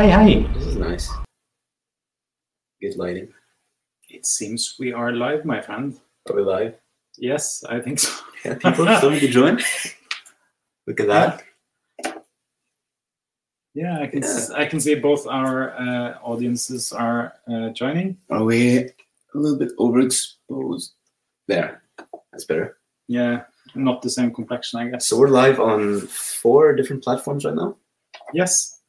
Hei, 0.00 0.08
hei. 0.08 0.48
This 0.54 0.64
is 0.66 0.76
nice. 0.76 1.10
Good 2.80 2.96
lighting. 2.96 3.28
It 4.08 4.24
seems 4.24 4.76
we 4.78 4.94
are 4.94 5.12
live, 5.12 5.44
my 5.44 5.60
friend. 5.60 5.94
Are 6.30 6.36
we 6.36 6.40
live? 6.40 6.74
Yes, 7.18 7.62
I 7.68 7.80
think 7.80 7.98
so. 7.98 8.10
Yeah, 8.42 8.54
people 8.54 8.86
starting 8.86 9.20
to 9.20 9.28
join. 9.28 9.58
Look 10.86 11.00
at 11.00 11.08
that. 11.08 11.42
Yeah, 13.74 13.98
I 14.00 14.06
can 14.06 14.24
s- 14.24 14.48
I 14.48 14.64
can 14.64 14.80
see 14.80 14.94
both 14.94 15.26
our 15.26 15.72
uh, 15.76 16.16
audiences 16.22 16.92
are 16.92 17.34
uh, 17.46 17.68
joining. 17.76 18.16
Are 18.30 18.42
we 18.42 18.78
a 18.78 18.92
little 19.34 19.58
bit 19.58 19.76
overexposed? 19.76 20.92
There. 21.46 21.82
That's 22.32 22.46
better. 22.46 22.78
Yeah, 23.06 23.42
not 23.74 24.00
the 24.00 24.08
same 24.08 24.32
complexion, 24.32 24.80
I 24.80 24.88
guess. 24.88 25.06
So 25.08 25.18
we're 25.18 25.28
live 25.28 25.60
on 25.60 26.00
four 26.06 26.74
different 26.74 27.04
platforms 27.04 27.44
right 27.44 27.54
now. 27.54 27.76
Yes. 28.32 28.79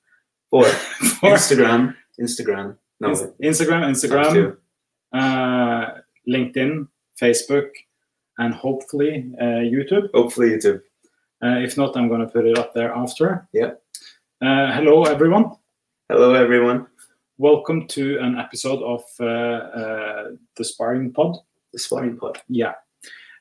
Four. 0.52 0.66
For 1.22 1.32
Instagram. 1.32 1.96
Instagram. 2.20 2.78
No, 3.00 3.10
Ins- 3.10 3.22
Instagram, 3.42 3.86
Instagram, 3.90 4.58
uh, 5.14 6.02
LinkedIn, 6.30 6.88
Facebook, 7.20 7.70
and 8.38 8.54
hopefully 8.54 9.32
uh, 9.40 9.64
YouTube. 9.74 10.10
Hopefully 10.14 10.50
YouTube. 10.50 10.82
Uh, 11.42 11.58
if 11.66 11.78
not, 11.78 11.96
I'm 11.96 12.10
going 12.10 12.20
to 12.20 12.28
put 12.28 12.46
it 12.46 12.58
up 12.58 12.74
there 12.74 12.94
after. 12.94 13.48
Yeah. 13.54 13.72
Uh, 14.42 14.74
hello, 14.74 15.04
everyone. 15.04 15.52
Hello 16.10 16.34
everyone. 16.34 16.86
Welcome 17.38 17.88
to 17.88 18.20
an 18.20 18.38
episode 18.38 18.84
of 18.84 19.04
uh, 19.22 19.26
uh, 19.26 20.24
the 20.58 20.66
Sparring 20.66 21.14
Pod. 21.14 21.38
The 21.72 21.80
Sparring 21.80 22.18
Pod. 22.18 22.42
Yeah. 22.50 22.74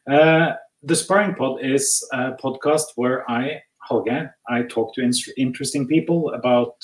Uh, 0.08 0.54
the 0.84 0.94
Sparring 0.94 1.34
Pod 1.34 1.60
is 1.62 2.06
a 2.12 2.32
podcast 2.32 2.84
where 2.94 3.28
I, 3.28 3.62
Helge, 3.90 4.30
I 4.48 4.62
talk 4.62 4.94
to 4.94 5.10
interesting 5.36 5.86
people 5.86 6.32
about 6.32 6.74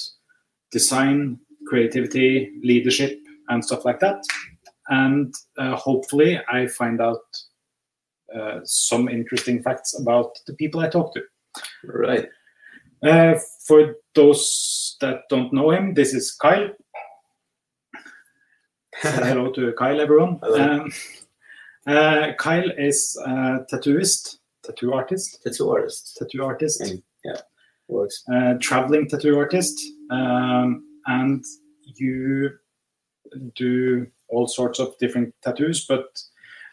design, 0.72 1.38
creativity, 1.68 2.52
leadership, 2.64 3.18
and 3.48 3.64
stuff 3.64 3.84
like 3.84 4.00
that. 4.00 4.24
And 4.88 5.32
uh, 5.56 5.76
hopefully, 5.76 6.40
I 6.48 6.66
find 6.66 7.00
out 7.00 7.22
uh, 8.34 8.60
some 8.64 9.08
interesting 9.08 9.62
facts 9.62 9.98
about 10.00 10.36
the 10.48 10.54
people 10.54 10.80
I 10.80 10.88
talk 10.88 11.14
to. 11.14 11.22
Right. 11.84 12.28
Uh, 13.02 13.34
for 13.66 13.96
those 14.14 14.96
that 15.00 15.22
don't 15.30 15.52
know 15.52 15.70
him, 15.70 15.94
this 15.94 16.12
is 16.12 16.32
Kyle. 16.32 16.70
Hello 18.96 19.52
to 19.52 19.72
Kyle, 19.74 20.00
everyone. 20.00 20.38
Hello. 20.42 20.80
Um, 20.80 20.92
uh, 21.86 22.32
Kyle 22.38 22.70
is 22.76 23.16
a 23.24 23.64
tattooist, 23.70 24.38
tattoo 24.64 24.92
artist, 24.92 25.42
Tattoo 25.44 25.70
artist. 25.70 26.16
tattoo 26.18 26.44
artist, 26.44 26.80
And- 26.80 27.02
Works. 27.88 28.24
uh, 28.32 28.54
traveling 28.60 29.08
tattoo 29.08 29.38
artist, 29.38 29.80
um, 30.10 30.84
and 31.06 31.44
you 31.84 32.50
do 33.54 34.06
all 34.28 34.48
sorts 34.48 34.80
of 34.80 34.96
different 34.98 35.34
tattoos. 35.42 35.86
But 35.86 36.06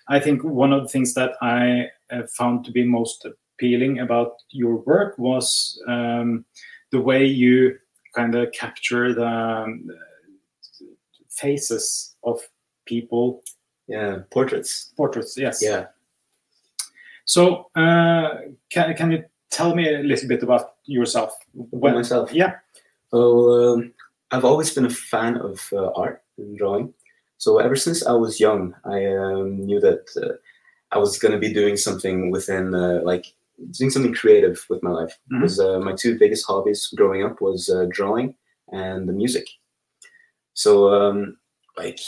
I 0.09 0.19
think 0.19 0.43
one 0.43 0.73
of 0.73 0.81
the 0.83 0.89
things 0.89 1.13
that 1.13 1.31
I 1.41 1.89
uh, 2.11 2.23
found 2.37 2.65
to 2.65 2.71
be 2.71 2.83
most 2.83 3.25
appealing 3.25 3.99
about 3.99 4.33
your 4.49 4.77
work 4.77 5.17
was 5.19 5.79
um, 5.87 6.45
the 6.91 6.99
way 6.99 7.25
you 7.25 7.77
kind 8.15 8.33
of 8.35 8.51
capture 8.51 9.13
the 9.13 9.25
um, 9.27 9.85
faces 11.29 12.15
of 12.23 12.39
people, 12.85 13.43
Yeah. 13.87 14.19
Portraits. 14.31 14.93
portraits. 14.97 15.37
Yes. 15.37 15.61
Yeah. 15.61 15.87
So, 17.25 17.69
uh, 17.75 18.37
can, 18.69 18.95
can 18.95 19.11
you 19.11 19.23
tell 19.53 19.75
me 19.75 19.93
a 19.93 19.99
little 19.99 20.27
bit 20.27 20.43
about 20.43 20.75
yourself? 20.85 21.37
About 21.71 21.95
myself. 21.95 22.33
Yeah. 22.33 22.55
Well, 23.11 23.73
um, 23.73 23.93
I've 24.31 24.45
always 24.45 24.73
been 24.73 24.85
a 24.85 24.89
fan 24.89 25.37
of 25.37 25.61
uh, 25.71 25.91
art 25.95 26.23
and 26.37 26.57
drawing. 26.57 26.93
So 27.37 27.59
ever 27.59 27.75
since 27.75 28.05
I 28.05 28.13
was 28.13 28.39
young, 28.39 28.73
I 28.83 29.05
um, 29.05 29.65
knew 29.65 29.79
that 29.79 30.05
uh, 30.17 30.33
I 30.91 30.97
was 30.97 31.19
going 31.19 31.33
to 31.33 31.37
be 31.37 31.53
doing 31.53 31.77
something 31.77 32.31
within, 32.31 32.73
uh, 32.73 33.01
like, 33.03 33.25
doing 33.71 33.91
something 33.91 34.13
creative 34.13 34.65
with 34.69 34.81
my 34.81 34.89
life. 34.89 35.19
Mhm. 35.31 35.41
Because 35.41 35.59
uh, 35.59 35.79
my 35.79 35.93
two 35.93 36.17
biggest 36.17 36.45
hobbies 36.47 36.91
growing 36.95 37.23
up 37.23 37.41
was 37.41 37.69
uh, 37.69 37.85
drawing 37.89 38.35
and 38.71 39.07
the 39.07 39.13
music. 39.13 39.47
So, 40.55 40.93
um, 40.93 41.37
like, 41.77 41.99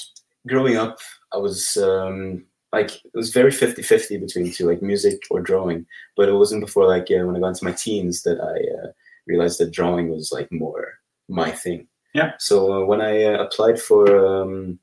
growing 0.48 0.78
up, 0.78 0.98
I 1.32 1.38
was 1.38 1.78
um, 1.78 2.46
like, 2.78 2.92
it 3.06 3.12
was 3.22 3.32
very 3.40 3.52
50-50 3.52 4.20
between 4.26 4.52
two, 4.52 4.66
like 4.72 4.82
music 4.82 5.18
or 5.32 5.40
drawing. 5.42 5.86
But 6.18 6.30
it 6.30 6.34
wasn't 6.42 6.66
before, 6.66 6.86
like, 6.96 7.08
uh, 7.12 7.24
when 7.26 7.36
I 7.36 7.40
got 7.40 7.54
into 7.54 7.66
my 7.70 7.72
teens 7.84 8.24
that 8.24 8.40
I 8.54 8.58
uh, 8.78 8.92
realized 9.28 9.58
that 9.60 9.72
drawing 9.80 10.08
was 10.10 10.32
like 10.38 10.50
more 10.52 10.86
my 11.28 11.52
thing. 11.64 11.88
Yeah. 12.14 12.32
So 12.40 12.56
uh, 12.74 12.86
when 12.86 13.02
I 13.02 13.24
uh, 13.24 13.44
applied 13.46 13.78
for 13.80 14.02
um, 14.26 14.80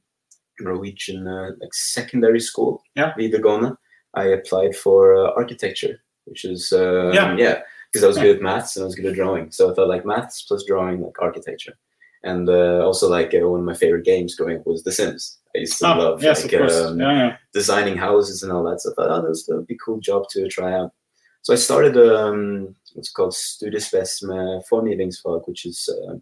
Norwegian 0.60 1.26
uh, 1.26 1.50
like 1.60 1.74
secondary 1.74 2.40
school, 2.40 2.82
Yeah. 2.96 3.12
Videregående, 3.18 3.76
I 4.14 4.24
applied 4.38 4.74
for 4.76 5.00
uh, 5.16 5.30
architecture, 5.36 5.96
which 6.26 6.44
is 6.44 6.72
uh, 6.72 7.10
Yeah. 7.14 7.36
yeah, 7.36 7.56
because 7.90 8.04
I 8.04 8.08
was 8.08 8.16
Yeah. 8.16 8.24
good 8.24 8.36
at 8.36 8.42
maths 8.42 8.76
and 8.76 8.82
I 8.82 8.86
was 8.86 8.94
good 8.96 9.06
at 9.06 9.14
drawing. 9.14 9.50
So 9.52 9.70
I 9.70 9.74
thought 9.74 9.88
like 9.94 10.04
maths 10.04 10.42
plus 10.48 10.64
drawing, 10.64 11.00
like 11.00 11.18
architecture. 11.20 11.74
And 12.24 12.48
uh, 12.48 12.84
also 12.86 13.08
like 13.08 13.32
uh, 13.34 13.48
one 13.48 13.60
of 13.60 13.66
my 13.66 13.74
favorite 13.74 14.04
games 14.04 14.34
growing 14.36 14.58
up 14.58 14.66
was 14.66 14.82
The 14.82 14.92
Sims. 14.92 15.38
I 15.54 15.58
used 15.60 15.78
to 15.78 15.86
Ah, 15.86 15.98
love 15.98 16.22
yes, 16.22 16.42
like 16.44 16.54
um, 16.60 16.98
yeah, 17.00 17.12
yeah. 17.12 17.36
designing 17.52 17.96
houses 17.96 18.42
and 18.42 18.50
all 18.52 18.64
that. 18.64 18.80
So 18.80 18.90
I 18.90 18.94
thought, 18.94 19.10
oh, 19.24 19.28
this 19.28 19.46
would 19.48 19.66
be 19.66 19.74
a 19.74 19.78
cool 19.84 20.00
job 20.00 20.28
to 20.30 20.48
try 20.48 20.72
out. 20.72 20.92
So 21.42 21.52
I 21.52 21.56
started 21.56 21.96
um, 21.96 22.74
what's 22.94 23.10
called 23.10 23.32
Studiespes 23.34 24.22
med 24.22 24.62
formgivningsfag, 24.70 25.46
which 25.46 25.66
is 25.66 25.88
uh, 25.88 26.14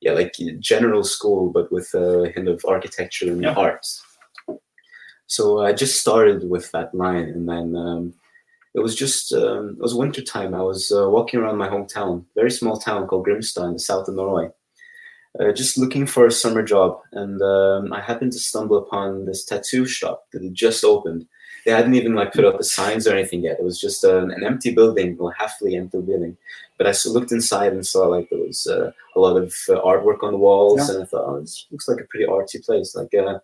yeah, 0.00 0.12
like 0.12 0.32
general 0.60 1.02
school, 1.02 1.50
but 1.50 1.72
with 1.72 1.92
a 1.94 2.30
hint 2.34 2.48
of 2.48 2.64
architecture 2.68 3.32
and 3.32 3.42
Yeah. 3.42 3.54
arts. 3.56 4.02
So 5.26 5.60
I 5.60 5.72
just 5.72 6.00
started 6.00 6.48
with 6.48 6.70
that 6.72 6.94
line, 6.94 7.28
and 7.34 7.48
then 7.48 7.74
um, 7.74 8.14
it 8.74 8.80
was 8.80 8.94
just 8.94 9.32
um, 9.32 9.70
it 9.70 9.82
was 9.82 9.94
winter 9.94 10.22
time. 10.22 10.54
I 10.54 10.62
was 10.62 10.92
uh, 10.92 11.08
walking 11.10 11.40
around 11.40 11.56
my 11.58 11.68
hometown, 11.68 12.24
very 12.36 12.50
small 12.50 12.76
town 12.76 13.06
called 13.08 13.26
Grimstad 13.26 13.66
in 13.66 13.72
the 13.72 13.78
south 13.80 14.06
of 14.08 14.14
Norway, 14.14 14.50
uh, 15.40 15.52
just 15.52 15.76
looking 15.78 16.06
for 16.06 16.26
a 16.26 16.30
summer 16.32 16.62
job, 16.62 16.98
and 17.12 17.40
um, 17.42 17.92
I 17.92 18.00
happened 18.00 18.32
to 18.32 18.38
stumble 18.38 18.78
upon 18.78 19.26
this 19.26 19.44
tattoo 19.44 19.86
shop 19.86 20.24
that 20.32 20.42
had 20.42 20.54
just 20.54 20.84
opened. 20.84 21.26
They 21.64 21.72
hadn't 21.72 21.94
even 21.94 22.14
like 22.14 22.32
put 22.32 22.44
up 22.44 22.58
the 22.58 22.64
signs 22.64 23.06
or 23.08 23.12
anything 23.16 23.42
yet. 23.42 23.58
It 23.58 23.64
was 23.64 23.80
just 23.80 24.04
an, 24.04 24.30
an 24.30 24.44
empty 24.44 24.72
building, 24.72 25.16
well, 25.18 25.34
halfly 25.38 25.76
empty 25.76 26.00
building. 26.00 26.36
But 26.78 26.86
I 26.86 26.90
s- 26.90 27.06
looked 27.06 27.32
inside 27.32 27.72
and 27.72 27.84
saw 27.84 28.06
like 28.06 28.28
there 28.30 28.38
was 28.38 28.66
uh, 28.68 28.92
a 29.16 29.20
lot 29.20 29.36
of 29.36 29.52
uh, 29.68 29.80
artwork 29.82 30.22
on 30.22 30.32
the 30.32 30.38
walls, 30.38 30.88
Yeah. 30.88 30.94
and 30.94 31.02
I 31.02 31.06
thought, 31.06 31.24
oh, 31.26 31.40
this 31.40 31.66
looks 31.72 31.88
like 31.88 32.00
a 32.00 32.04
pretty 32.04 32.26
artsy 32.26 32.64
place. 32.64 32.94
Like 32.94 33.12
uh, 33.14 33.38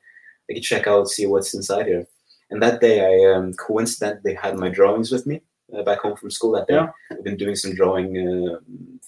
I 0.49 0.55
could 0.55 0.63
check 0.63 0.87
out, 0.87 1.09
see 1.09 1.27
what's 1.27 1.53
inside 1.55 1.87
here. 1.87 2.07
And 2.51 2.63
that 2.63 2.81
day, 2.81 3.01
I 3.01 3.35
um, 3.35 3.55
coincidentally 3.55 4.35
had 4.35 4.57
my 4.57 4.69
drawings 4.69 5.11
with 5.11 5.27
me 5.27 5.41
uh, 5.77 5.83
back 5.83 6.01
home 6.01 6.17
from 6.17 6.31
school 6.31 6.53
that 6.53 6.69
day. 6.69 6.75
Yeah. 6.75 6.91
I've 7.11 7.25
been 7.25 7.37
doing 7.39 7.57
some 7.57 7.75
drawing 7.75 8.17
uh, 8.19 8.59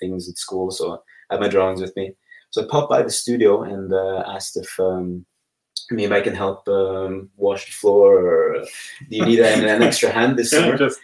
things 0.00 0.28
at 0.28 0.38
school, 0.38 0.70
so 0.72 1.02
I 1.30 1.34
had 1.34 1.40
my 1.40 1.48
drawings 1.48 1.80
with 1.80 1.94
me. 1.94 2.14
So 2.54 2.62
I 2.62 2.66
popped 2.70 2.88
by 2.88 3.02
the 3.02 3.10
studio 3.10 3.62
and 3.64 3.92
uh, 3.92 4.22
asked 4.28 4.56
if 4.56 4.78
um, 4.78 5.26
maybe 5.90 6.14
I 6.14 6.20
can 6.20 6.36
help 6.36 6.68
um, 6.68 7.28
wash 7.36 7.66
the 7.66 7.72
floor, 7.72 8.10
or 8.24 8.60
do 9.10 9.16
you 9.16 9.26
need 9.26 9.40
an, 9.40 9.64
an 9.68 9.82
extra 9.82 10.10
hand 10.10 10.38
this 10.38 10.50
summer? 10.52 10.78
just- 10.78 11.00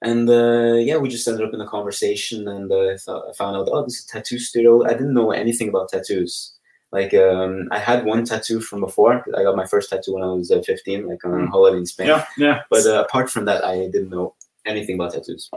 And 0.00 0.30
uh, 0.30 0.76
yeah, 0.88 0.96
we 0.96 1.10
just 1.10 1.28
ended 1.28 1.46
up 1.46 1.52
in 1.52 1.60
a 1.60 1.66
conversation, 1.68 2.48
and 2.48 2.72
uh, 2.72 2.92
I, 2.94 2.96
thought, 2.96 3.24
I 3.28 3.32
found 3.34 3.56
out, 3.58 3.68
oh, 3.70 3.84
this 3.84 3.98
is 3.98 4.04
a 4.06 4.08
tattoo 4.14 4.38
studio. 4.38 4.82
I 4.86 4.92
didn't 4.94 5.12
know 5.12 5.30
anything 5.32 5.68
about 5.68 5.90
tattoos. 5.90 6.54
Like, 6.90 7.12
um, 7.12 7.68
I 7.70 7.78
had 7.78 8.06
one 8.06 8.24
tattoo 8.24 8.60
from 8.62 8.80
before. 8.80 9.22
I 9.36 9.42
got 9.42 9.56
my 9.56 9.66
first 9.66 9.90
tattoo 9.90 10.14
when 10.14 10.22
I 10.22 10.32
was 10.32 10.50
uh, 10.50 10.62
15, 10.62 11.06
like 11.06 11.22
on 11.26 11.32
a 11.34 11.36
Mm. 11.44 11.48
holiday 11.50 11.76
in 11.76 11.84
Spain. 11.86 12.06
yeah, 12.06 12.24
yeah. 12.38 12.60
But 12.70 12.86
uh, 12.86 13.04
apart 13.06 13.28
from 13.28 13.44
that, 13.44 13.62
I 13.62 13.74
didn't 13.92 14.08
know 14.08 14.34
anything 14.64 14.94
about 14.94 15.12
tattoos. 15.12 15.50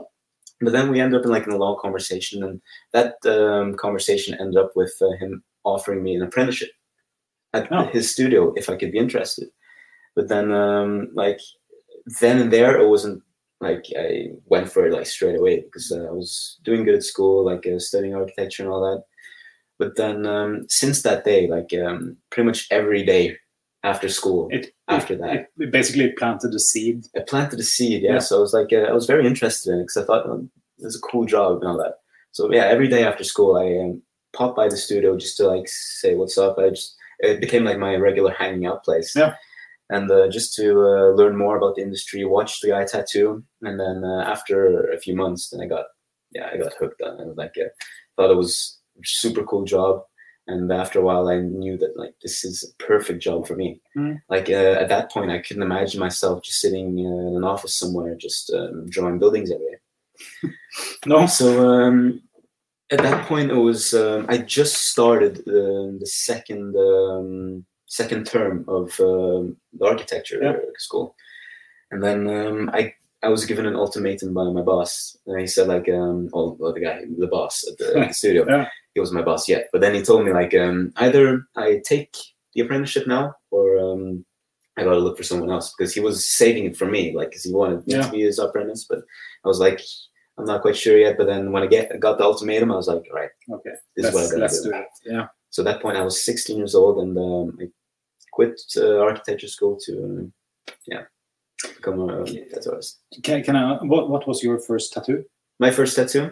But 0.62 0.74
then 0.74 0.92
we 0.92 1.00
ended 1.00 1.20
up 1.20 1.26
in 1.26 1.32
like 1.32 1.48
in 1.48 1.54
a 1.54 1.58
long 1.58 1.78
conversation, 1.82 2.44
and 2.44 2.62
that 2.94 3.16
um, 3.26 3.76
conversation 3.76 4.36
ended 4.40 4.58
up 4.58 4.72
with 4.76 4.94
uh, 5.02 5.12
him 5.20 5.44
offering 5.64 6.04
me 6.04 6.16
an 6.16 6.24
apprenticeship 6.24 6.70
at 7.54 7.68
Oh. 7.72 7.86
his 7.88 8.12
studio 8.12 8.54
if 8.56 8.70
I 8.70 8.76
could 8.78 8.92
be 8.92 8.98
interested. 9.00 9.50
But 10.16 10.28
then, 10.30 10.52
um, 10.52 11.10
like, 11.14 11.40
then 12.20 12.40
and 12.40 12.52
there, 12.54 12.78
it 12.80 12.88
wasn't 12.88 13.24
like 13.62 13.86
I 13.98 14.30
went 14.48 14.72
for 14.72 14.86
it 14.88 14.94
like 14.94 15.06
straight 15.06 15.38
away 15.40 15.62
because 15.62 15.92
uh, 15.92 16.08
I 16.08 16.12
was 16.12 16.60
doing 16.64 16.84
good 16.84 16.96
at 16.96 17.04
school, 17.04 17.46
like 17.46 17.66
uh, 17.68 17.80
studying 17.80 18.16
architecture 18.16 18.64
and 18.64 18.72
all 18.72 18.82
that. 18.82 19.04
But 19.80 19.96
then, 19.96 20.26
um, 20.26 20.66
since 20.70 21.02
that 21.04 21.24
day, 21.26 21.48
like 21.48 21.72
um, 21.74 22.18
pretty 22.30 22.46
much 22.48 22.68
every 22.72 23.04
day 23.04 23.38
after 23.84 24.10
school, 24.10 24.48
It, 24.52 24.74
after 24.88 25.14
it, 25.14 25.22
that, 25.22 25.48
it 25.58 25.72
basically 25.72 26.12
planted 26.12 26.54
a 26.54 26.60
seed. 26.60 27.06
I 27.16 27.22
planted 27.22 27.60
a 27.60 27.64
seed, 27.64 28.04
yeah. 28.04 28.14
Yeah. 28.14 28.20
So 28.20 28.38
I 28.38 28.42
was 28.42 28.54
like, 28.54 28.72
uh, 28.72 28.88
I 28.90 28.94
was 28.94 29.08
very 29.08 29.26
interested 29.26 29.72
in 29.72 29.80
it 29.80 29.84
because 29.84 29.98
I 29.98 30.06
thought 30.06 30.26
oh, 30.28 30.48
it's 30.80 30.98
a 30.98 31.02
cool 31.02 31.26
job 31.26 31.62
and 31.62 31.68
all 31.68 31.78
that. 31.78 31.96
So 32.32 32.52
yeah, 32.52 32.66
every 32.66 32.88
day 32.88 33.04
after 33.04 33.24
school, 33.24 33.56
I 33.58 33.84
um, 33.84 34.02
pop 34.34 34.56
by 34.56 34.70
the 34.70 34.78
studio 34.78 35.18
just 35.18 35.38
to 35.38 35.48
like 35.48 35.68
say 35.68 36.16
what's 36.16 36.38
up. 36.38 36.58
I 36.58 36.70
just 36.70 36.96
it 37.20 37.42
became 37.42 37.64
like 37.64 37.78
my 37.78 37.96
regular 37.96 38.32
hanging 38.32 38.66
out 38.66 38.84
place. 38.84 39.14
Yeah. 39.16 39.36
And 39.90 40.10
uh, 40.10 40.30
just 40.30 40.56
to 40.56 40.72
uh, 40.72 41.10
learn 41.16 41.38
more 41.38 41.58
about 41.58 41.76
the 41.76 41.82
industry, 41.82 42.24
watch 42.24 42.62
the 42.62 42.70
guy 42.70 42.86
tattoo, 42.86 43.44
and 43.62 43.78
then 43.78 44.04
uh, 44.06 44.22
after 44.22 44.90
a 44.90 44.98
few 44.98 45.14
months, 45.14 45.50
then 45.50 45.60
I 45.62 45.68
got 45.68 45.86
yeah, 46.32 46.50
I 46.52 46.58
got 46.58 46.74
hooked 46.74 47.02
on 47.02 47.20
it. 47.20 47.38
Like, 47.38 47.56
uh, 47.60 47.70
thought 48.16 48.32
it 48.32 48.38
was 48.38 48.80
a 48.98 49.02
super 49.04 49.44
cool 49.44 49.66
job, 49.66 50.04
And 50.52 50.72
after 50.72 51.00
a 51.00 51.02
while, 51.02 51.28
I 51.30 51.40
knew 51.40 51.78
that 51.78 51.98
like 51.98 52.14
this 52.22 52.44
is 52.44 52.64
a 52.64 52.84
perfect 52.84 53.22
job 53.24 53.48
for 53.48 53.56
me. 53.56 53.80
Mm. 53.98 54.22
Like 54.30 54.50
uh, 54.50 54.76
at 54.82 54.90
that 54.90 55.12
point, 55.12 55.32
I 55.32 55.40
couldn't 55.40 55.64
imagine 55.64 56.00
myself 56.00 56.44
just 56.44 56.60
sitting 56.60 56.90
uh, 57.00 57.28
in 57.30 57.36
an 57.38 57.44
office 57.44 57.76
somewhere, 57.76 58.16
just 58.16 58.52
um, 58.54 58.88
drawing 58.90 59.20
buildings 59.20 59.52
every 59.52 59.66
day. 59.66 59.78
No. 61.06 61.26
So 61.28 61.70
um, 61.70 62.22
at 62.92 63.02
that 63.02 63.28
point, 63.28 63.52
it 63.52 63.56
was 63.56 63.94
um, 63.94 64.26
I 64.30 64.38
just 64.38 64.76
started 64.92 65.40
uh, 65.40 65.98
the 66.00 66.06
second 66.08 66.76
um, 66.76 67.66
second 67.88 68.26
term 68.28 68.64
of 68.68 68.88
um, 69.00 69.58
the 69.78 69.86
architecture 69.86 70.40
Yeah. 70.42 70.58
school, 70.78 71.16
and 71.92 72.04
then 72.04 72.28
um, 72.30 72.70
I 72.74 72.94
I 73.24 73.30
was 73.30 73.46
given 73.46 73.66
an 73.66 73.76
ultimatum 73.76 74.34
by 74.34 74.46
my 74.52 74.62
boss, 74.62 75.18
and 75.26 75.40
he 75.40 75.48
said 75.48 75.68
like 75.68 75.90
um, 75.90 76.30
oh 76.34 76.56
well, 76.60 76.74
the 76.74 76.82
guy 76.82 77.02
the 77.18 77.28
boss 77.28 77.66
at 77.70 77.78
the, 77.78 78.06
the 78.08 78.14
studio, 78.22 78.46
Yeah. 78.48 78.68
He 78.94 79.00
was 79.00 79.12
my 79.12 79.22
boss 79.22 79.48
yet, 79.48 79.70
but 79.72 79.82
then 79.82 79.94
he 79.96 80.02
told 80.02 80.26
me 80.26 80.32
like 80.34 80.54
um, 80.56 80.92
either 80.98 81.44
I 81.56 81.82
take 81.86 82.16
the 82.54 82.62
apprenticeship 82.62 83.08
now 83.08 83.34
or 83.52 83.78
um, 83.80 84.26
I 84.78 84.84
got 84.84 84.92
to 84.94 85.00
look 85.00 85.18
for 85.18 85.24
someone 85.24 85.50
else 85.50 85.74
because 85.78 85.94
he 85.94 86.00
was 86.00 86.26
saving 86.28 86.66
it 86.66 86.76
for 86.78 86.86
me, 86.86 87.16
like 87.16 87.30
because 87.30 87.44
he 87.44 87.54
wanted 87.54 87.86
me 87.88 87.94
Yeah. 87.96 88.04
to 88.04 88.12
be 88.12 88.22
his 88.22 88.40
apprentice, 88.40 88.86
but 88.90 89.00
I 89.46 89.48
was 89.48 89.60
like. 89.60 89.82
I'm 90.38 90.46
not 90.46 90.62
quite 90.62 90.78
sure 90.78 90.98
yet, 90.98 91.18
but 91.18 91.28
then 91.28 91.52
when 91.52 91.62
I 91.62 91.68
get 91.68 92.00
got 92.00 92.18
the 92.18 92.24
ultimatum, 92.24 92.72
I 92.72 92.76
was 92.78 92.88
like, 92.88 93.04
all 93.12 93.20
right, 93.20 93.30
Okay. 93.52 93.72
this 93.96 94.08
is 94.08 94.14
what 94.14 94.22
I 94.22 94.24
Let's, 94.24 94.32
gotta 94.32 94.42
let's 94.42 94.62
do. 94.62 94.72
do 94.72 94.76
it. 94.78 94.86
Yeah. 95.06 95.28
So 95.50 95.62
at 95.62 95.66
that 95.66 95.82
point, 95.82 95.98
I 95.98 96.02
was 96.04 96.24
16 96.24 96.58
years 96.58 96.74
old, 96.74 96.98
and 97.04 97.16
um, 97.18 97.58
I 97.62 97.68
quit 98.32 98.60
uh, 98.78 99.00
architecture 99.00 99.50
school 99.50 99.78
to, 99.86 100.04
um, 100.04 100.34
yeah, 100.88 101.04
become 101.76 102.00
a 102.10 102.24
tattooist. 102.24 103.00
Can, 103.24 103.44
can 103.44 103.56
I? 103.58 103.74
What 103.84 104.10
What 104.10 104.26
was 104.28 104.42
your 104.42 104.58
first 104.58 104.94
tattoo? 104.94 105.26
My 105.60 105.70
first 105.70 105.96
tattoo 105.98 106.32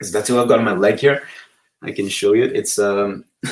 is 0.00 0.12
a 0.12 0.18
tattoo 0.18 0.40
I've 0.40 0.48
got 0.48 0.58
on 0.58 0.64
my 0.64 0.72
leg 0.74 0.98
here. 0.98 1.22
I 1.82 1.92
can 1.92 2.08
show 2.08 2.32
you. 2.34 2.44
It's 2.44 2.78
um, 2.78 3.24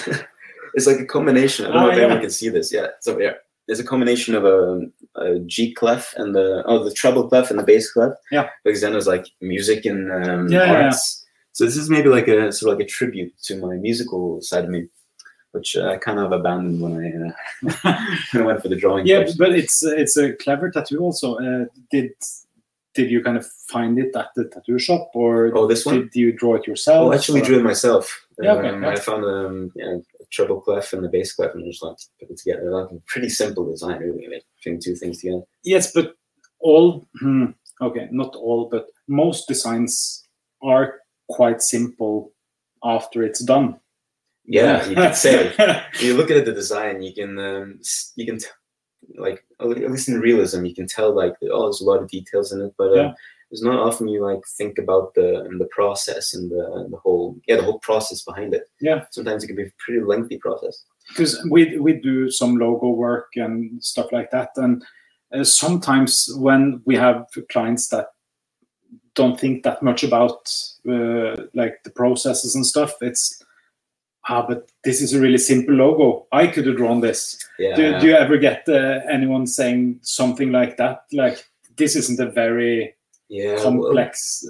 it's 0.75 0.87
like 0.87 0.99
a 1.00 1.05
combination. 1.06 1.67
I 1.67 1.69
don't 1.73 1.76
know 1.82 1.87
Oh, 1.88 1.90
if 1.90 1.96
yeah. 1.99 2.05
anyone 2.05 2.20
can 2.23 2.31
see 2.31 2.49
this. 2.49 2.73
Yeah, 2.73 2.87
it's 2.96 3.06
over 3.08 3.20
here. 3.20 3.37
There's 3.67 3.81
a 3.81 3.84
combination 3.84 4.34
of 4.34 4.44
a, 4.44 4.81
a 5.17 5.38
G 5.40 5.73
clef 5.75 6.14
and 6.17 6.34
the 6.34 6.62
oh 6.67 6.84
the 6.84 6.93
treble 6.93 7.28
clef 7.28 7.50
and 7.50 7.58
the 7.58 7.64
bass 7.64 7.93
clef. 7.93 8.12
Yeah. 8.31 8.49
Because 8.64 8.81
then 8.81 8.93
there's 8.93 9.06
like 9.08 9.26
music 9.40 9.84
and 9.84 10.11
um, 10.12 10.49
Yeah, 10.49 10.64
yeah, 10.73 10.84
arts. 10.87 11.25
So 11.52 11.64
this 11.64 11.76
is 11.76 11.88
maybe 11.90 12.08
like 12.08 12.28
a 12.28 12.52
sort 12.52 12.73
of 12.73 12.78
like 12.78 12.87
a 12.87 12.90
tribute 12.90 13.32
to 13.44 13.56
my 13.58 13.75
musical 13.76 14.40
side 14.43 14.64
of 14.64 14.70
me, 14.70 14.88
which 15.52 15.76
uh, 15.76 15.87
I 15.88 15.96
kind 15.96 16.19
of 16.20 16.31
abandoned 16.31 16.81
when 16.81 16.93
I, 17.02 17.88
uh, 17.88 17.96
when 18.32 18.43
I 18.43 18.46
went 18.46 18.62
for 18.62 18.69
the 18.69 18.76
drawing. 18.76 19.06
yeah, 19.06 19.23
course. 19.25 19.37
but 19.37 19.50
it's 19.52 19.82
it's 19.82 20.17
a 20.17 20.32
clever 20.34 20.70
tattoo. 20.70 20.99
Also, 21.00 21.37
uh, 21.37 21.64
did 21.90 22.11
did 22.97 23.11
you 23.11 23.23
kind 23.23 23.37
of 23.37 23.47
find 23.69 23.99
it 23.99 24.17
at 24.17 24.29
the 24.37 24.45
tattoo 24.49 24.79
shop, 24.79 25.11
or 25.15 25.53
Oh, 25.57 25.67
this 25.67 25.85
one? 25.87 26.01
did 26.01 26.15
you 26.15 26.33
draw 26.33 26.57
it 26.57 26.67
yourself? 26.67 27.07
Oh, 27.09 27.13
I 27.13 27.17
actually 27.17 27.43
or- 27.43 27.45
drew 27.45 27.59
it 27.61 27.65
myself. 27.65 28.05
Yeah, 28.43 28.53
okay, 28.55 28.69
Um. 28.71 28.85
I 28.85 28.97
found 28.97 29.25
um, 29.25 29.73
yeah, 29.77 29.95
a 30.21 30.25
treble 30.31 30.61
clef 30.61 30.93
and 30.93 31.03
the 31.05 31.09
bass 31.09 31.35
clef 31.35 31.55
and 31.55 31.63
I 31.65 31.69
just 31.69 31.83
like 31.83 31.97
put 32.21 32.31
it 32.31 32.39
together. 32.39 32.71
Like 32.71 32.91
a 32.93 33.01
pretty 33.07 33.29
simple 33.31 33.65
design, 33.71 33.99
really, 34.01 34.27
like 34.33 34.45
putting 34.63 34.81
two 34.81 34.95
things 34.97 35.21
together. 35.21 35.43
Yes, 35.65 35.93
but 35.93 36.15
all 36.61 37.07
hmm, 37.21 37.47
okay, 37.81 38.09
not 38.11 38.35
all, 38.37 38.69
but 38.71 38.87
most 39.09 39.49
designs 39.49 40.25
are 40.63 41.01
quite 41.31 41.61
simple 41.63 42.33
after 42.85 43.23
it's 43.23 43.43
done. 43.45 43.79
Yeah, 44.45 44.87
you 44.89 44.95
can 44.95 45.15
say. 45.15 45.53
You 46.01 46.15
look 46.15 46.31
at 46.31 46.45
the 46.45 46.53
design, 46.53 47.03
you 47.03 47.13
can 47.15 47.39
um, 47.39 47.81
you 48.17 48.27
can 48.27 48.39
like 49.19 49.44
at 49.61 49.69
least 49.69 50.08
in 50.08 50.20
realism, 50.20 50.64
you 50.64 50.75
can 50.75 50.87
tell 50.87 51.14
like 51.14 51.35
oh, 51.50 51.62
there's 51.64 51.81
a 51.81 51.85
lot 51.85 52.03
of 52.03 52.08
details 52.11 52.53
in 52.53 52.61
it, 52.61 52.73
but 52.79 52.91
uh, 52.93 52.94
Yeah. 52.94 53.12
there's 53.50 53.62
not 53.62 53.79
often 53.79 54.08
you 54.08 54.23
like 54.25 54.41
think 54.58 54.79
about 54.79 55.14
the 55.14 55.29
the 55.58 55.69
process 55.70 56.35
and 56.35 56.50
the 56.50 56.88
the 56.91 56.97
whole 56.97 57.37
yeah 57.49 57.56
the 57.56 57.62
whole 57.62 57.79
process 57.81 58.23
behind 58.23 58.55
it. 58.55 58.64
Yeah. 58.81 59.05
sometimes 59.11 59.43
it 59.44 59.47
can 59.49 59.56
be 59.56 59.62
a 59.64 59.73
pretty 59.85 60.03
lengthy 60.05 60.38
process. 60.38 60.85
because 61.08 61.32
we 61.50 61.79
we 61.79 61.93
do 62.11 62.31
some 62.31 62.56
logo 62.58 62.88
work 62.88 63.29
and 63.37 63.82
stuff 63.93 64.08
like 64.12 64.31
that 64.32 64.50
and 64.56 64.85
uh, 65.35 65.44
sometimes 65.44 66.29
when 66.47 66.62
we 66.88 66.97
have 66.97 67.26
clients 67.52 67.88
that 67.88 68.06
don't 69.14 69.38
think 69.41 69.62
that 69.62 69.82
much 69.82 70.02
about 70.05 70.38
uh, 70.88 71.35
like 71.55 71.75
the 71.85 71.91
processes 71.94 72.55
and 72.56 72.67
stuff 72.67 72.93
it's 73.00 73.43
ah 74.28 74.46
but 74.46 74.70
this 74.84 75.00
is 75.00 75.14
a 75.14 75.20
really 75.20 75.38
simple 75.38 75.75
logo. 75.75 76.26
I 76.32 76.46
could 76.46 76.67
have 76.67 76.76
drawn 76.76 77.00
this. 77.00 77.38
Yeah, 77.58 77.76
do, 77.76 78.00
do 78.00 78.06
you 78.06 78.14
ever 78.14 78.37
get 78.38 78.69
uh, 78.69 79.00
anyone 79.11 79.46
saying 79.46 80.00
something 80.02 80.52
like 80.52 80.76
that? 80.76 81.05
Like 81.12 81.44
this 81.76 81.96
isn't 81.96 82.20
a 82.20 82.31
very 82.31 82.94
yeah, 83.28 83.55
well, 83.55 83.62
complex 83.62 84.44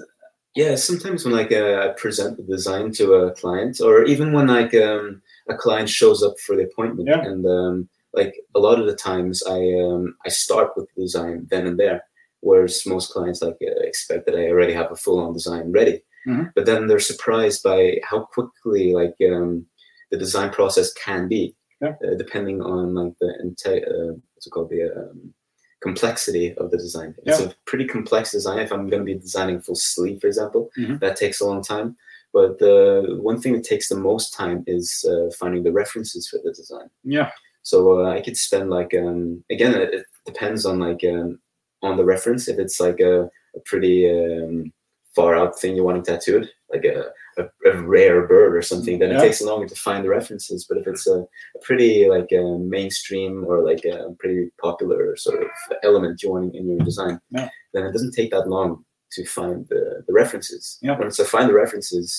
Yeah, 0.55 0.75
sometimes 0.75 1.23
when 1.23 1.35
like 1.35 1.51
uh, 1.51 1.89
I 1.89 1.93
present 2.01 2.37
the 2.37 2.43
design 2.43 2.91
to 2.93 3.13
a 3.13 3.31
client, 3.33 3.79
or 3.81 4.03
even 4.05 4.33
when 4.33 4.47
like 4.47 4.73
um, 4.73 5.21
a 5.49 5.55
client 5.55 5.89
shows 5.89 6.23
up 6.23 6.33
for 6.39 6.55
the 6.55 6.63
appointment, 6.63 7.09
Yeah. 7.09 7.21
and 7.21 7.45
um, 7.45 7.89
like 8.13 8.33
a 8.55 8.59
lot 8.59 8.79
of 8.79 8.87
the 8.87 8.95
times 8.95 9.43
I 9.45 9.59
um, 9.85 10.15
I 10.25 10.29
start 10.29 10.71
with 10.75 10.87
the 10.95 11.03
design 11.03 11.47
then 11.51 11.67
and 11.67 11.79
there, 11.79 12.03
whereas 12.41 12.85
most 12.85 13.11
clients 13.13 13.41
like 13.41 13.57
uh, 13.61 13.81
expect 13.81 14.25
that 14.25 14.35
I 14.35 14.49
already 14.49 14.73
have 14.73 14.91
a 14.91 14.95
full 14.95 15.19
on 15.19 15.33
design 15.33 15.71
ready, 15.71 16.01
Mhm. 16.27 16.51
but 16.55 16.65
then 16.65 16.87
they're 16.87 16.99
surprised 17.13 17.63
by 17.63 17.99
how 18.09 18.19
quickly 18.35 18.93
like 18.93 19.15
um, 19.33 19.65
the 20.11 20.17
design 20.17 20.49
process 20.51 20.91
can 20.93 21.27
be, 21.27 21.55
Yeah. 21.81 21.95
uh, 22.05 22.15
depending 22.23 22.61
on 22.61 22.93
like 22.95 23.13
the 23.21 23.31
inte- 23.45 23.87
uh, 23.93 24.13
what's 24.33 24.47
it 24.47 24.51
called 24.51 24.69
the 24.69 24.83
um, 25.01 25.33
complexity 25.81 26.53
of 26.57 26.71
the 26.71 26.77
design. 26.77 27.13
It's 27.23 27.39
a 27.39 27.53
pretty 27.65 27.85
complex 27.85 28.31
design. 28.31 28.59
If 28.59 28.71
I'm 28.73 28.87
going 28.89 29.01
to 29.05 29.11
be 29.13 29.19
designing 29.27 29.61
full 29.61 29.75
sleeve, 29.75 30.19
for 30.21 30.27
example, 30.27 30.69
Mhm. 30.77 30.99
that 31.01 31.15
takes 31.15 31.39
a 31.41 31.45
long 31.45 31.61
time. 31.61 31.95
But 32.33 32.59
the 32.59 33.17
one 33.29 33.39
thing 33.41 33.53
that 33.53 33.63
takes 33.63 33.87
the 33.89 33.95
most 33.95 34.33
time 34.33 34.63
is 34.67 35.05
uh, 35.11 35.29
finding 35.39 35.63
the 35.63 35.71
references 35.71 36.27
for 36.27 36.39
the 36.43 36.51
design. 36.51 36.89
yeah 37.03 37.31
So 37.63 37.77
uh, 38.05 38.09
I 38.17 38.21
could 38.21 38.37
spend 38.37 38.69
like 38.69 38.93
um, 39.03 39.43
again, 39.55 39.73
it, 39.75 39.93
it 39.93 40.05
depends 40.25 40.65
on 40.65 40.79
like 40.87 41.03
um, 41.13 41.39
on 41.87 41.95
the 41.97 42.05
reference. 42.13 42.47
If 42.47 42.57
it's 42.59 42.79
like 42.79 42.99
a, 42.99 43.15
a 43.57 43.59
pretty 43.69 43.97
um, 44.09 44.73
far 45.17 45.31
out 45.39 45.59
thing 45.59 45.75
you 45.75 45.83
want 45.85 46.05
tattooed, 46.05 46.45
like 46.73 46.85
a, 46.95 46.97
a, 47.41 47.43
a 47.71 47.73
rare 47.95 48.19
bird 48.31 48.51
or 48.57 48.61
something, 48.71 48.95
then 48.99 49.09
Yeah. 49.11 49.19
it 49.19 49.25
takes 49.25 49.41
longer 49.49 49.67
to 49.69 49.83
find 49.87 50.01
the 50.03 50.09
references. 50.19 50.59
But 50.67 50.77
if 50.79 50.85
it's 50.91 51.07
a, 51.15 51.17
a 51.57 51.59
pretty 51.67 51.91
like 52.15 52.31
a 52.41 52.43
mainstream 52.75 53.33
or 53.49 53.55
like 53.71 53.83
a 53.93 53.95
pretty 54.21 54.41
popular 54.67 55.01
sort 55.25 55.39
of 55.43 55.49
element 55.89 56.21
you 56.21 56.29
want 56.31 56.55
in 56.59 56.63
your 56.69 56.79
design, 56.89 57.15
Yeah. 57.37 57.49
then 57.73 57.83
it 57.87 57.93
doesn't 57.95 58.15
take 58.19 58.31
that 58.31 58.47
long 58.55 58.69
to 59.15 59.21
find 59.37 59.57
the, 59.71 59.83
the 60.07 60.13
references. 60.21 60.63
Yeah. 60.85 60.97
Once 60.99 61.19
I 61.19 61.25
find 61.35 61.47
the 61.49 61.59
references, 61.63 62.09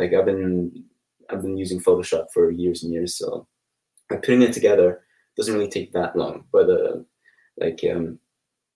like 0.00 0.12
I've 0.14 0.28
been 0.32 0.52
I've 1.30 1.42
been 1.46 1.56
using 1.64 1.80
Photoshop 1.86 2.26
for 2.34 2.44
years 2.62 2.78
and 2.82 2.92
years, 2.96 3.12
so 3.20 3.46
like 4.10 4.22
putting 4.24 4.42
it 4.46 4.52
together 4.58 4.88
doesn't 5.36 5.54
really 5.56 5.70
take 5.76 5.90
that 5.92 6.14
long. 6.22 6.36
But 6.54 6.66
uh, 6.78 6.96
like 7.62 7.80
um, 7.92 8.18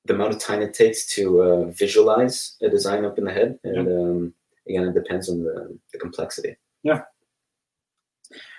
the 0.09 0.15
amount 0.15 0.33
of 0.33 0.41
time 0.41 0.63
it 0.63 0.75
takes 0.75 1.07
to 1.15 1.43
uh, 1.43 1.65
visualize 1.67 2.57
a 2.63 2.69
design 2.69 3.05
up 3.05 3.19
in 3.19 3.25
the 3.25 3.33
head, 3.33 3.59
and 3.63 3.87
um, 3.87 4.35
again, 4.69 4.89
it 4.89 4.95
depends 4.95 5.29
on 5.29 5.45
the, 5.45 5.79
the 5.93 5.99
complexity. 5.99 6.57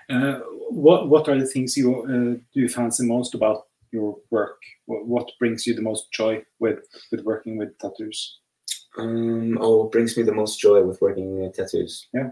Uh, 0.09 0.39
what 0.69 1.09
what 1.09 1.27
are 1.27 1.37
the 1.37 1.45
things 1.45 1.77
you 1.77 2.03
uh, 2.03 2.39
do 2.53 2.61
you 2.61 2.69
fancy 2.69 3.05
most 3.05 3.35
about 3.35 3.67
your 3.91 4.17
work? 4.31 4.59
What, 4.85 5.07
what 5.07 5.31
brings 5.39 5.67
you 5.67 5.75
the 5.75 5.81
most 5.81 6.11
joy 6.11 6.43
with 6.59 6.79
with 7.11 7.23
working 7.23 7.57
with 7.57 7.77
tattoos? 7.77 8.39
Um, 8.97 9.57
oh, 9.61 9.83
what 9.83 9.91
brings 9.91 10.17
me 10.17 10.23
the 10.23 10.31
most 10.31 10.59
joy 10.59 10.81
with 10.83 11.01
working 11.01 11.45
uh, 11.45 11.51
tattoos? 11.51 12.07
Yeah. 12.13 12.29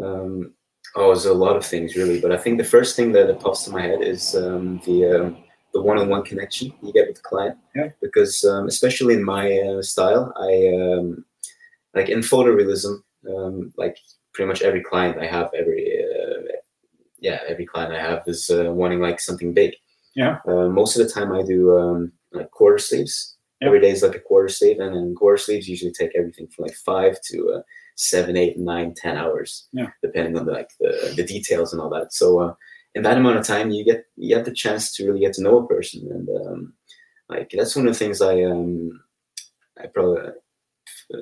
Um, 0.00 0.54
oh, 0.94 1.08
there's 1.08 1.26
a 1.26 1.34
lot 1.34 1.56
of 1.56 1.66
things 1.66 1.96
really, 1.96 2.20
but 2.20 2.30
I 2.30 2.36
think 2.36 2.58
the 2.58 2.64
first 2.64 2.94
thing 2.94 3.12
that, 3.12 3.26
that 3.26 3.40
pops 3.40 3.64
to 3.64 3.72
my 3.72 3.82
head 3.82 4.00
is 4.00 4.36
um, 4.36 4.80
the 4.86 5.20
um, 5.20 5.44
the 5.72 5.82
one-on-one 5.82 6.24
connection 6.24 6.72
you 6.82 6.92
get 6.92 7.06
with 7.08 7.16
the 7.16 7.22
client. 7.22 7.56
Yeah. 7.74 7.88
Because 8.00 8.44
um, 8.44 8.66
especially 8.66 9.14
in 9.14 9.24
my 9.24 9.58
uh, 9.58 9.82
style, 9.82 10.32
I 10.36 10.98
um, 10.98 11.24
like 11.94 12.08
in 12.08 12.20
photorealism, 12.20 13.02
um, 13.28 13.72
like 13.76 13.98
pretty 14.32 14.48
much 14.48 14.62
every 14.62 14.82
client 14.82 15.18
I 15.18 15.26
have, 15.26 15.50
every 15.54 16.04
uh, 16.04 16.42
yeah, 17.18 17.40
every 17.48 17.66
client 17.66 17.92
I 17.92 18.00
have 18.00 18.22
is 18.26 18.50
uh, 18.50 18.72
wanting 18.72 19.00
like 19.00 19.20
something 19.20 19.52
big. 19.52 19.74
Yeah. 20.14 20.38
Uh, 20.46 20.68
most 20.68 20.96
of 20.96 21.06
the 21.06 21.12
time, 21.12 21.32
I 21.32 21.42
do 21.42 21.76
um, 21.76 22.12
like 22.32 22.50
quarter 22.50 22.78
sleeves. 22.78 23.36
Yeah. 23.60 23.68
Every 23.68 23.80
day 23.80 23.90
is 23.90 24.02
like 24.02 24.14
a 24.14 24.20
quarter 24.20 24.48
sleeve, 24.48 24.78
and 24.78 24.94
then 24.94 25.14
quarter 25.14 25.36
sleeves 25.36 25.68
usually 25.68 25.92
take 25.92 26.12
everything 26.16 26.46
from 26.46 26.66
like 26.66 26.76
five 26.76 27.20
to 27.22 27.50
uh, 27.56 27.62
seven, 27.96 28.36
eight, 28.36 28.56
nine, 28.58 28.94
ten 28.94 29.16
hours, 29.16 29.68
Yeah. 29.72 29.88
depending 30.02 30.38
on 30.38 30.46
the, 30.46 30.52
like 30.52 30.70
the, 30.78 31.12
the 31.16 31.24
details 31.24 31.72
and 31.72 31.82
all 31.82 31.90
that. 31.90 32.12
So 32.12 32.38
uh, 32.38 32.54
in 32.94 33.02
that 33.02 33.16
amount 33.18 33.38
of 33.38 33.46
time, 33.46 33.70
you 33.70 33.84
get 33.84 34.06
you 34.16 34.34
get 34.34 34.44
the 34.44 34.52
chance 34.52 34.92
to 34.96 35.06
really 35.06 35.20
get 35.20 35.34
to 35.34 35.42
know 35.42 35.58
a 35.58 35.66
person, 35.66 36.08
and 36.10 36.28
um, 36.46 36.72
like 37.28 37.50
that's 37.54 37.76
one 37.76 37.86
of 37.86 37.92
the 37.92 37.98
things 37.98 38.20
I 38.20 38.42
um, 38.42 39.00
I 39.82 39.86
probably 39.86 40.22
uh, 41.14 41.18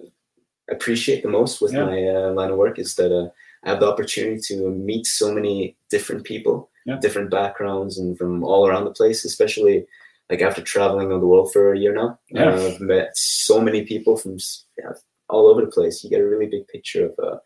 appreciate 0.70 1.22
the 1.22 1.28
most 1.28 1.60
with 1.60 1.72
Yeah. 1.72 1.84
my 1.84 2.02
uh, 2.08 2.32
line 2.32 2.50
of 2.50 2.56
work 2.58 2.78
is 2.78 2.94
that 2.96 3.12
uh, 3.12 3.28
I 3.64 3.70
have 3.70 3.80
the 3.80 3.90
opportunity 3.92 4.40
to 4.54 4.70
meet 4.70 5.06
so 5.06 5.32
many 5.32 5.76
different 5.90 6.24
people, 6.24 6.70
Yeah. 6.86 6.98
different 7.00 7.30
backgrounds, 7.30 7.98
and 7.98 8.16
from 8.18 8.42
all 8.44 8.66
around 8.66 8.84
the 8.84 8.90
place. 8.92 9.24
Especially 9.24 9.86
like 10.30 10.42
after 10.42 10.62
traveling 10.62 11.12
on 11.12 11.20
the 11.20 11.26
world 11.26 11.52
for 11.52 11.72
a 11.72 11.78
year 11.78 11.94
now, 11.94 12.18
Yeah. 12.30 12.50
uh, 12.54 12.66
I've 12.68 12.80
met 12.80 13.16
so 13.16 13.60
many 13.60 13.84
people 13.84 14.16
from 14.16 14.38
yeah, 14.78 14.92
all 15.28 15.46
over 15.48 15.60
the 15.60 15.70
place. 15.70 16.02
You 16.02 16.10
get 16.10 16.20
a 16.20 16.26
really 16.28 16.46
big 16.46 16.66
picture 16.68 17.06
of 17.06 17.14
uh, 17.18 17.38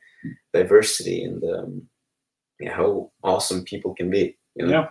diversity 0.52 1.24
and 1.24 1.42
um, 1.44 1.88
yeah, 2.60 2.74
how 2.74 3.10
awesome 3.22 3.64
people 3.64 3.94
can 3.94 4.10
be. 4.10 4.36
You 4.54 4.66
know? 4.66 4.72
Yeah. 4.72 4.88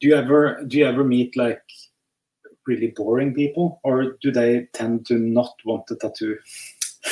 Do 0.00 0.08
you 0.08 0.16
ever 0.16 0.64
do 0.66 0.78
you 0.78 0.86
ever 0.86 1.04
meet 1.04 1.36
like 1.36 1.62
really 2.66 2.92
boring 2.96 3.34
people, 3.34 3.80
or 3.84 4.16
do 4.22 4.30
they 4.30 4.68
tend 4.72 5.06
to 5.06 5.18
not 5.18 5.54
want 5.64 5.86
the 5.86 5.96
tattoo? 5.96 6.38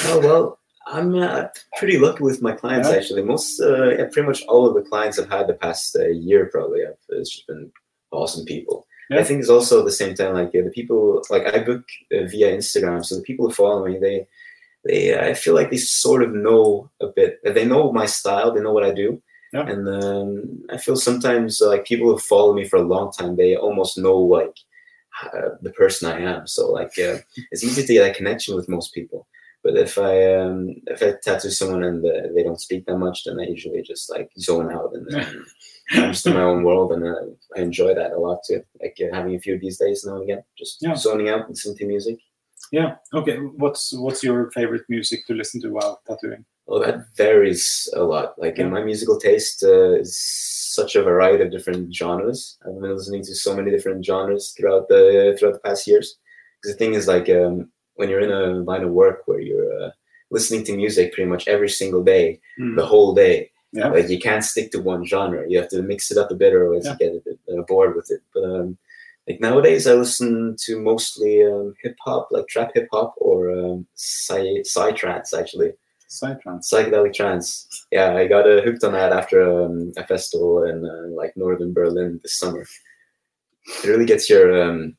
Oh 0.04 0.20
well, 0.20 0.58
I'm 0.86 1.14
uh, 1.14 1.46
pretty 1.76 1.98
lucky 1.98 2.22
with 2.22 2.42
my 2.42 2.52
clients 2.52 2.88
Yeah. 2.88 2.96
actually. 2.96 3.22
Most, 3.22 3.60
uh, 3.60 3.90
yeah, 3.90 4.06
pretty 4.10 4.26
much 4.26 4.42
all 4.46 4.66
of 4.66 4.74
the 4.74 4.88
clients 4.88 5.18
I've 5.18 5.30
had 5.30 5.46
the 5.46 5.54
past 5.54 5.96
uh, 5.96 6.06
year 6.06 6.46
probably 6.46 6.80
have 6.84 6.96
it's 7.10 7.30
just 7.30 7.46
been 7.46 7.70
awesome 8.10 8.44
people. 8.44 8.86
Yeah. 9.10 9.20
I 9.20 9.24
think 9.24 9.40
it's 9.40 9.50
also 9.50 9.80
at 9.80 9.84
the 9.84 9.92
same 9.92 10.14
time 10.14 10.34
like 10.34 10.48
uh, 10.48 10.64
the 10.64 10.70
people 10.74 11.22
like 11.30 11.46
I 11.54 11.62
book 11.62 11.84
uh, 12.14 12.24
via 12.24 12.56
Instagram, 12.56 13.04
so 13.04 13.16
the 13.16 13.22
people 13.22 13.46
who 13.46 13.54
follow 13.54 13.86
me, 13.86 13.98
they 13.98 14.26
they 14.84 15.18
I 15.18 15.34
feel 15.34 15.54
like 15.54 15.70
they 15.70 15.76
sort 15.76 16.22
of 16.22 16.32
know 16.32 16.90
a 17.00 17.06
bit. 17.06 17.40
They 17.44 17.64
know 17.64 17.92
my 17.92 18.06
style. 18.06 18.52
They 18.52 18.60
know 18.60 18.72
what 18.72 18.84
I 18.84 18.92
do. 18.92 19.22
Yeah. 19.52 19.66
And 19.68 19.88
um, 19.88 20.62
I 20.70 20.78
feel 20.78 20.96
sometimes 20.96 21.60
like 21.60 21.84
people 21.84 22.08
who 22.10 22.18
follow 22.18 22.54
me 22.54 22.64
for 22.66 22.76
a 22.76 22.82
long 22.94 23.12
time, 23.12 23.36
they 23.36 23.56
almost 23.56 23.98
know 23.98 24.16
like 24.18 24.56
uh, 25.22 25.50
the 25.60 25.70
person 25.72 26.10
I 26.10 26.20
am. 26.20 26.46
So 26.46 26.70
like 26.70 26.92
uh, 26.98 27.18
it's 27.50 27.62
easy 27.64 27.82
to 27.86 27.92
get 27.92 28.10
a 28.10 28.14
connection 28.14 28.56
with 28.56 28.68
most 28.68 28.94
people. 28.94 29.26
But 29.62 29.76
if 29.76 29.96
I 29.98 30.34
um, 30.36 30.74
if 30.88 31.02
I 31.02 31.12
tattoo 31.22 31.50
someone 31.50 31.84
and 31.84 32.04
uh, 32.04 32.28
they 32.34 32.42
don't 32.42 32.60
speak 32.60 32.84
that 32.86 32.96
much, 32.96 33.24
then 33.24 33.38
I 33.38 33.44
usually 33.44 33.82
just 33.82 34.10
like 34.10 34.30
zone 34.38 34.72
out 34.72 34.90
and 34.94 35.06
then 35.08 35.44
I'm 35.92 36.12
just 36.12 36.26
in 36.26 36.32
my 36.34 36.42
own 36.42 36.62
world, 36.64 36.92
and 36.92 37.04
uh, 37.04 37.14
I 37.56 37.60
enjoy 37.60 37.94
that 37.94 38.12
a 38.12 38.18
lot 38.18 38.38
too. 38.48 38.62
Like 38.80 38.96
uh, 39.02 39.14
having 39.14 39.34
a 39.34 39.38
few 39.38 39.54
of 39.54 39.60
these 39.60 39.78
days 39.78 40.04
now 40.04 40.14
and 40.14 40.22
again, 40.24 40.42
just 40.58 40.78
Yeah. 40.80 40.94
zoning 40.96 41.28
out, 41.28 41.40
and 41.40 41.50
listening 41.50 41.76
to 41.78 41.86
music. 41.86 42.18
Yeah. 42.70 42.96
Okay. 43.12 43.36
What's 43.38 43.92
what's 43.92 44.22
your 44.22 44.50
favorite 44.52 44.84
music 44.88 45.26
to 45.26 45.34
listen 45.34 45.60
to 45.62 45.70
while 45.70 46.00
tattooing? 46.06 46.44
Well, 46.66 46.80
that 46.80 47.06
varies 47.16 47.88
a 47.94 48.02
lot. 48.04 48.34
Like 48.38 48.58
in 48.58 48.70
my 48.70 48.82
musical 48.82 49.18
taste, 49.18 49.62
uh, 49.64 49.94
is 50.00 50.16
such 50.16 50.94
a 50.96 51.02
variety 51.02 51.42
of 51.44 51.50
different 51.50 51.94
genres. 51.94 52.56
I've 52.64 52.80
been 52.80 52.94
listening 52.96 53.24
to 53.24 53.34
so 53.34 53.54
many 53.54 53.70
different 53.70 54.04
genres 54.06 54.54
throughout 54.56 54.88
the 54.88 55.36
throughout 55.38 55.54
the 55.54 55.58
past 55.68 55.86
years. 55.86 56.16
Because 56.62 56.74
the 56.74 56.78
thing 56.78 56.94
is, 56.94 57.08
like, 57.08 57.28
um, 57.28 57.70
when 57.96 58.08
you're 58.08 58.20
in 58.20 58.30
a 58.30 58.60
line 58.62 58.84
of 58.84 58.90
work 58.92 59.22
where 59.26 59.40
you're 59.40 59.82
uh, 59.82 59.90
listening 60.30 60.64
to 60.64 60.76
music 60.76 61.12
pretty 61.12 61.28
much 61.28 61.48
every 61.48 61.68
single 61.68 62.02
day, 62.04 62.40
Hmm. 62.56 62.76
the 62.76 62.86
whole 62.86 63.12
day, 63.14 63.50
Yeah. 63.72 63.88
like 63.88 64.08
you 64.08 64.18
can't 64.20 64.44
stick 64.44 64.70
to 64.70 64.80
one 64.80 65.04
genre. 65.04 65.44
You 65.48 65.58
have 65.58 65.68
to 65.70 65.82
mix 65.82 66.10
it 66.12 66.16
up 66.18 66.30
a 66.30 66.34
bit, 66.36 66.54
or 66.54 66.72
else 66.74 66.84
Yeah. 66.86 66.92
you 66.92 66.98
get 66.98 67.16
a 67.16 67.20
bit 67.26 67.38
uh, 67.52 67.62
bored 67.68 67.96
with 67.96 68.10
it. 68.10 68.22
But 68.32 68.44
um, 68.44 68.78
nowadays, 69.40 69.86
I 69.86 69.94
listen 69.94 70.56
to 70.64 70.80
mostly 70.80 71.44
um, 71.44 71.74
hip 71.82 71.96
hop, 72.04 72.28
like 72.30 72.46
trap 72.48 72.72
hip 72.74 72.88
hop, 72.92 73.14
or 73.18 73.50
um, 73.50 73.86
psy 73.94 74.62
psy 74.64 74.92
trance 74.92 75.32
actually 75.34 75.72
Psytrance. 76.08 76.70
psychedelic 76.72 77.14
trance. 77.14 77.66
Yeah, 77.90 78.14
I 78.14 78.26
got 78.26 78.48
uh, 78.48 78.60
hooked 78.62 78.84
on 78.84 78.92
that 78.92 79.12
after 79.12 79.42
um, 79.64 79.92
a 79.96 80.06
festival 80.06 80.64
in 80.64 80.84
uh, 80.84 81.08
like 81.16 81.34
northern 81.36 81.72
Berlin 81.72 82.20
this 82.22 82.36
summer. 82.38 82.66
It 83.84 83.86
really 83.88 84.04
gets 84.06 84.28
your 84.28 84.62
um, 84.62 84.96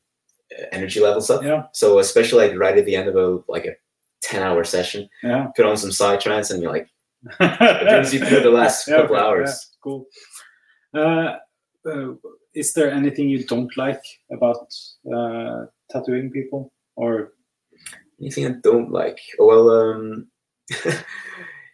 energy 0.72 1.00
levels 1.00 1.30
up. 1.30 1.42
Yeah. 1.44 1.64
So 1.72 1.98
especially 1.98 2.48
like 2.48 2.58
right 2.58 2.76
at 2.78 2.84
the 2.84 2.96
end 2.96 3.08
of 3.08 3.16
a 3.16 3.38
like 3.48 3.64
a 3.66 3.74
ten 4.22 4.42
hour 4.42 4.64
session, 4.64 5.08
Yeah. 5.22 5.48
put 5.56 5.66
on 5.66 5.76
some 5.76 5.92
psy 5.92 6.16
trance 6.16 6.50
and 6.50 6.62
you're 6.62 6.72
like 6.72 6.88
it 7.40 7.88
brings 7.88 8.12
you 8.12 8.24
through 8.24 8.40
the 8.40 8.50
last 8.50 8.88
Yeah, 8.88 8.96
couple 9.02 9.16
okay, 9.16 9.24
hours. 9.24 9.48
yeah, 9.50 9.80
cool. 9.82 10.06
Uh, 10.94 11.36
uh, 11.88 12.14
is 12.54 12.72
there 12.72 12.90
anything 12.90 13.28
you 13.28 13.44
don't 13.44 13.76
like 13.76 14.02
about 14.32 14.72
uh, 15.12 15.66
tattooing 15.90 16.30
people, 16.30 16.72
or 16.96 17.32
Anything 18.20 18.46
I 18.46 18.54
don't 18.62 18.90
like? 18.90 19.18
Well, 19.38 19.70
um, 19.70 20.26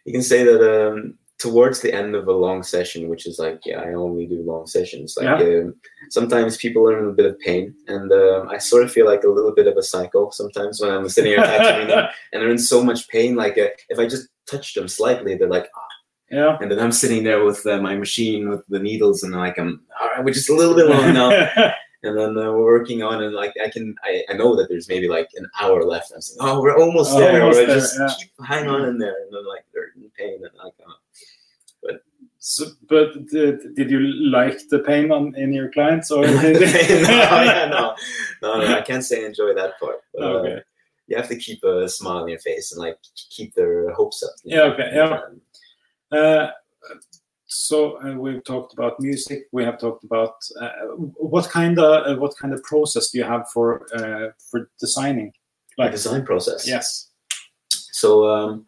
you 0.05 0.11
can 0.11 0.21
say 0.21 0.43
that 0.43 0.61
um, 0.61 1.17
towards 1.39 1.81
the 1.81 1.93
end 1.93 2.15
of 2.15 2.27
a 2.27 2.33
long 2.33 2.63
session, 2.63 3.07
which 3.09 3.27
is 3.27 3.39
like, 3.39 3.59
yeah, 3.65 3.79
I 3.79 3.93
only 3.93 4.25
do 4.25 4.41
long 4.41 4.67
sessions. 4.67 5.15
Like, 5.17 5.41
um, 5.41 5.75
sometimes 6.09 6.57
people 6.57 6.87
are 6.89 6.99
in 6.99 7.09
a 7.09 7.13
bit 7.13 7.27
of 7.27 7.39
pain, 7.39 7.75
and 7.87 8.11
um, 8.11 8.49
I 8.49 8.57
sort 8.57 8.83
of 8.83 8.91
feel 8.91 9.05
like 9.05 9.23
a 9.23 9.29
little 9.29 9.53
bit 9.53 9.67
of 9.67 9.77
a 9.77 9.83
psycho 9.83 10.29
sometimes 10.31 10.81
when 10.81 10.91
I'm 10.91 11.09
sitting 11.09 11.31
here 11.31 11.43
tattooing 11.43 11.87
them, 11.87 12.07
and 12.33 12.41
they're 12.41 12.51
in 12.51 12.57
so 12.57 12.83
much 12.83 13.07
pain. 13.07 13.35
Like, 13.35 13.57
uh, 13.57 13.67
if 13.89 13.99
I 13.99 14.07
just 14.07 14.27
touch 14.49 14.73
them 14.73 14.87
slightly, 14.87 15.35
they're 15.35 15.47
like, 15.47 15.69
yeah? 16.31 16.57
and 16.61 16.71
then 16.71 16.79
I'm 16.79 16.91
sitting 16.91 17.23
there 17.23 17.43
with 17.43 17.65
uh, 17.65 17.79
my 17.81 17.95
machine 17.95 18.49
with 18.49 18.63
the 18.69 18.79
needles, 18.79 19.23
and 19.23 19.33
like, 19.33 19.59
I'm 19.59 19.81
all 19.99 20.07
right, 20.09 20.23
we're 20.23 20.33
just 20.33 20.49
a 20.49 20.55
little 20.55 20.75
bit 20.75 20.87
long 20.87 21.13
now. 21.13 21.29
and 22.03 22.17
then 22.17 22.29
uh, 22.37 22.51
we're 22.51 22.63
working 22.63 23.03
on 23.03 23.21
it. 23.23 23.29
Like 23.31 23.53
I 23.63 23.69
can, 23.69 23.93
I, 24.03 24.23
I 24.29 24.33
know 24.33 24.55
that 24.55 24.67
there's 24.69 24.87
maybe 24.89 25.07
like 25.07 25.29
an 25.35 25.47
hour 25.59 25.83
left. 25.83 26.11
I'm 26.15 26.21
saying, 26.21 26.39
oh, 26.41 26.59
we're 26.61 26.77
almost 26.77 27.13
Oh, 27.13 27.19
there. 27.19 27.41
almost 27.41 27.59
Or 27.59 27.65
there, 27.67 27.75
just 27.75 27.99
yeah. 27.99 28.09
keep 28.17 28.31
hang 28.45 28.67
on 28.67 28.85
in 28.85 28.97
there, 28.97 29.15
and 29.23 29.33
then 29.33 29.45
like 29.47 29.65
they're 29.73 29.91
in 29.95 30.09
pain, 30.17 30.35
and 30.41 30.49
like, 30.63 30.73
oh. 30.87 30.93
So, 32.43 32.65
but 32.89 33.27
did, 33.27 33.75
did 33.75 33.91
you 33.91 33.99
like 33.99 34.67
the 34.69 34.79
pain 34.79 35.11
on 35.11 35.35
in 35.35 35.53
your 35.53 35.71
clients, 35.71 36.09
or 36.09 36.21
no, 36.25 36.41
yeah, 36.41 37.67
no, 37.71 37.95
no, 38.41 38.59
no, 38.61 38.77
I 38.77 38.81
can't 38.81 39.05
say 39.05 39.23
enjoy 39.25 39.53
that 39.53 39.79
part. 39.79 39.97
But, 40.11 40.23
uh, 40.23 40.27
Okay. 40.39 40.61
you 41.05 41.17
have 41.17 41.27
to 41.27 41.35
keep 41.35 41.63
a 41.63 41.87
smile 41.87 42.17
on 42.23 42.27
your 42.29 42.39
face 42.39 42.71
and 42.71 42.79
like 42.81 42.97
keep 43.29 43.53
their 43.53 43.91
hopes 43.93 44.23
up. 44.23 44.31
Yeah, 44.43 44.57
know? 44.57 44.73
okay, 44.73 44.89
yeah. 44.91 45.03
Uh, 45.03 45.29
so 47.45 47.97
uh, 48.03 48.15
we've 48.17 48.43
talked 48.43 48.73
about 48.73 48.99
music. 48.99 49.43
We 49.51 49.63
have 49.63 49.77
talked 49.79 50.03
about 50.03 50.35
uh, 50.59 50.69
what 51.31 51.49
kind 51.49 51.77
of 51.79 52.05
uh, 52.07 52.19
what 52.19 52.35
kind 52.37 52.53
of 52.53 52.63
process 52.63 53.11
do 53.11 53.17
you 53.19 53.23
have 53.25 53.49
for 53.49 53.85
uh, 53.95 54.31
for 54.49 54.69
designing? 54.79 55.33
Like 55.77 55.91
design 55.91 56.25
process. 56.25 56.67
yes, 56.67 57.09
So 57.69 58.27
um, 58.29 58.65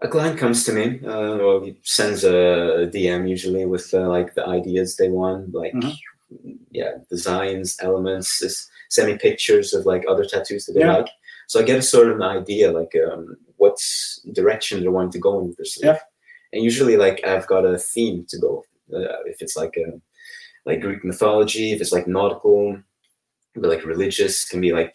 a 0.00 0.08
client 0.08 0.38
comes 0.38 0.64
to 0.64 0.72
me, 0.72 1.00
uh, 1.04 1.38
or 1.38 1.64
he 1.64 1.78
sends 1.82 2.24
a 2.24 2.88
DM 2.92 3.28
usually 3.28 3.66
with 3.66 3.92
uh, 3.94 4.08
like 4.08 4.34
the 4.34 4.46
ideas 4.46 4.96
they 4.96 5.08
want, 5.10 5.54
like 5.54 5.74
Mhm. 5.74 5.94
yeah, 6.70 6.92
designs, 7.10 7.76
elements, 7.80 8.28
send 8.90 9.08
me 9.12 9.18
pictures 9.18 9.74
of 9.74 9.84
like 9.86 10.04
other 10.08 10.24
tattoos 10.24 10.64
that 10.66 10.72
they 10.72 10.80
Yeah. 10.80 10.96
like. 10.98 11.08
So 11.48 11.60
I 11.60 11.62
get 11.64 11.78
a 11.78 11.82
sort 11.82 12.08
of 12.10 12.16
an 12.16 12.22
idea, 12.22 12.72
like 12.72 12.94
um, 13.06 13.36
what 13.56 13.76
direction 14.32 14.80
they 14.80 14.88
want 14.88 15.12
to 15.12 15.18
go 15.18 15.38
in 15.38 15.48
with 15.48 15.56
their 15.58 15.66
sleeve. 15.66 15.86
Yeah. 15.94 16.00
And 16.56 16.64
usually, 16.64 16.96
like 16.96 17.20
I've 17.26 17.46
got 17.46 17.66
a 17.66 17.78
theme 17.78 18.24
to 18.30 18.38
go. 18.38 18.64
Uh, 18.92 19.22
if 19.26 19.42
it's 19.42 19.56
like 19.56 19.76
a 19.76 20.00
like 20.64 20.80
Greek 20.80 21.04
mythology, 21.04 21.72
if 21.72 21.80
it's 21.80 21.92
like 21.92 22.08
nautical, 22.08 22.78
but 23.54 23.68
like 23.70 23.84
religious, 23.84 24.44
can 24.48 24.60
be 24.60 24.72
like 24.72 24.94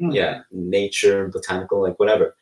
Mm. 0.00 0.14
yeah, 0.14 0.42
nature, 0.52 1.26
botanical, 1.28 1.82
like 1.82 1.98
whatever. 1.98 2.36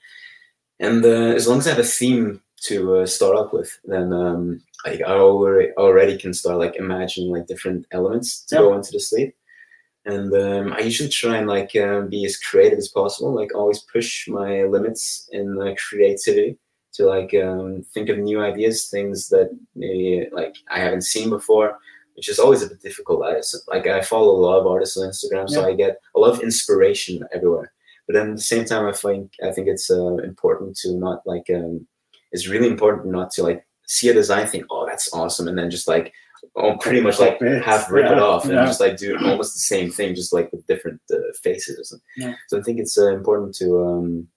And 0.79 1.03
uh, 1.05 1.35
as 1.35 1.49
long 1.49 1.59
as 1.59 1.67
I 1.67 1.71
have 1.71 1.79
a 1.79 1.85
theme 1.85 2.43
to 2.65 2.97
uh, 2.99 3.07
start 3.07 3.35
up 3.37 3.55
with, 3.55 3.79
then 3.87 4.13
um, 4.13 4.63
like 4.85 5.01
I 5.01 5.13
already 5.15 5.71
already 5.79 6.19
can 6.19 6.35
start 6.35 6.59
like 6.59 6.77
imagining 6.77 7.31
like 7.33 7.47
different 7.47 7.87
elements 7.93 8.45
to 8.47 8.57
Yeah. 8.57 8.61
go 8.61 8.75
into 8.77 8.93
the 8.93 9.01
sleeve. 9.01 9.33
And 10.05 10.33
um, 10.35 10.73
I 10.75 10.81
usually 10.81 11.09
try 11.09 11.39
and 11.39 11.49
like 11.49 11.75
uh, 11.75 12.03
be 12.03 12.27
as 12.27 12.37
creative 12.37 12.79
as 12.79 12.89
possible, 12.89 13.35
like 13.35 13.55
always 13.55 13.81
push 13.93 14.29
my 14.29 14.65
limits 14.65 15.29
in 15.33 15.59
uh, 15.61 15.75
creativity 15.89 16.59
to 16.97 17.07
like 17.07 17.35
um, 17.35 17.85
think 17.93 18.09
of 18.09 18.19
new 18.19 18.41
ideas, 18.41 18.89
things 18.89 19.29
that 19.29 19.51
maybe 19.75 20.29
like 20.33 20.57
I 20.69 20.79
haven't 20.79 21.03
seen 21.03 21.31
before, 21.31 21.79
which 22.15 22.29
is 22.29 22.39
always 22.39 22.63
a 22.63 22.69
bit 22.69 22.83
difficult. 22.83 23.25
I, 23.25 23.41
like 23.69 23.87
I 23.87 24.01
follow 24.01 24.31
a 24.31 24.45
lot 24.47 24.59
of 24.59 24.67
artists 24.67 24.97
on 24.97 25.09
Instagram, 25.09 25.49
so 25.49 25.61
Yeah. 25.61 25.67
I 25.67 25.75
get 25.75 26.01
a 26.15 26.19
lot 26.19 26.33
of 26.33 26.41
inspiration 26.41 27.25
everywhere. 27.35 27.73
But 28.07 28.15
then 28.15 28.31
at 28.31 28.37
the 28.37 28.43
same 28.43 28.65
time, 28.65 28.87
I 28.87 28.93
think 28.93 29.33
I 29.43 29.51
think 29.53 29.69
it's 29.69 29.91
uh, 29.91 30.17
important 30.19 30.77
to 30.79 30.95
not 30.95 31.27
like 31.27 31.51
um, 31.55 31.87
it's 32.33 32.49
really 32.49 32.69
important 32.69 33.07
not 33.07 33.31
to 33.33 33.43
like 33.43 33.67
see 33.87 34.09
a 34.09 34.15
design, 34.15 34.47
think, 34.47 34.65
oh, 34.71 34.87
that's 34.87 35.13
awesome, 35.13 35.49
and 35.49 35.59
then 35.59 35.71
just 35.71 35.89
like 35.89 36.13
oh, 36.55 36.77
pretty 36.79 37.01
much 37.01 37.19
like 37.19 37.41
half 37.65 37.91
rip 37.91 38.11
it 38.11 38.19
off 38.19 38.45
and 38.45 38.55
yeah. 38.55 38.67
just 38.67 38.81
like 38.81 38.97
do 38.97 39.17
almost 39.25 39.55
the 39.55 39.61
same 39.61 39.91
thing, 39.91 40.15
just 40.15 40.33
like 40.33 40.51
with 40.53 40.67
different 40.67 41.01
uh, 41.13 41.17
faces. 41.43 41.79
Or 41.79 41.85
something. 41.85 42.07
Yeah. 42.17 42.35
So 42.49 42.59
I 42.59 42.63
think 42.63 42.79
it's 42.79 42.97
uh, 42.97 43.13
important 43.13 43.55
to 43.57 43.85
um, 43.85 44.29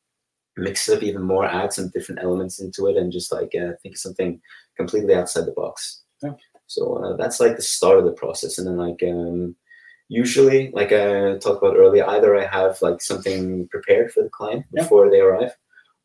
mix 0.59 0.87
it 0.89 0.97
up 0.97 1.03
even 1.03 1.23
more, 1.23 1.45
add 1.45 1.73
some 1.73 1.89
different 1.93 2.21
elements 2.23 2.61
into 2.61 2.87
it, 2.87 2.97
and 2.97 3.11
just 3.11 3.31
like 3.31 3.51
uh, 3.55 3.73
think 3.81 3.95
of 3.95 3.99
something 3.99 4.41
completely 4.77 5.13
outside 5.15 5.45
the 5.45 5.51
box. 5.51 6.03
Yeah. 6.23 6.33
So 6.67 6.81
uh, 7.03 7.15
that's 7.17 7.39
like 7.39 7.55
the 7.55 7.61
start 7.61 7.99
of 7.99 8.05
the 8.05 8.11
process, 8.11 8.57
and 8.57 8.67
then 8.67 8.77
like 8.77 9.01
um, 9.03 9.55
usually, 10.07 10.71
like 10.71 10.91
I 10.91 11.37
talked 11.37 11.63
about 11.63 11.77
earlier, 11.77 12.05
either 12.07 12.35
I 12.35 12.45
have 12.45 12.81
like 12.81 13.01
something 13.01 13.67
prepared 13.69 14.11
for 14.11 14.23
the 14.23 14.29
client 14.29 14.65
Yeah. 14.73 14.83
before 14.83 15.09
they 15.09 15.19
arrive, 15.19 15.53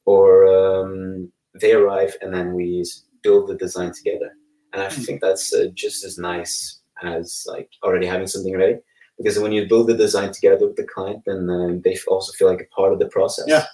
or 0.04 0.46
um, 0.46 1.30
they 1.60 1.72
arrive 1.72 2.16
and 2.20 2.32
then 2.34 2.54
we 2.54 2.84
build 3.22 3.48
the 3.48 3.54
design 3.56 3.92
together. 3.92 4.30
And 4.72 4.82
I 4.82 4.88
Mm. 4.88 5.04
think 5.06 5.20
that's 5.20 5.52
uh, 5.54 5.68
just 5.74 6.04
as 6.04 6.18
nice 6.18 6.80
as 7.02 7.44
like 7.46 7.68
already 7.82 8.06
having 8.06 8.26
something 8.26 8.56
ready, 8.56 8.78
because 9.18 9.38
when 9.38 9.52
you 9.52 9.68
build 9.68 9.86
the 9.86 9.96
design 9.96 10.32
together 10.32 10.66
with 10.66 10.76
the 10.76 10.84
client, 10.94 11.22
then 11.26 11.48
uh, 11.48 11.78
they 11.84 11.96
also 12.08 12.32
feel 12.32 12.48
like 12.48 12.60
a 12.62 12.74
part 12.74 12.92
of 12.92 12.98
the 12.98 13.08
process. 13.08 13.46
Yeah. 13.48 13.66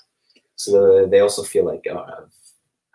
So 0.61 1.07
they 1.07 1.21
also 1.21 1.43
feel 1.43 1.65
like 1.65 1.87
oh, 1.91 2.05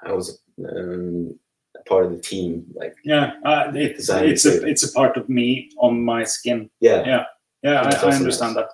I 0.05 0.11
was 0.11 0.39
um, 0.59 1.37
a 1.75 1.83
part 1.89 2.05
of 2.05 2.11
the 2.11 2.21
team. 2.21 2.63
Like 2.75 2.93
yeah, 3.03 3.33
uh, 3.43 3.71
it's 3.73 4.07
it's 4.07 4.45
a 4.45 4.63
it's 4.67 4.83
a 4.83 4.93
part 4.93 5.17
of 5.17 5.27
me 5.29 5.71
on 5.77 6.05
my 6.05 6.25
skin. 6.25 6.69
yeah, 6.79 7.03
Yeah. 7.05 7.25
Yeah, 7.63 7.81
I, 7.81 8.09
I 8.09 8.13
understand 8.13 8.55
that. 8.55 8.69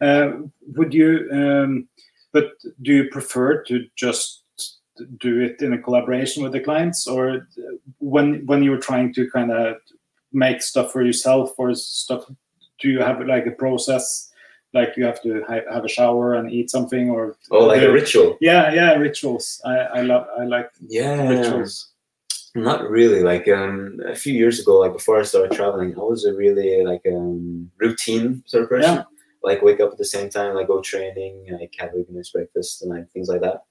Uh, 0.00 0.46
would 0.76 0.94
you? 0.94 1.28
Um, 1.30 1.88
but 2.32 2.52
do 2.80 2.94
you 2.94 3.10
prefer 3.10 3.62
to 3.64 3.84
just 3.96 4.44
do 5.20 5.40
it 5.40 5.60
in 5.60 5.74
a 5.74 5.82
collaboration 5.82 6.42
with 6.42 6.52
the 6.52 6.60
clients, 6.60 7.06
or 7.06 7.48
when 7.98 8.46
when 8.46 8.62
you're 8.62 8.86
trying 8.88 9.12
to 9.12 9.30
kind 9.30 9.52
of 9.52 9.76
make 10.32 10.62
stuff 10.62 10.90
for 10.90 11.02
yourself 11.02 11.52
or 11.58 11.74
stuff? 11.74 12.24
Do 12.80 12.88
you 12.88 13.00
have 13.00 13.20
like 13.26 13.46
a 13.46 13.50
process? 13.50 14.31
Like 14.74 14.96
you 14.96 15.04
have 15.04 15.20
to 15.22 15.42
ha- 15.48 15.66
have 15.70 15.84
a 15.84 15.88
shower 15.88 16.34
and 16.34 16.50
eat 16.50 16.70
something, 16.70 17.10
or 17.10 17.36
Oh, 17.50 17.66
like 17.66 17.82
a 17.82 17.92
ritual. 17.92 18.38
yeah, 18.40 18.72
yeah, 18.72 18.94
rituals. 18.94 19.60
I 19.64 19.76
I 19.98 20.02
love 20.02 20.26
I 20.38 20.44
like 20.44 20.70
Yeah. 20.80 21.28
rituals. 21.28 21.88
Not 22.54 22.88
really. 22.90 23.22
Like 23.22 23.48
um, 23.48 23.98
a 24.06 24.14
few 24.14 24.34
years 24.34 24.60
ago, 24.60 24.78
like 24.80 24.92
before 24.92 25.18
I 25.18 25.22
started 25.24 25.52
traveling, 25.52 25.94
I 25.94 26.00
was 26.00 26.24
a 26.26 26.34
really 26.34 26.84
like 26.84 27.02
um, 27.06 27.70
routine 27.78 28.42
sort 28.46 28.64
of 28.64 28.68
person. 28.68 28.94
Yeah. 28.96 29.04
Like 29.42 29.62
wake 29.62 29.80
up 29.80 29.90
at 29.92 29.98
the 29.98 30.04
same 30.04 30.28
time, 30.30 30.54
like 30.54 30.68
go 30.68 30.80
training, 30.82 31.34
like 31.58 31.74
have 31.78 31.90
a 31.94 32.04
nice 32.10 32.30
breakfast 32.30 32.82
and 32.82 32.90
like 32.90 33.10
things 33.10 33.28
like 33.28 33.40
that. 33.40 33.64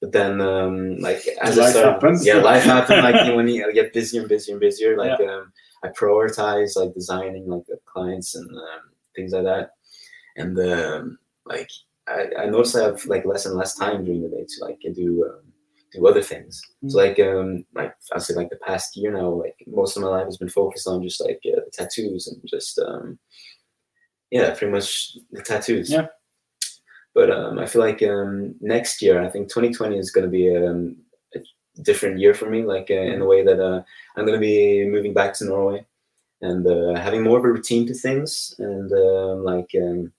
But 0.00 0.12
then, 0.12 0.40
um, 0.42 0.98
like 0.98 1.26
as 1.40 1.58
I 1.58 1.62
Life 1.62 1.70
started, 1.70 1.92
happens. 1.92 2.26
yeah, 2.26 2.34
life 2.36 2.64
happened. 2.64 3.02
Like 3.08 3.34
when 3.34 3.48
you 3.48 3.72
get 3.72 3.92
busier 3.94 4.20
and 4.22 4.28
busier 4.28 4.54
and 4.54 4.60
busier, 4.60 4.96
like 4.98 5.18
um, 5.20 5.52
I 5.84 5.88
prioritize 5.88 6.76
like 6.76 6.92
designing 6.94 7.48
like 7.48 7.64
the 7.66 7.78
clients 7.86 8.34
and 8.34 8.48
um, 8.50 8.82
things 9.14 9.32
like 9.32 9.44
that. 9.44 9.70
And 10.36 10.58
um, 10.58 11.18
like 11.44 11.70
I, 12.06 12.26
I 12.40 12.46
notice 12.46 12.76
I 12.76 12.84
have 12.84 13.04
like 13.06 13.24
less 13.24 13.46
and 13.46 13.56
less 13.56 13.74
time 13.74 14.04
during 14.04 14.22
the 14.22 14.28
day 14.28 14.44
to 14.46 14.64
like 14.64 14.80
do 14.94 15.24
um, 15.24 15.52
do 15.92 16.06
other 16.06 16.22
things. 16.22 16.60
So 16.88 16.98
like 16.98 17.18
um 17.20 17.64
like 17.74 17.94
I 18.12 18.18
say 18.18 18.34
like 18.34 18.50
the 18.50 18.56
past 18.56 18.96
year 18.96 19.12
now, 19.12 19.28
like 19.28 19.56
most 19.66 19.96
of 19.96 20.02
my 20.02 20.08
life 20.08 20.26
has 20.26 20.36
been 20.36 20.48
focused 20.48 20.86
on 20.86 21.02
just 21.02 21.20
like 21.20 21.40
uh, 21.46 21.60
the 21.64 21.70
tattoos 21.72 22.26
and 22.28 22.40
just 22.46 22.78
um 22.78 23.18
yeah, 24.30 24.54
pretty 24.54 24.72
much 24.72 25.16
the 25.32 25.42
tattoos. 25.42 25.90
Yeah. 25.90 26.06
But 27.14 27.30
um, 27.30 27.58
I 27.58 27.66
feel 27.66 27.80
like 27.80 28.02
um, 28.02 28.54
next 28.60 29.00
year, 29.00 29.22
I 29.22 29.30
think 29.30 29.48
2020 29.48 29.98
is 29.98 30.10
going 30.10 30.26
to 30.26 30.30
be 30.30 30.54
um, 30.54 30.96
a 31.34 31.40
different 31.82 32.18
year 32.18 32.34
for 32.34 32.50
me. 32.50 32.62
Like 32.62 32.88
uh, 32.90 32.94
in 32.94 33.20
the 33.20 33.26
way 33.26 33.42
that 33.42 33.58
uh, 33.58 33.82
I'm 34.16 34.26
going 34.26 34.38
to 34.38 34.46
be 34.46 34.84
moving 34.86 35.14
back 35.14 35.32
to 35.34 35.46
Norway 35.46 35.86
and 36.42 36.66
uh, 36.66 37.00
having 37.00 37.22
more 37.22 37.38
of 37.38 37.44
a 37.44 37.48
routine 37.50 37.86
to 37.86 37.94
things. 37.94 38.54
And 38.58 38.92
um, 38.92 39.44
like 39.44 39.70
um, 39.76 40.12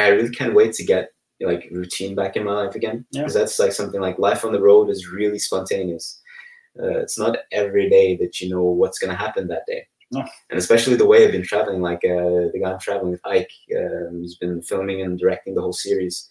I 0.00 0.08
really 0.08 0.30
can't 0.30 0.54
wait 0.54 0.72
to 0.74 0.84
get 0.84 1.10
like 1.40 1.68
routine 1.72 2.14
back 2.14 2.36
in 2.36 2.44
my 2.44 2.52
life 2.52 2.74
again 2.74 3.04
Yeah. 3.10 3.22
because 3.22 3.34
that's 3.34 3.58
like 3.58 3.72
something 3.72 4.00
like 4.00 4.18
life 4.18 4.44
on 4.44 4.52
the 4.52 4.60
road 4.60 4.90
is 4.90 5.08
really 5.10 5.38
spontaneous. 5.38 6.20
Uh, 6.80 6.98
it's 7.00 7.18
not 7.18 7.36
every 7.50 7.90
day 7.90 8.16
that 8.16 8.40
you 8.40 8.48
know 8.48 8.62
what's 8.62 8.98
going 8.98 9.10
to 9.10 9.16
happen 9.16 9.48
that 9.48 9.66
day. 9.66 9.86
No. 10.12 10.20
And 10.50 10.58
especially 10.58 10.96
the 10.96 11.06
way 11.06 11.24
I've 11.24 11.32
been 11.32 11.42
traveling, 11.42 11.80
like 11.80 12.04
uh, 12.04 12.52
the 12.52 12.60
guy 12.62 12.70
I'm 12.72 12.78
traveling 12.78 13.10
with, 13.12 13.26
Ike, 13.26 13.50
um, 13.76 14.20
who's 14.20 14.36
been 14.36 14.62
filming 14.62 15.02
and 15.02 15.18
directing 15.18 15.54
the 15.54 15.62
whole 15.62 15.72
series. 15.72 16.28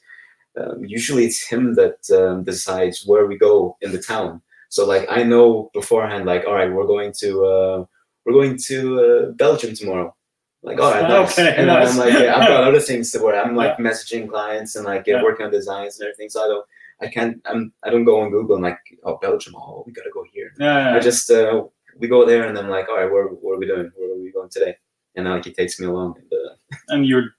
Um, 0.59 0.83
usually 0.85 1.25
it's 1.25 1.45
him 1.45 1.75
that 1.75 1.97
um, 2.15 2.43
decides 2.43 3.05
where 3.05 3.25
we 3.25 3.37
go 3.37 3.77
in 3.81 3.91
the 3.91 4.01
town. 4.01 4.41
So 4.69 4.85
like 4.85 5.05
I 5.09 5.23
know 5.23 5.69
beforehand, 5.73 6.25
like 6.25 6.45
all 6.45 6.53
right, 6.55 6.71
we're 6.71 6.87
going 6.87 7.11
to 7.19 7.45
uh, 7.45 7.85
we're 8.25 8.33
going 8.33 8.57
to 8.67 8.79
uh, 9.01 9.31
Belgium 9.31 9.73
tomorrow. 9.75 10.15
Like 10.63 10.79
all 10.79 10.91
right, 10.91 11.01
nice. 11.01 11.37
Okay, 11.39 11.55
and 11.57 11.67
nice. 11.67 11.91
I'm 11.91 11.97
like, 11.97 12.13
yeah, 12.13 12.35
I've 12.35 12.47
got 12.47 12.63
other 12.63 12.79
things 12.89 13.11
to 13.11 13.19
worry. 13.19 13.37
I'm 13.37 13.55
like 13.55 13.77
messaging 13.77 14.29
clients 14.29 14.75
and 14.75 14.85
like 14.85 15.01
uh, 15.01 15.11
Yeah. 15.13 15.23
working 15.23 15.45
on 15.45 15.51
designs 15.51 15.99
and 15.99 16.07
everything. 16.07 16.29
So 16.29 16.43
I 16.43 16.47
don't, 16.47 16.65
I 17.01 17.07
can't, 17.07 17.41
I'm, 17.45 17.73
I 17.83 17.89
don't 17.89 18.03
go 18.05 18.21
on 18.21 18.29
Google 18.29 18.55
and 18.57 18.63
like, 18.63 18.77
oh 19.03 19.17
Belgium, 19.17 19.55
oh 19.55 19.83
we 19.87 19.91
gotta 19.91 20.11
go 20.13 20.23
here. 20.31 20.51
Yeah, 20.59 20.95
I 20.95 20.99
just 20.99 21.31
uh, 21.31 21.63
we 21.97 22.07
go 22.07 22.25
there 22.25 22.47
and 22.47 22.57
I'm 22.57 22.69
like, 22.69 22.89
all 22.89 22.97
right, 22.97 23.11
where, 23.11 23.25
what 23.25 23.53
are 23.55 23.59
we 23.59 23.65
doing? 23.65 23.91
Where 23.97 24.11
are 24.11 24.21
we 24.21 24.31
going 24.31 24.49
today? 24.49 24.77
And 25.15 25.27
like 25.27 25.45
he 25.45 25.51
takes 25.51 25.79
me 25.79 25.87
along. 25.87 26.17
And, 26.19 26.31
uh, 26.31 26.53
and 26.89 27.07
you're 27.07 27.29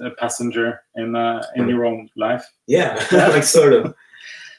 a 0.00 0.10
passenger 0.12 0.80
in 0.94 1.14
uh, 1.14 1.44
in 1.56 1.68
your 1.68 1.84
own 1.84 2.08
life. 2.16 2.44
yeah, 2.66 2.94
like 3.12 3.44
sort 3.44 3.74
of. 3.74 3.94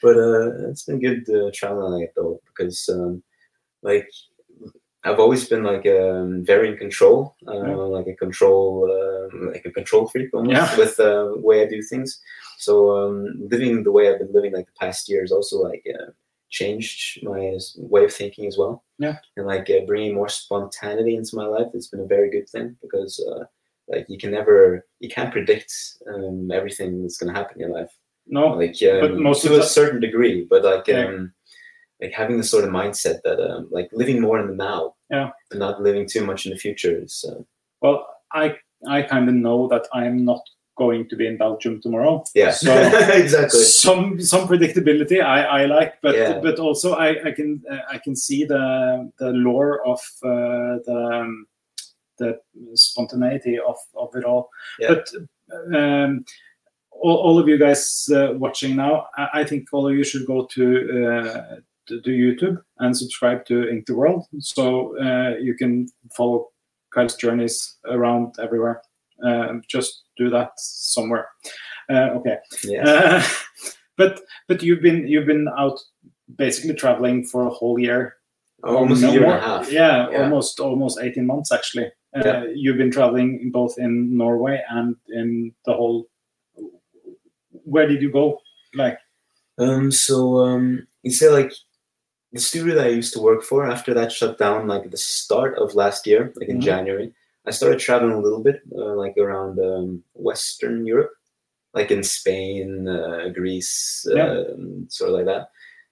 But 0.02 0.16
uh, 0.16 0.68
it's 0.68 0.84
been 0.84 1.00
good 1.00 1.28
uh, 1.28 1.50
traveling 1.52 2.00
like 2.00 2.12
though 2.14 2.40
because 2.46 2.88
um, 2.92 3.22
like 3.82 4.08
I've 5.04 5.20
always 5.20 5.46
been 5.48 5.62
like 5.62 5.86
um, 5.86 6.44
very 6.44 6.68
in 6.72 6.76
control, 6.78 7.36
uh, 7.46 7.52
Yeah. 7.68 7.74
like 7.76 8.06
a 8.06 8.14
control, 8.14 8.90
um, 8.90 9.52
like 9.52 9.64
a 9.66 9.70
control 9.70 10.06
freak 10.08 10.30
almost 10.32 10.56
Yeah. 10.56 10.76
with 10.82 10.98
uh, 10.98 11.34
the 11.34 11.40
way 11.40 11.62
I 11.62 11.66
do 11.66 11.82
things. 11.82 12.20
So 12.58 12.74
um, 12.98 13.14
living 13.50 13.82
the 13.82 13.92
way 13.92 14.08
I've 14.08 14.18
been 14.18 14.32
living 14.32 14.52
like 14.52 14.66
the 14.66 14.78
past 14.80 15.08
years 15.08 15.30
also 15.30 15.56
like 15.58 15.84
uh, 15.94 16.10
changed 16.48 17.22
my 17.22 17.58
way 17.76 18.04
of 18.04 18.12
thinking 18.14 18.46
as 18.46 18.56
well. 18.56 18.82
Yeah. 18.98 19.16
and 19.36 19.46
like 19.46 19.68
uh, 19.70 19.84
bringing 19.86 20.14
more 20.14 20.28
spontaneity 20.28 21.16
into 21.16 21.36
my 21.36 21.46
life. 21.46 21.68
It's 21.74 21.88
been 21.88 22.00
a 22.06 22.14
very 22.16 22.30
good 22.30 22.48
thing 22.48 22.76
because 22.80 23.12
uh, 23.30 23.44
like 23.88 24.06
you 24.08 24.16
can 24.18 24.30
never, 24.30 24.86
you 25.00 25.08
can't 25.10 25.32
predict 25.32 25.70
um, 26.12 26.50
everything 26.50 27.02
that's 27.02 27.18
going 27.18 27.32
to 27.34 27.38
happen 27.38 27.56
in 27.60 27.66
your 27.68 27.76
life 27.80 27.92
No, 28.26 28.44
like 28.62 28.76
um, 28.90 29.00
But 29.00 29.18
most 29.18 29.42
to 29.42 29.52
of 29.52 29.60
a 29.60 29.64
certain 29.64 30.00
degree 30.00 30.46
but 30.48 30.62
like 30.64 30.86
Yeah. 30.88 31.04
Like 32.00 32.12
having 32.12 32.36
the 32.38 32.44
sort 32.44 32.64
of 32.64 32.70
mindset 32.70 33.18
that 33.22 33.38
um 33.40 33.68
like 33.70 33.88
living 33.92 34.20
more 34.20 34.38
in 34.40 34.46
the 34.48 34.54
now 34.54 34.94
Yeah. 35.10 35.30
and 35.50 35.60
not 35.60 35.80
living 35.82 36.06
too 36.08 36.24
much 36.24 36.46
in 36.46 36.52
the 36.52 36.58
future 36.58 36.94
is 37.04 37.24
uh, 37.28 37.42
well, 37.80 38.06
I 38.32 38.56
I 38.88 39.02
kind 39.02 39.28
of 39.28 39.34
know 39.34 39.68
that 39.68 39.86
I'm 39.92 40.24
not 40.24 40.42
going 40.76 41.08
to 41.08 41.16
be 41.16 41.26
in 41.26 41.36
Belgium 41.38 41.80
tomorrow. 41.80 42.24
yeah 42.34 42.50
So 42.50 42.72
exactly 43.24 43.60
some 43.62 44.20
some 44.20 44.48
predictability 44.48 45.18
I, 45.22 45.62
I 45.62 45.66
like, 45.66 45.92
but 46.02 46.14
Yeah. 46.16 46.40
but 46.42 46.58
also 46.58 46.94
I, 46.94 47.08
I 47.28 47.32
can 47.32 47.62
uh, 47.70 47.82
I 47.94 47.98
can 48.04 48.16
see 48.16 48.44
the 48.44 48.64
the 49.18 49.30
lore 49.30 49.86
of 49.86 50.00
uh, 50.24 50.78
the 50.86 50.98
um, 51.20 51.46
the 52.18 52.38
spontaneity 52.74 53.58
of, 53.58 53.76
of 53.94 54.14
it 54.16 54.24
all. 54.24 54.48
Yeah. 54.78 54.88
But 54.94 55.04
um, 55.76 56.24
all, 56.90 57.16
all 57.26 57.38
of 57.38 57.48
you 57.48 57.58
guys 57.58 58.08
uh, 58.14 58.32
watching 58.38 58.76
now, 58.76 59.06
I, 59.16 59.40
I 59.40 59.44
think 59.44 59.68
all 59.72 59.86
of 59.88 59.94
you 59.94 60.04
should 60.04 60.26
go 60.26 60.46
to 60.56 60.64
uh, 61.06 61.56
to, 61.88 62.00
YouTube 62.10 62.58
and 62.78 62.96
subscribe 62.96 63.44
to 63.46 63.68
Ink 63.68 63.86
the 63.86 63.94
World, 63.94 64.26
so 64.40 64.96
uh, 64.98 65.36
you 65.40 65.54
can 65.54 65.86
follow 66.16 66.48
Kyle's 66.94 67.16
journeys 67.16 67.76
around 67.86 68.34
everywhere. 68.42 68.82
Um, 69.22 69.62
just 69.68 70.04
do 70.16 70.30
that 70.30 70.50
somewhere. 70.56 71.28
Uh, 71.90 72.10
okay. 72.18 72.36
yeah 72.64 72.82
Uh, 72.88 73.22
but 73.96 74.20
but 74.48 74.62
you've 74.62 74.82
been 74.82 75.06
you've 75.06 75.26
been 75.26 75.48
out 75.58 75.78
basically 76.36 76.74
traveling 76.74 77.24
for 77.24 77.46
a 77.46 77.50
whole 77.50 77.78
year. 77.78 78.14
almost 78.64 79.02
No 79.02 79.10
a 79.10 79.12
year 79.12 79.22
more. 79.22 79.34
and 79.34 79.44
a 79.44 79.46
half 79.46 79.70
Yeah, 79.72 80.10
Yeah. 80.10 80.22
almost 80.24 80.60
almost 80.60 80.98
eighteen 81.00 81.26
months 81.26 81.52
actually. 81.52 81.86
Uh, 82.16 82.22
Yeah. 82.24 82.44
You've 82.54 82.78
been 82.78 82.90
traveling 82.90 83.50
both 83.52 83.74
in 83.78 84.16
Norway 84.16 84.62
and 84.70 84.96
in 85.08 85.52
the 85.66 85.72
whole. 85.74 86.06
Where 87.64 87.86
did 87.86 88.02
you 88.02 88.10
go? 88.12 88.40
Like 88.74 88.98
um 89.58 89.92
so 89.92 90.38
um 90.38 90.86
you 91.02 91.12
say 91.12 91.28
like 91.28 91.52
the 92.34 92.40
studio 92.40 92.74
that 92.74 92.86
I 92.86 92.98
used 93.00 93.12
to 93.14 93.20
work 93.28 93.42
for 93.50 93.60
after 93.74 93.94
that 93.94 94.10
shut 94.12 94.38
down 94.38 94.66
like 94.66 94.90
the 94.90 94.96
start 94.96 95.52
of 95.62 95.74
last 95.82 96.06
year 96.10 96.32
like 96.36 96.48
in 96.48 96.58
Mhm. 96.58 96.62
January 96.70 97.08
I 97.46 97.50
started 97.52 97.78
traveling 97.80 98.16
a 98.16 98.24
little 98.26 98.42
bit 98.48 98.58
uh, 98.80 98.94
like 99.02 99.16
around 99.24 99.54
um, 99.70 100.02
Western 100.28 100.76
Europe 100.92 101.14
like 101.78 101.90
in 101.96 102.02
Spain 102.02 102.68
uh, 102.88 103.28
Greece 103.38 103.74
Yeah. 104.18 104.30
um, 104.32 104.86
sort 104.96 105.10
of 105.10 105.16
like 105.18 105.26
that 105.32 105.44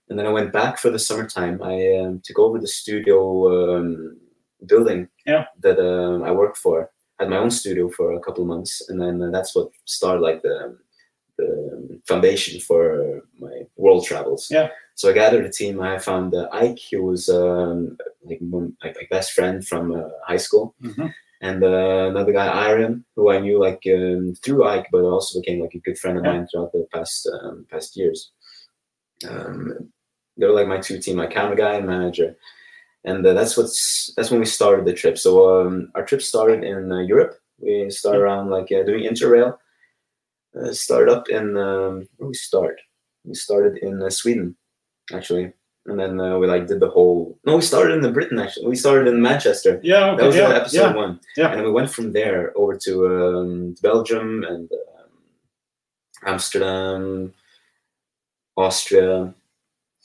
and 0.09 0.19
then 0.19 0.27
I 0.27 0.33
went 0.39 0.53
back 0.61 0.75
for 0.79 0.91
the 0.91 0.99
summertime 1.09 1.57
I 1.63 1.77
um, 2.01 2.21
took 2.27 2.39
over 2.45 2.59
the 2.59 2.73
studio 2.81 3.19
um, 3.55 4.17
building 4.73 5.09
Yeah. 5.33 5.45
that 5.65 5.79
um, 5.91 6.19
I 6.29 6.33
worked 6.41 6.59
for 6.65 6.77
had 7.19 7.31
my 7.31 7.39
own 7.45 7.51
studio 7.51 7.85
for 7.97 8.07
a 8.15 8.21
couple 8.25 8.43
of 8.43 8.49
months 8.55 8.73
and 8.89 8.97
then 9.03 9.15
uh, 9.23 9.31
that's 9.35 9.53
what 9.57 9.69
started 9.85 10.23
like 10.29 10.41
the 10.49 10.57
the 11.39 11.49
foundation 12.11 12.61
for 12.69 12.81
my 13.47 13.57
world 13.77 14.03
travels. 14.11 14.43
Yeah. 14.51 14.69
So 14.95 15.11
I 15.11 15.13
gathered 15.15 15.45
a 15.47 15.51
team. 15.51 15.81
I 15.81 15.99
found 15.99 16.35
uh, 16.35 16.49
Ike, 16.53 16.79
who 16.91 17.03
was 17.03 17.29
um, 17.29 17.97
like 18.25 18.41
like 18.85 18.97
my 18.97 19.07
best 19.11 19.33
friend 19.33 19.67
from 19.67 19.93
uh, 19.93 20.09
high 20.27 20.37
school, 20.47 20.75
Mhm. 20.83 21.13
and 21.41 21.65
uh, 21.65 22.07
another 22.11 22.33
guy, 22.33 22.47
Aaron, 22.69 23.05
who 23.17 23.31
I 23.31 23.41
knew 23.41 23.59
like 23.59 23.83
um, 23.87 24.35
through 24.45 24.65
Ike, 24.65 24.89
but 24.93 25.03
also 25.05 25.41
became 25.41 25.61
like 25.61 25.75
a 25.75 25.81
good 25.81 25.99
friend 25.99 26.19
of 26.19 26.25
Yeah. 26.25 26.33
mine 26.33 26.47
throughout 26.47 26.73
the 26.73 26.87
past 26.93 27.29
um, 27.35 27.67
past 27.71 27.97
years. 27.97 28.33
Um, 29.29 29.93
they 30.37 30.47
were 30.47 30.53
like 30.53 30.69
my 30.69 30.79
two 30.81 30.99
team, 30.99 31.17
my 31.17 31.27
camera 31.27 31.57
guy 31.57 31.75
and 31.75 31.87
manager, 31.87 32.37
and 33.05 33.27
uh, 33.27 33.33
that's 33.35 33.57
what's 33.57 34.13
that's 34.17 34.31
when 34.31 34.41
we 34.41 34.47
started 34.47 34.85
the 34.85 34.93
trip. 34.95 35.19
So 35.19 35.31
um, 35.67 35.91
our 35.95 36.05
trip 36.05 36.23
started 36.23 36.65
in 36.65 36.91
uh, 36.93 37.01
Europe. 37.01 37.35
We 37.59 37.91
started 37.91 38.21
around 38.23 38.51
like 38.51 38.71
uh, 38.73 38.83
doing 38.85 39.05
interrail. 39.05 39.59
Uh, 40.55 40.73
started 40.73 41.11
up 41.11 41.29
in 41.31 41.57
um, 41.57 42.07
where 42.17 42.29
we 42.29 42.35
start. 42.35 42.79
We 43.25 43.35
started 43.35 43.79
in 43.79 44.03
uh, 44.03 44.11
Sweden, 44.11 44.57
actually, 45.13 45.53
and 45.87 45.99
then 45.99 46.21
uh, 46.21 46.39
we 46.39 46.47
like 46.47 46.67
did 46.67 46.81
the 46.81 46.89
whole. 46.89 47.39
No, 47.45 47.57
we 47.57 47.63
started 47.63 47.95
in 47.95 48.03
the 48.03 48.13
Britain 48.13 48.39
actually. 48.39 48.69
We 48.69 48.77
started 48.77 49.09
in 49.09 49.21
Manchester. 49.21 49.81
yeah, 49.83 50.11
okay, 50.11 50.17
That 50.17 50.27
was 50.27 50.37
yeah, 50.37 50.47
uh, 50.47 50.53
episode 50.53 50.79
yeah. 50.79 50.95
one. 50.95 51.21
Yeah. 51.37 51.49
And 51.49 51.59
then 51.59 51.65
we 51.65 51.73
went 51.73 51.91
from 51.91 52.13
there 52.13 52.53
over 52.57 52.77
to 52.77 53.07
um, 53.07 53.75
Belgium 53.83 54.45
and 54.45 54.71
um, 54.73 55.11
Amsterdam, 56.25 57.35
Austria, 58.57 59.35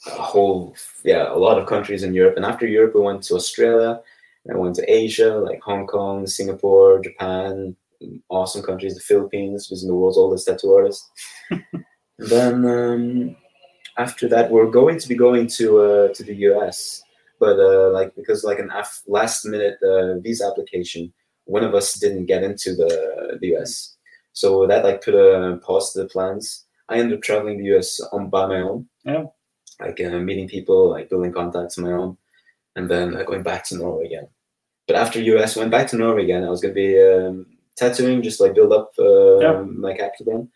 a 0.06 0.10
whole, 0.10 0.74
yeah, 1.04 1.32
a 1.32 1.38
lot 1.38 1.58
of 1.58 1.68
countries 1.68 2.02
in 2.02 2.12
Europe. 2.12 2.36
And 2.36 2.44
after 2.44 2.66
Europe, 2.66 2.94
we 2.94 3.00
went 3.02 3.22
to 3.24 3.34
Australia. 3.34 4.00
And 4.46 4.56
I 4.56 4.60
went 4.60 4.74
to 4.76 4.92
Asia, 4.92 5.36
like 5.36 5.60
Hong 5.60 5.86
Kong, 5.86 6.26
Singapore, 6.26 7.00
Japan, 7.00 7.76
awesome 8.28 8.62
countries, 8.62 8.94
the 8.94 9.00
Philippines, 9.00 9.68
was 9.70 9.86
the 9.86 9.94
world's 9.94 10.18
oldest 10.18 10.46
tattoo 10.46 10.72
artist. 10.72 11.08
then 12.18 12.64
um, 12.64 13.36
after 13.98 14.28
that, 14.28 14.50
we're 14.50 14.70
going 14.70 14.98
to 14.98 15.08
be 15.08 15.14
going 15.16 15.46
to 15.58 15.64
uh, 15.80 16.08
to 16.14 16.22
the 16.24 16.34
US, 16.50 17.02
but 17.40 17.58
uh, 17.58 17.90
like 17.90 18.14
because 18.16 18.44
like 18.44 18.58
an 18.58 18.70
af- 18.70 19.02
last 19.06 19.44
minute 19.44 19.76
uh, 19.82 20.18
visa 20.20 20.46
application, 20.46 21.12
one 21.44 21.64
of 21.64 21.74
us 21.74 21.94
didn't 21.98 22.26
get 22.26 22.42
into 22.42 22.74
the 22.74 23.38
the 23.40 23.48
US, 23.56 23.96
so 24.32 24.66
that 24.66 24.84
like 24.84 25.02
put 25.04 25.14
a 25.14 25.58
pause 25.66 25.92
to 25.92 26.02
the 26.02 26.08
plans. 26.08 26.64
I 26.88 26.98
ended 26.98 27.18
up 27.18 27.22
traveling 27.22 27.58
the 27.58 27.76
US 27.76 28.00
on 28.12 28.30
by 28.30 28.46
my 28.46 28.60
own. 28.62 28.88
Yeah. 29.04 29.24
Like 29.80 30.00
uh, 30.00 30.18
meeting 30.18 30.48
people, 30.48 30.90
like 30.90 31.08
building 31.10 31.32
contacts 31.32 31.78
on 31.78 31.84
my 31.84 31.92
own, 31.92 32.16
and 32.76 32.88
then 32.90 33.16
uh, 33.16 33.22
going 33.24 33.42
back 33.42 33.64
to 33.66 33.76
Norway 33.76 34.06
again. 34.06 34.28
But 34.86 34.96
after 34.96 35.20
US, 35.20 35.54
went 35.56 35.70
back 35.70 35.86
to 35.88 35.96
Norway 35.96 36.24
again. 36.24 36.44
I 36.44 36.50
was 36.50 36.60
gonna 36.60 36.74
be 36.74 36.98
um, 37.00 37.46
tattooing, 37.76 38.22
just 38.22 38.40
like 38.40 38.54
build 38.54 38.72
up 38.72 38.90
uh, 38.98 39.38
Yeah. 39.40 39.62
my 39.62 39.92
capital 39.94 40.26
again. 40.32 40.48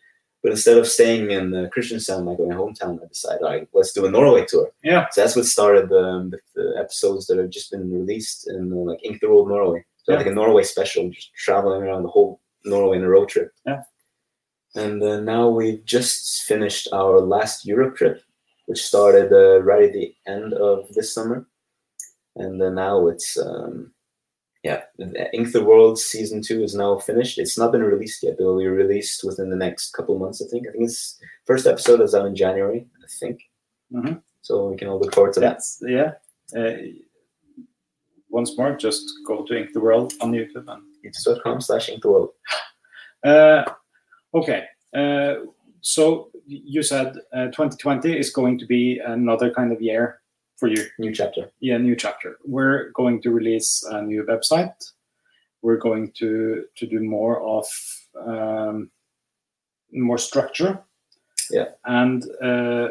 But 0.42 0.50
instead 0.50 0.76
of 0.76 0.88
staying 0.88 1.30
in 1.30 1.54
uh, 1.54 1.68
Kristiansand, 1.74 2.24
like 2.24 2.38
my 2.40 2.54
hometown, 2.54 3.00
I 3.02 3.06
decided, 3.06 3.42
all 3.42 3.50
right, 3.50 3.68
let's 3.72 3.92
do 3.92 4.06
a 4.06 4.10
Norway 4.10 4.44
tour. 4.44 4.72
Yeah. 4.82 5.06
So 5.12 5.20
that's 5.20 5.36
what 5.36 5.44
started 5.44 5.92
um, 5.92 6.30
the, 6.30 6.38
the 6.56 6.74
episodes 6.78 7.26
that 7.28 7.38
have 7.38 7.50
just 7.50 7.70
been 7.70 7.92
released 7.92 8.48
in 8.48 8.72
uh, 8.72 8.76
like 8.76 9.04
Ink 9.04 9.20
the 9.20 9.28
World 9.28 9.48
Norway. 9.48 9.84
So 10.02 10.12
Yeah. 10.12 10.18
like 10.18 10.26
a 10.26 10.34
Norway 10.34 10.64
special, 10.64 11.08
just 11.10 11.32
traveling 11.34 11.82
around 11.82 12.02
the 12.02 12.08
whole 12.08 12.40
Norway 12.64 12.96
in 12.96 13.04
a 13.04 13.08
road 13.08 13.28
trip. 13.28 13.52
Yeah. 13.66 13.82
And 14.74 15.00
uh, 15.02 15.20
now 15.20 15.48
we've 15.48 15.84
just 15.84 16.42
finished 16.42 16.88
our 16.92 17.20
last 17.20 17.64
Europe 17.64 17.94
trip, 17.96 18.20
which 18.66 18.82
started 18.82 19.32
uh, 19.32 19.62
right 19.62 19.84
at 19.84 19.92
the 19.92 20.12
end 20.26 20.54
of 20.54 20.92
this 20.94 21.14
summer. 21.14 21.46
And 22.34 22.60
then 22.60 22.74
now 22.74 23.06
it's 23.06 23.36
um, 23.38 23.92
yeah, 24.62 24.82
Ink 25.32 25.52
the 25.52 25.64
World 25.64 25.98
season 25.98 26.40
two 26.42 26.62
is 26.62 26.74
now 26.74 26.98
finished. 26.98 27.38
It's 27.38 27.58
not 27.58 27.72
been 27.72 27.82
released 27.82 28.22
yet. 28.22 28.36
But 28.38 28.44
It 28.44 28.46
will 28.46 28.58
be 28.58 28.66
released 28.68 29.24
within 29.24 29.50
the 29.50 29.56
next 29.56 29.92
couple 29.92 30.18
months, 30.18 30.40
I 30.42 30.48
think. 30.48 30.68
I 30.68 30.72
think 30.72 30.84
it's 30.84 31.18
first 31.46 31.66
episode 31.66 32.00
is 32.00 32.14
out 32.14 32.26
in 32.26 32.36
January, 32.36 32.86
I 33.02 33.06
think. 33.20 33.40
Mhm. 33.92 34.22
So 34.42 34.68
we 34.68 34.76
can 34.76 34.88
all 34.88 35.00
look 35.00 35.14
forward 35.14 35.32
to 35.34 35.40
that. 35.40 35.60
Yeah. 35.80 36.12
Uh, 36.56 36.76
once 38.28 38.56
more, 38.56 38.74
just 38.76 39.04
go 39.26 39.44
to 39.44 39.54
Ink 39.56 39.72
the 39.72 39.80
World 39.80 40.14
on 40.20 40.32
YouTube 40.32 40.66
and 40.68 40.82
youtube.com 41.04 41.60
slash 41.60 41.88
Ink 41.88 42.02
the 42.02 42.10
World. 42.10 42.30
Uh, 43.24 43.62
okay. 44.34 44.64
Uh, 44.92 45.34
so 45.80 46.30
you 46.46 46.82
said 46.82 47.16
uh, 47.32 47.46
2020 47.46 48.18
is 48.18 48.32
going 48.32 48.58
to 48.58 48.66
be 48.66 48.98
another 48.98 49.48
kind 49.54 49.72
of 49.72 49.80
year 49.80 50.21
for 50.62 50.68
you. 50.68 50.86
New 50.98 51.12
chapter. 51.12 51.50
Yeah, 51.58 51.78
new 51.78 51.96
chapter. 51.96 52.38
We're 52.44 52.90
going 52.90 53.20
to 53.22 53.30
release 53.32 53.84
a 53.90 54.00
new 54.00 54.22
website. 54.32 54.78
We're 55.62 55.82
going 55.88 56.12
to 56.20 56.64
to 56.78 56.86
do 56.86 57.00
more 57.00 57.36
of 57.56 57.66
um, 58.30 58.90
more 59.90 60.18
structure. 60.18 60.72
Yeah. 61.50 61.68
And 61.84 62.22
uh, 62.40 62.88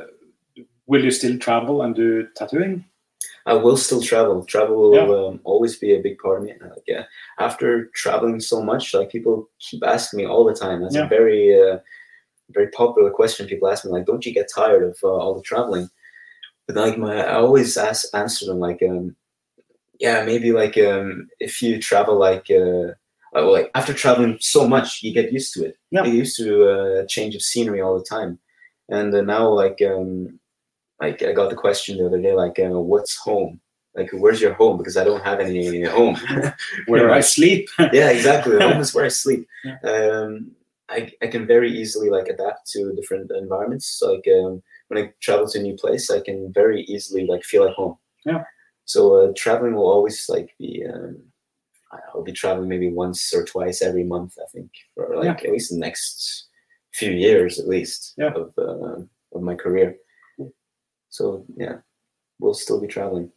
will 0.85 1.03
you 1.07 1.11
still 1.11 1.37
travel 1.39 1.81
and 1.83 1.95
do 1.95 2.27
tattooing? 2.35 2.83
I 3.45 3.53
will 3.53 3.77
still 3.77 4.01
travel. 4.01 4.43
Travel 4.45 4.75
will 4.81 4.95
Yeah. 4.95 5.27
um, 5.27 5.39
always 5.51 5.77
be 5.83 5.91
a 5.93 6.01
big 6.07 6.17
part 6.19 6.37
of 6.39 6.43
me. 6.43 6.53
Like, 6.61 6.83
yeah, 6.93 7.03
after 7.39 7.67
traveling 8.03 8.39
so 8.41 8.61
much, 8.61 8.93
like 8.93 9.09
people 9.17 9.49
keep 9.65 9.81
asking 9.95 10.17
me 10.19 10.25
all 10.31 10.43
the 10.45 10.59
time. 10.65 10.81
That's 10.81 10.95
Yeah. 10.95 11.05
a 11.05 11.15
very, 11.17 11.43
uh, 11.63 11.77
very 12.57 12.69
popular 12.81 13.09
question. 13.19 13.47
People 13.47 13.69
ask 13.71 13.85
me 13.85 13.91
like, 13.91 14.05
"Don't 14.09 14.25
you 14.25 14.33
get 14.39 14.51
tired 14.59 14.83
of 14.89 14.95
uh, 15.03 15.07
all 15.21 15.33
the 15.35 15.47
traveling?" 15.51 15.87
But 16.67 16.75
like 16.75 16.97
my, 16.97 17.23
I 17.23 17.35
always 17.35 17.77
ask 17.77 18.07
answer 18.13 18.45
them 18.45 18.59
like, 18.59 18.81
um, 18.87 19.15
"Yeah, 19.99 20.23
maybe 20.25 20.51
like 20.51 20.77
um, 20.77 21.29
if 21.39 21.61
you 21.61 21.79
travel 21.79 22.17
like." 22.17 22.47
Uh, 22.49 22.93
uh, 23.33 23.43
well, 23.43 23.53
like 23.53 23.71
after 23.75 23.93
traveling 23.93 24.37
so 24.41 24.67
much, 24.67 25.01
you 25.03 25.13
get 25.13 25.31
used 25.31 25.53
to 25.53 25.63
it. 25.65 25.77
Yeah. 25.89 26.03
You 26.03 26.11
get 26.11 26.17
used 26.17 26.37
to 26.37 26.69
uh, 26.69 27.05
change 27.07 27.33
of 27.33 27.41
scenery 27.41 27.81
all 27.81 27.97
the 27.97 28.03
time, 28.03 28.39
and 28.89 29.13
uh, 29.15 29.21
now 29.21 29.47
like 29.47 29.81
um, 29.81 30.39
like 31.01 31.23
I 31.23 31.31
got 31.31 31.49
the 31.49 31.55
question 31.55 31.97
the 31.97 32.05
other 32.05 32.21
day, 32.21 32.33
like, 32.33 32.59
uh, 32.59 32.79
"What's 32.79 33.17
home? 33.17 33.59
Like, 33.95 34.09
where's 34.11 34.39
your 34.39 34.53
home?" 34.53 34.77
Because 34.77 34.97
I 34.97 35.03
don't 35.03 35.23
have 35.23 35.39
any 35.39 35.83
home. 35.97 36.17
Where. 36.87 37.11
I 37.11 37.21
sleep? 37.21 37.69
yeah, 37.91 38.11
exactly. 38.11 38.59
Home 38.59 38.79
is 38.79 38.93
where 38.93 39.05
I 39.05 39.09
sleep. 39.09 39.47
Yeah. 39.63 39.77
Um, 39.83 40.51
I, 40.89 41.09
I 41.21 41.27
can 41.27 41.47
very 41.47 41.71
easily 41.71 42.09
like 42.09 42.27
adapt 42.27 42.69
to 42.71 42.93
different 42.95 43.31
environments. 43.31 44.01
Like 44.01 44.25
um, 44.27 44.61
when 44.91 45.05
I 45.05 45.13
travel 45.21 45.47
to 45.47 45.59
a 45.59 45.61
new 45.61 45.75
place, 45.75 46.11
I 46.11 46.19
can 46.19 46.51
very 46.51 46.83
easily 46.83 47.25
like 47.25 47.43
feel 47.43 47.63
at 47.63 47.73
home. 47.73 47.97
Yeah. 48.25 48.43
So 48.85 49.15
uh, 49.15 49.31
traveling 49.37 49.73
will 49.75 49.89
always 49.89 50.27
like 50.27 50.49
be. 50.59 50.85
Um, 50.85 51.17
I'll 52.13 52.23
be 52.23 52.31
traveling 52.31 52.69
maybe 52.69 52.89
once 52.89 53.33
or 53.33 53.43
twice 53.45 53.81
every 53.81 54.03
month. 54.03 54.37
I 54.41 54.47
think 54.53 54.69
for 54.95 55.15
like 55.17 55.43
at 55.43 55.51
least 55.51 55.71
the 55.71 55.77
next 55.77 56.47
few 56.93 57.11
years, 57.11 57.59
at 57.59 57.67
least 57.67 58.13
Yeah. 58.17 58.33
of 58.33 58.53
uh, 58.57 59.01
of 59.33 59.41
my 59.41 59.55
career. 59.55 59.95
So 61.09 61.45
yeah, 61.57 61.77
we'll 62.39 62.53
still 62.53 62.79
be 62.79 62.87
traveling. 62.87 63.31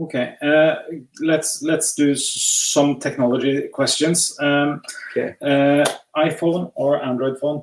Okay, 0.00 0.34
uh, 0.42 0.74
let's 1.20 1.62
let's 1.62 1.94
do 1.94 2.14
some 2.16 2.98
technology 2.98 3.68
questions. 3.68 4.36
Um, 4.40 4.82
Okay. 5.10 5.36
uh, 5.42 5.84
iPhone 6.16 6.72
or 6.74 7.02
Android 7.02 7.38
phone? 7.40 7.62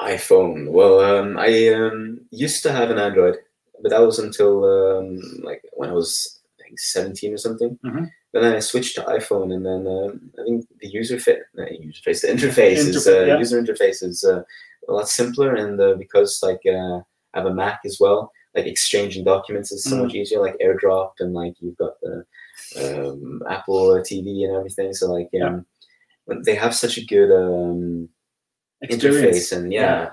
iPhone. 0.00 0.70
Well, 0.70 1.00
um, 1.00 1.38
I 1.38 1.68
um, 1.68 2.20
used 2.30 2.62
to 2.64 2.72
have 2.72 2.90
an 2.90 2.98
Android, 2.98 3.36
but 3.82 3.90
that 3.90 4.00
was 4.00 4.18
until 4.18 4.64
um, 4.64 5.20
like 5.42 5.62
when 5.74 5.90
I 5.90 5.92
was 5.92 6.40
I 6.60 6.64
think 6.64 6.78
17 6.78 7.34
or 7.34 7.38
something. 7.38 7.78
Mhm. 7.84 8.10
But 8.32 8.42
then 8.42 8.54
I 8.54 8.60
switched 8.60 8.94
to 8.94 9.02
iPhone, 9.02 9.52
and 9.52 9.66
then 9.66 9.86
um, 9.88 10.30
I 10.38 10.44
think 10.44 10.66
the 10.80 10.88
user 10.88 11.18
fit, 11.18 11.40
uh, 11.58 11.64
user 11.80 12.02
face, 12.02 12.20
the 12.22 12.28
interface 12.36 12.86
is 12.88 13.06
uh, 13.06 13.24
yeah. 13.24 13.38
user 13.38 13.60
interface 13.60 14.02
is 14.04 14.22
uh, 14.24 14.42
a 14.88 14.92
lot 14.92 15.08
simpler, 15.08 15.54
and 15.56 15.80
uh, 15.80 15.94
because 15.98 16.40
like 16.42 16.60
uh, 16.66 16.98
I 17.34 17.38
have 17.38 17.46
a 17.46 17.54
Mac 17.54 17.80
as 17.84 17.98
well, 18.00 18.30
like 18.54 18.66
exchanging 18.66 19.24
documents 19.24 19.72
is 19.72 19.82
so 19.84 19.96
Mm. 19.96 20.02
much 20.04 20.14
easier, 20.14 20.40
like 20.40 20.56
AirDrop, 20.58 21.12
and 21.20 21.34
like 21.34 21.54
you've 21.60 21.76
got 21.76 21.94
the 22.02 22.24
um, 22.78 23.42
Apple 23.48 23.98
TV 24.08 24.44
and 24.44 24.56
everything. 24.56 24.92
So 24.94 25.12
like 25.12 25.28
Yeah. 25.32 25.46
um, 26.28 26.42
they 26.44 26.54
have 26.54 26.74
such 26.76 26.96
a 26.98 27.04
good 27.04 27.32
um, 28.82 28.88
interface, 28.88 29.56
and 29.56 29.72
yeah. 29.72 30.10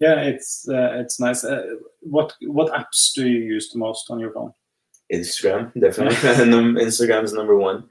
Yeah, 0.00 0.20
it's 0.20 0.68
uh, 0.68 0.92
it's 0.94 1.18
nice. 1.18 1.44
Uh, 1.44 1.74
what 2.00 2.34
what 2.42 2.72
apps 2.72 3.12
do 3.14 3.26
you 3.26 3.40
use 3.42 3.70
the 3.70 3.78
most 3.78 4.10
on 4.10 4.20
your 4.20 4.32
phone? 4.32 4.52
Instagram, 5.12 5.72
definitely. 5.80 6.46
Num- 6.50 6.76
Instagram 6.76 7.24
is 7.24 7.32
number 7.32 7.56
one. 7.56 7.84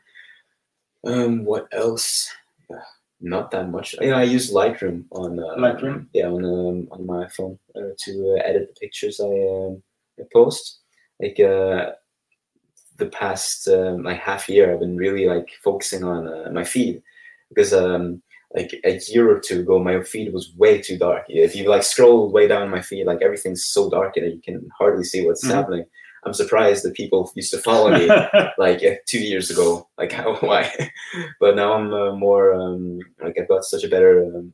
Um, 1.05 1.43
what 1.43 1.67
else? 1.71 2.29
Uh, 2.73 2.79
not 3.19 3.51
that 3.51 3.69
much. 3.69 3.95
You 3.99 4.11
know, 4.11 4.17
I 4.17 4.23
use 4.23 4.53
Lightroom 4.53 5.05
on 5.11 5.39
uh, 5.39 5.55
Lightroom? 5.57 6.07
Yeah, 6.13 6.27
on 6.27 6.45
um, 6.45 6.87
on 6.91 7.05
my 7.05 7.27
phone 7.29 7.57
uh, 7.75 7.89
to 7.97 8.37
uh, 8.37 8.43
edit 8.43 8.69
the 8.69 8.79
pictures 8.79 9.19
I, 9.19 9.25
um, 9.25 9.83
I 10.19 10.23
post. 10.31 10.79
Like 11.19 11.39
uh, 11.39 11.91
the 12.97 13.07
past 13.11 13.67
um, 13.67 14.03
like 14.03 14.19
half 14.19 14.47
year, 14.47 14.71
I've 14.73 14.79
been 14.79 14.97
really 14.97 15.25
like 15.25 15.49
focusing 15.63 16.03
on 16.03 16.27
uh, 16.27 16.51
my 16.51 16.63
feed 16.63 17.01
because 17.49 17.73
um, 17.73 18.21
like 18.55 18.71
a 18.85 18.99
year 19.09 19.29
or 19.29 19.39
two 19.39 19.59
ago, 19.61 19.77
my 19.79 20.01
feed 20.03 20.33
was 20.33 20.53
way 20.55 20.81
too 20.81 20.97
dark. 20.97 21.25
If 21.27 21.55
you 21.55 21.69
like 21.69 21.83
scroll 21.83 22.31
way 22.31 22.47
down 22.47 22.69
my 22.69 22.81
feed, 22.81 23.05
like 23.05 23.21
everything's 23.21 23.65
so 23.65 23.89
dark 23.89 24.15
that 24.15 24.33
you 24.33 24.41
can 24.43 24.69
hardly 24.77 25.03
see 25.03 25.25
what's 25.25 25.45
Mhm. 25.45 25.53
happening. 25.53 25.85
I'm 26.25 26.33
surprised 26.33 26.83
that 26.83 26.93
people 26.95 27.31
used 27.35 27.51
to 27.51 27.57
follow 27.59 27.91
me 27.91 28.07
like 28.57 28.83
uh, 28.83 28.95
two 29.05 29.19
years 29.19 29.49
ago. 29.49 29.87
Like 29.97 30.11
how 30.19 30.35
why? 30.37 30.71
but 31.39 31.55
now 31.55 31.73
I'm 31.73 31.93
uh, 31.93 32.13
more 32.15 32.53
um, 32.53 32.99
like 33.21 33.37
I've 33.39 33.47
got 33.47 33.63
such 33.65 33.83
a 33.83 33.89
better 33.89 34.23
um, 34.25 34.53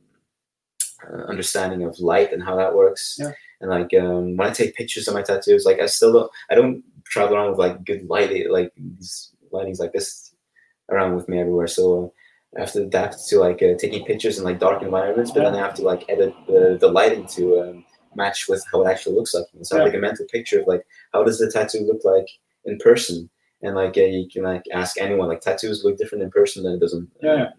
uh, 1.08 1.22
understanding 1.24 1.82
of 1.84 1.98
light 1.98 2.32
and 2.32 2.42
how 2.42 2.56
that 2.56 2.74
works. 2.74 3.16
Yeah. 3.18 3.32
And 3.60 3.70
like 3.70 3.94
um, 3.94 4.36
when 4.36 4.48
I 4.48 4.52
take 4.52 4.74
pictures 4.74 5.08
of 5.08 5.14
my 5.14 5.22
tattoos, 5.22 5.64
like 5.64 5.80
I 5.80 5.86
still 5.86 6.12
don't 6.12 6.30
I 6.50 6.54
don't 6.54 6.82
travel 7.04 7.36
around 7.36 7.50
with 7.50 7.58
like 7.58 7.84
good 7.84 8.08
lighting 8.08 8.50
like 8.50 8.72
these 8.76 9.30
lightings 9.52 9.78
like 9.78 9.92
this 9.92 10.34
around 10.90 11.14
with 11.14 11.28
me 11.28 11.38
everywhere. 11.40 11.66
So 11.68 12.12
I 12.56 12.60
have 12.60 12.72
to 12.72 12.82
adapt 12.82 13.26
to 13.28 13.38
like 13.38 13.62
uh, 13.62 13.74
taking 13.78 14.04
pictures 14.04 14.38
in 14.38 14.44
like 14.44 14.60
dark 14.60 14.82
environments, 14.82 15.30
but 15.30 15.42
then 15.42 15.54
I 15.54 15.58
have 15.58 15.74
to 15.74 15.82
like 15.82 16.04
edit 16.08 16.34
the, 16.46 16.76
the 16.80 16.88
lighting 16.88 17.26
to 17.28 17.60
um, 17.60 17.84
match 18.14 18.48
with 18.48 18.64
how 18.70 18.82
it 18.82 18.90
actually 18.90 19.16
looks 19.16 19.34
like. 19.34 19.46
So 19.62 19.76
I 19.76 19.80
have 19.80 19.88
like 19.88 19.96
a 19.96 20.00
mental 20.00 20.26
picture 20.30 20.60
of 20.60 20.66
like 20.66 20.86
how 21.12 21.24
does 21.24 21.38
the 21.38 21.50
tattoo 21.50 21.80
look 21.80 22.04
like 22.04 22.26
in 22.64 22.78
person, 22.78 23.28
and 23.62 23.74
like 23.74 23.96
uh, 23.96 24.02
you 24.02 24.28
can 24.32 24.44
like 24.44 24.62
ask 24.72 25.00
anyone 25.00 25.28
like 25.28 25.40
tattoos 25.40 25.82
look 25.84 25.98
different 25.98 26.22
in 26.22 26.30
person 26.30 26.62
than 26.62 26.74
it 26.74 26.80
does 26.80 26.94
in, 26.94 27.08
Yeah, 27.22 27.36
yeah. 27.36 27.50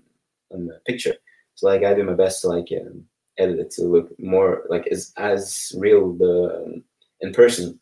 in 0.51 0.67
the 0.67 0.79
picture. 0.86 1.15
So 1.55 1.67
like 1.67 1.84
I 1.84 1.93
do 1.93 2.03
my 2.03 2.13
best 2.13 2.41
to 2.41 2.47
like 2.49 2.67
um, 2.79 3.03
edit 3.38 3.60
it 3.60 3.71
to 3.71 3.84
look 3.84 4.17
more 4.19 4.63
like 4.69 4.88
as 4.88 5.12
as 5.17 5.71
real 5.77 6.13
the 6.13 6.63
um, 6.63 6.84
in 7.21 7.34
person 7.34 7.79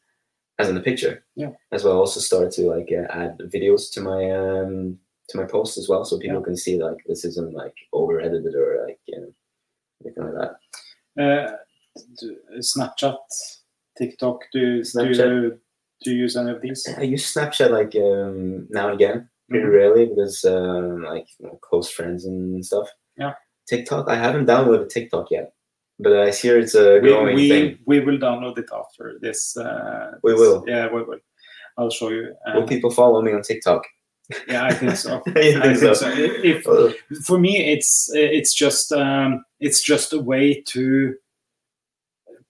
as 0.59 0.69
in 0.69 0.75
the 0.75 0.81
picture. 0.81 1.25
Yeah. 1.35 1.49
As 1.71 1.83
well, 1.83 1.93
I 1.93 1.97
also 1.97 2.19
started 2.19 2.51
to 2.53 2.63
like 2.63 2.89
uh, 2.91 3.11
add 3.11 3.39
videos 3.53 3.91
to 3.93 4.01
my 4.01 4.31
um 4.31 4.99
to 5.29 5.37
my 5.37 5.45
posts 5.45 5.77
as 5.77 5.87
well, 5.89 6.03
so 6.05 6.17
people 6.19 6.39
Yeah. 6.39 6.43
can 6.45 6.57
see 6.57 6.81
like 6.81 6.97
this 7.07 7.23
isn't 7.25 7.53
like 7.53 7.75
over 7.93 8.19
edited 8.21 8.55
or 8.55 8.85
like 8.87 8.99
you 9.05 9.19
know, 9.19 9.33
anything 10.03 10.23
like 10.25 10.35
that. 11.15 11.23
Uh, 11.23 11.57
Snapchat, 12.59 13.17
TikTok. 13.97 14.39
Do 14.51 14.59
you, 14.59 14.65
do 14.77 14.81
Snapchat. 14.81 15.59
do 16.03 16.11
you 16.11 16.17
use 16.17 16.35
any 16.35 16.51
of 16.51 16.61
these? 16.61 16.87
I 16.97 17.01
use 17.03 17.33
Snapchat 17.33 17.69
like 17.71 17.95
um, 17.95 18.67
now 18.69 18.87
and 18.89 18.95
again, 18.95 19.29
pretty 19.49 19.65
Mhm. 19.65 19.73
rarely 19.73 20.05
because 20.07 20.43
um, 20.45 21.03
like 21.03 21.27
you 21.39 21.47
know, 21.47 21.59
close 21.61 21.89
friends 21.89 22.25
and 22.25 22.63
stuff. 22.65 22.89
Yeah. 23.17 23.33
TikTok, 23.67 24.09
I 24.09 24.15
haven't 24.15 24.47
downloaded 24.47 24.89
TikTok 24.89 25.31
yet. 25.31 25.53
but 25.99 26.13
I 26.19 26.31
hear 26.31 26.57
it's 26.59 26.75
a 26.75 26.99
we, 26.99 27.09
growing 27.09 27.35
we, 27.35 27.49
thing. 27.49 27.77
we 27.85 27.99
will 27.99 28.17
download 28.17 28.57
it 28.57 28.69
after 28.73 29.17
this. 29.21 29.55
Uh, 29.55 30.11
We 30.23 30.31
this- 30.31 30.39
will. 30.41 30.63
Yeah, 30.67 30.91
we 30.91 31.03
will. 31.03 31.19
I'll 31.77 31.91
show 31.91 32.09
you. 32.09 32.35
Uh, 32.45 32.53
Will 32.55 32.67
people 32.67 32.89
follow 32.91 33.21
me 33.21 33.31
on 33.31 33.41
TikTok? 33.43 33.83
Yeah, 34.47 34.65
I 34.65 34.73
think 34.73 34.95
so. 34.95 35.21
I 35.27 35.31
think 35.31 35.77
so? 35.77 35.93
so. 35.93 36.09
If 36.09 36.63
Oh, 36.67 36.93
for 37.25 37.39
me, 37.39 37.71
it's 37.71 38.09
it's 38.13 38.53
just 38.53 38.91
um, 38.91 39.43
it's 39.59 39.81
just 39.81 40.13
a 40.13 40.19
way 40.19 40.61
to 40.67 41.15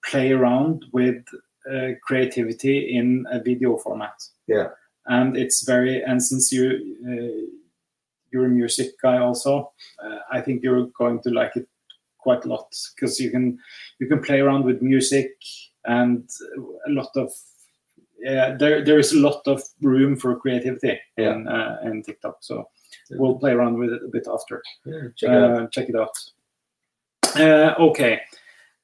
play 0.04 0.32
around 0.32 0.84
with 0.92 1.24
uh, 1.70 1.92
creativity 2.02 2.96
in 2.96 3.26
a 3.30 3.40
video 3.40 3.76
format. 3.78 4.14
Yeah. 4.46 4.68
and 5.06 5.36
it's 5.36 5.64
very 5.64 6.02
and 6.02 6.22
since 6.22 6.52
you 6.52 6.96
uh, 7.08 7.50
you're 8.30 8.46
a 8.46 8.48
music 8.48 9.00
guy 9.00 9.18
also, 9.18 9.72
uh, 10.02 10.18
I 10.30 10.40
think 10.40 10.62
you're 10.62 10.86
going 10.98 11.22
to 11.22 11.30
like 11.30 11.56
it 11.56 11.68
quite 12.18 12.44
a 12.44 12.48
lot 12.48 12.74
because 12.94 13.20
you 13.20 13.30
can 13.30 13.58
you 14.00 14.06
can 14.08 14.20
play 14.20 14.40
around 14.40 14.64
with 14.64 14.82
music 14.82 15.30
and 15.84 16.28
a 16.86 16.90
lot 16.90 17.10
of 17.16 17.32
yeah 18.24 18.56
there 18.58 18.84
there 18.84 18.98
is 18.98 19.12
a 19.12 19.18
lot 19.18 19.46
of 19.46 19.62
room 19.80 20.16
for 20.16 20.36
creativity 20.36 20.98
in 21.16 21.46
uh, 21.46 21.78
in 21.84 22.02
TikTok. 22.02 22.38
So 22.40 22.68
we'll 23.10 23.38
play 23.38 23.52
around 23.52 23.78
with 23.78 23.92
it 23.92 24.02
a 24.04 24.08
bit 24.08 24.26
after 24.32 24.62
yeah, 24.84 25.08
check 25.16 25.30
it 25.30 25.36
out. 25.36 25.62
uh, 25.62 25.66
check 25.68 25.88
it 25.88 25.96
out. 25.96 26.16
Uh, 27.36 27.74
okay. 27.78 28.20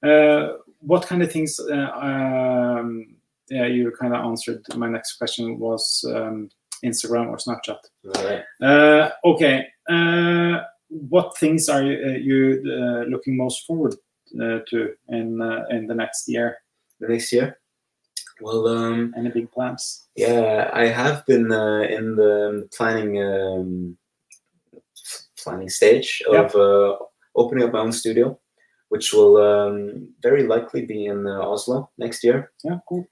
Uh, 0.02 0.54
what 0.80 1.06
kind 1.06 1.22
of 1.22 1.30
things? 1.30 1.60
Uh, 1.60 1.90
um, 2.00 3.16
yeah, 3.48 3.66
you 3.66 3.90
kind 4.00 4.14
of 4.14 4.24
answered 4.24 4.64
my 4.76 4.88
next 4.88 5.14
question 5.14 5.58
was 5.58 6.04
um, 6.08 6.48
Instagram 6.84 7.28
or 7.28 7.36
Snapchat. 7.36 7.78
Right. 8.04 8.42
Uh, 8.62 9.10
okay. 9.24 9.66
Uh, 9.88 10.62
what 10.88 11.36
things 11.38 11.68
are 11.68 11.82
you, 11.82 12.10
you 12.10 12.62
uh, 12.66 13.04
looking 13.08 13.36
most 13.36 13.66
forward 13.66 13.94
uh, 14.40 14.60
to 14.68 14.94
in 15.08 15.40
uh, 15.40 15.64
in 15.70 15.86
the 15.86 15.94
next 15.94 16.28
year? 16.28 16.58
The 17.00 17.08
next 17.08 17.32
year. 17.32 17.59
Well, 18.40 18.66
um, 18.68 19.14
Any 19.16 19.30
big 19.30 19.50
plans? 19.52 20.06
yeah, 20.16 20.70
I 20.72 20.86
have 20.86 21.24
been 21.26 21.52
uh, 21.52 21.82
in 21.82 22.16
the 22.16 22.68
planning 22.76 23.22
um, 23.22 23.96
planning 25.42 25.68
stage 25.68 26.22
of 26.28 26.54
uh, 26.54 26.96
opening 27.34 27.64
up 27.64 27.72
my 27.72 27.80
own 27.80 27.92
studio, 27.92 28.38
which 28.88 29.12
will 29.12 29.36
um, 29.36 30.08
very 30.22 30.44
likely 30.46 30.86
be 30.86 31.06
in 31.06 31.26
uh, 31.26 31.40
Oslo 31.40 31.90
next 31.98 32.24
year. 32.24 32.52
Yeah, 32.64 32.78
cool. 32.88 33.06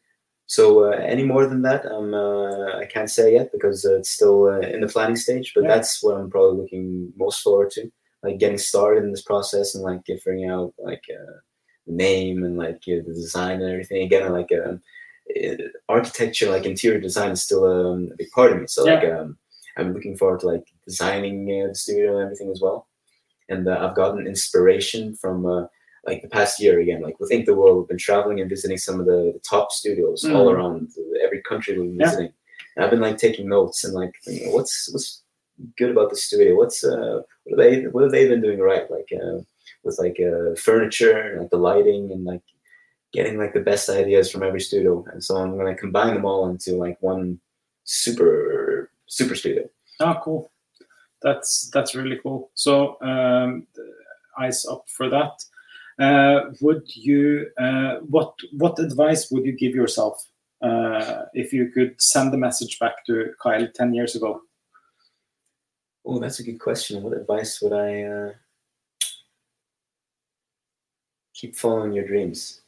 So 0.46 0.84
uh, 0.84 0.96
any 0.96 1.24
more 1.24 1.46
than 1.46 1.60
that, 1.62 1.84
um, 1.84 2.14
uh, 2.14 2.78
I 2.78 2.86
can't 2.86 3.10
say 3.10 3.34
yet 3.34 3.52
because 3.52 3.84
uh, 3.84 3.96
it's 3.96 4.10
still 4.10 4.46
uh, 4.46 4.60
in 4.60 4.80
the 4.80 4.88
planning 4.88 5.16
stage. 5.16 5.52
But 5.54 5.64
Yeah. 5.64 5.74
that's 5.76 6.02
what 6.02 6.16
I'm 6.16 6.30
probably 6.30 6.62
looking 6.62 7.12
most 7.16 7.42
forward 7.42 7.70
to, 7.72 7.90
like 8.22 8.38
getting 8.38 8.56
started 8.58 9.04
in 9.04 9.10
this 9.10 9.22
process 9.22 9.74
and 9.74 9.84
like 9.84 10.00
figuring 10.06 10.48
out 10.48 10.72
like 10.78 11.04
uh, 11.12 11.36
the 11.86 11.92
name 11.92 12.44
and 12.44 12.56
like 12.56 12.80
the 12.86 13.02
design 13.02 13.60
and 13.60 13.70
everything. 13.70 14.02
Again, 14.04 14.32
like 14.32 14.50
uh, 15.36 15.56
architecture, 15.88 16.50
like 16.50 16.64
interior 16.66 17.00
design 17.00 17.32
is 17.32 17.42
still 17.42 17.64
um, 17.64 18.08
a 18.12 18.16
big 18.16 18.30
part 18.30 18.52
of 18.52 18.60
me. 18.60 18.66
So 18.66 18.84
like 18.84 19.04
um, 19.04 19.36
I'm 19.76 19.92
looking 19.92 20.16
forward 20.16 20.40
to 20.40 20.46
like 20.46 20.64
designing 20.86 21.62
uh, 21.62 21.68
the 21.68 21.74
studio 21.74 22.16
and 22.16 22.24
everything 22.24 22.50
as 22.50 22.60
well. 22.60 22.88
And 23.48 23.68
uh, 23.68 23.78
I've 23.80 23.96
gotten 23.96 24.26
inspiration 24.26 25.16
from 25.16 25.46
uh, 25.46 25.66
like 26.06 26.22
the 26.22 26.28
past 26.28 26.60
year 26.60 26.80
again, 26.80 27.02
like 27.02 27.18
within 27.20 27.44
the 27.44 27.54
world, 27.54 27.78
we've 27.78 27.88
been 27.88 27.98
traveling 27.98 28.40
and 28.40 28.48
visiting 28.48 28.78
some 28.78 29.00
of 29.00 29.06
the, 29.06 29.32
the 29.34 29.40
top 29.40 29.72
studios 29.72 30.24
all 30.24 30.46
Mhm. 30.46 30.54
around 30.54 30.90
every 31.22 31.42
country 31.42 31.78
we've 31.78 31.90
been 31.90 32.00
Yeah. 32.00 32.06
visiting. 32.06 32.32
And 32.76 32.84
I've 32.84 32.90
been 32.90 33.00
like 33.00 33.18
taking 33.18 33.48
notes 33.48 33.84
and 33.84 33.94
like 33.94 34.12
thinking, 34.24 34.52
what's 34.52 34.88
what's 34.92 35.22
good 35.76 35.90
about 35.90 36.10
the 36.10 36.16
studio? 36.16 36.56
What's 36.56 36.84
uh, 36.84 37.22
what 37.44 37.58
have 37.58 37.58
they 37.58 37.82
what 37.88 38.02
have 38.04 38.12
they 38.12 38.28
been 38.28 38.42
doing 38.42 38.60
right? 38.60 38.90
Like 38.90 39.08
uh, 39.12 39.38
with 39.84 39.98
like 39.98 40.18
uh, 40.20 40.54
furniture, 40.56 41.18
and, 41.18 41.40
like 41.40 41.50
the 41.50 41.56
lighting, 41.56 42.10
and 42.12 42.24
like 42.24 42.42
getting 43.12 43.38
like 43.38 43.54
the 43.54 43.60
best 43.60 43.88
ideas 43.88 44.30
from 44.30 44.42
every 44.42 44.60
studio. 44.60 45.04
And 45.12 45.22
so 45.22 45.36
I'm 45.36 45.56
gonna 45.56 45.74
combine 45.74 46.14
them 46.14 46.24
all 46.24 46.48
into 46.48 46.72
like 46.74 46.98
one 47.00 47.40
super 47.84 48.90
super 49.06 49.34
studio. 49.34 49.68
Oh, 50.00 50.20
cool. 50.22 50.50
That's 51.22 51.70
that's 51.72 51.94
really 51.94 52.18
cool. 52.22 52.50
So, 52.54 53.00
um, 53.00 53.66
eyes 54.38 54.64
up 54.66 54.84
for 54.88 55.08
that. 55.08 55.32
Uh, 55.98 56.52
would 56.60 56.84
you? 56.94 57.50
Uh, 57.58 57.96
what 58.08 58.34
what 58.52 58.78
advice 58.78 59.30
would 59.30 59.44
you 59.44 59.52
give 59.52 59.74
yourself 59.74 60.24
uh, 60.62 61.24
if 61.34 61.52
you 61.52 61.70
could 61.70 62.00
send 62.00 62.32
the 62.32 62.38
message 62.38 62.78
back 62.78 63.04
to 63.06 63.32
Kyle 63.42 63.66
ten 63.74 63.92
years 63.94 64.14
ago? 64.14 64.42
Oh, 66.06 66.20
that's 66.20 66.38
a 66.38 66.44
good 66.44 66.60
question. 66.60 67.02
What 67.02 67.16
advice 67.16 67.60
would 67.60 67.72
I 67.72 68.02
uh, 68.02 68.32
keep 71.34 71.56
following 71.56 71.92
your 71.92 72.06
dreams? 72.06 72.62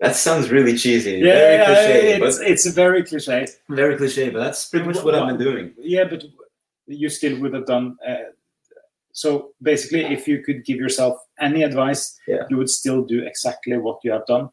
That 0.00 0.14
sounds 0.14 0.50
really 0.50 0.76
cheesy, 0.76 1.22
very 1.22 1.64
cliche, 1.64 2.20
it's, 2.20 2.38
but 2.38 2.46
it's 2.46 2.66
very 2.66 3.02
cliche. 3.02 3.46
very 3.70 3.96
cliche. 3.96 4.28
But 4.28 4.40
that's 4.40 4.66
pretty 4.68 4.86
much 4.86 5.02
what 5.02 5.14
I've 5.14 5.28
been 5.28 5.38
doing. 5.38 5.72
Yeah, 5.78 6.04
but 6.04 6.22
you 6.86 7.08
still 7.08 7.40
would 7.40 7.54
have 7.54 7.64
done. 7.66 7.96
Uh, 8.06 8.16
so 9.12 9.52
basically, 9.62 10.04
if 10.04 10.28
you 10.28 10.42
could 10.42 10.66
give 10.66 10.76
yourself 10.76 11.16
any 11.40 11.62
advice, 11.62 12.18
Yeah. 12.28 12.44
you 12.50 12.58
would 12.58 12.68
still 12.68 13.02
do 13.04 13.22
exactly 13.24 13.78
what 13.78 14.00
you 14.04 14.12
have 14.12 14.26
done. 14.26 14.50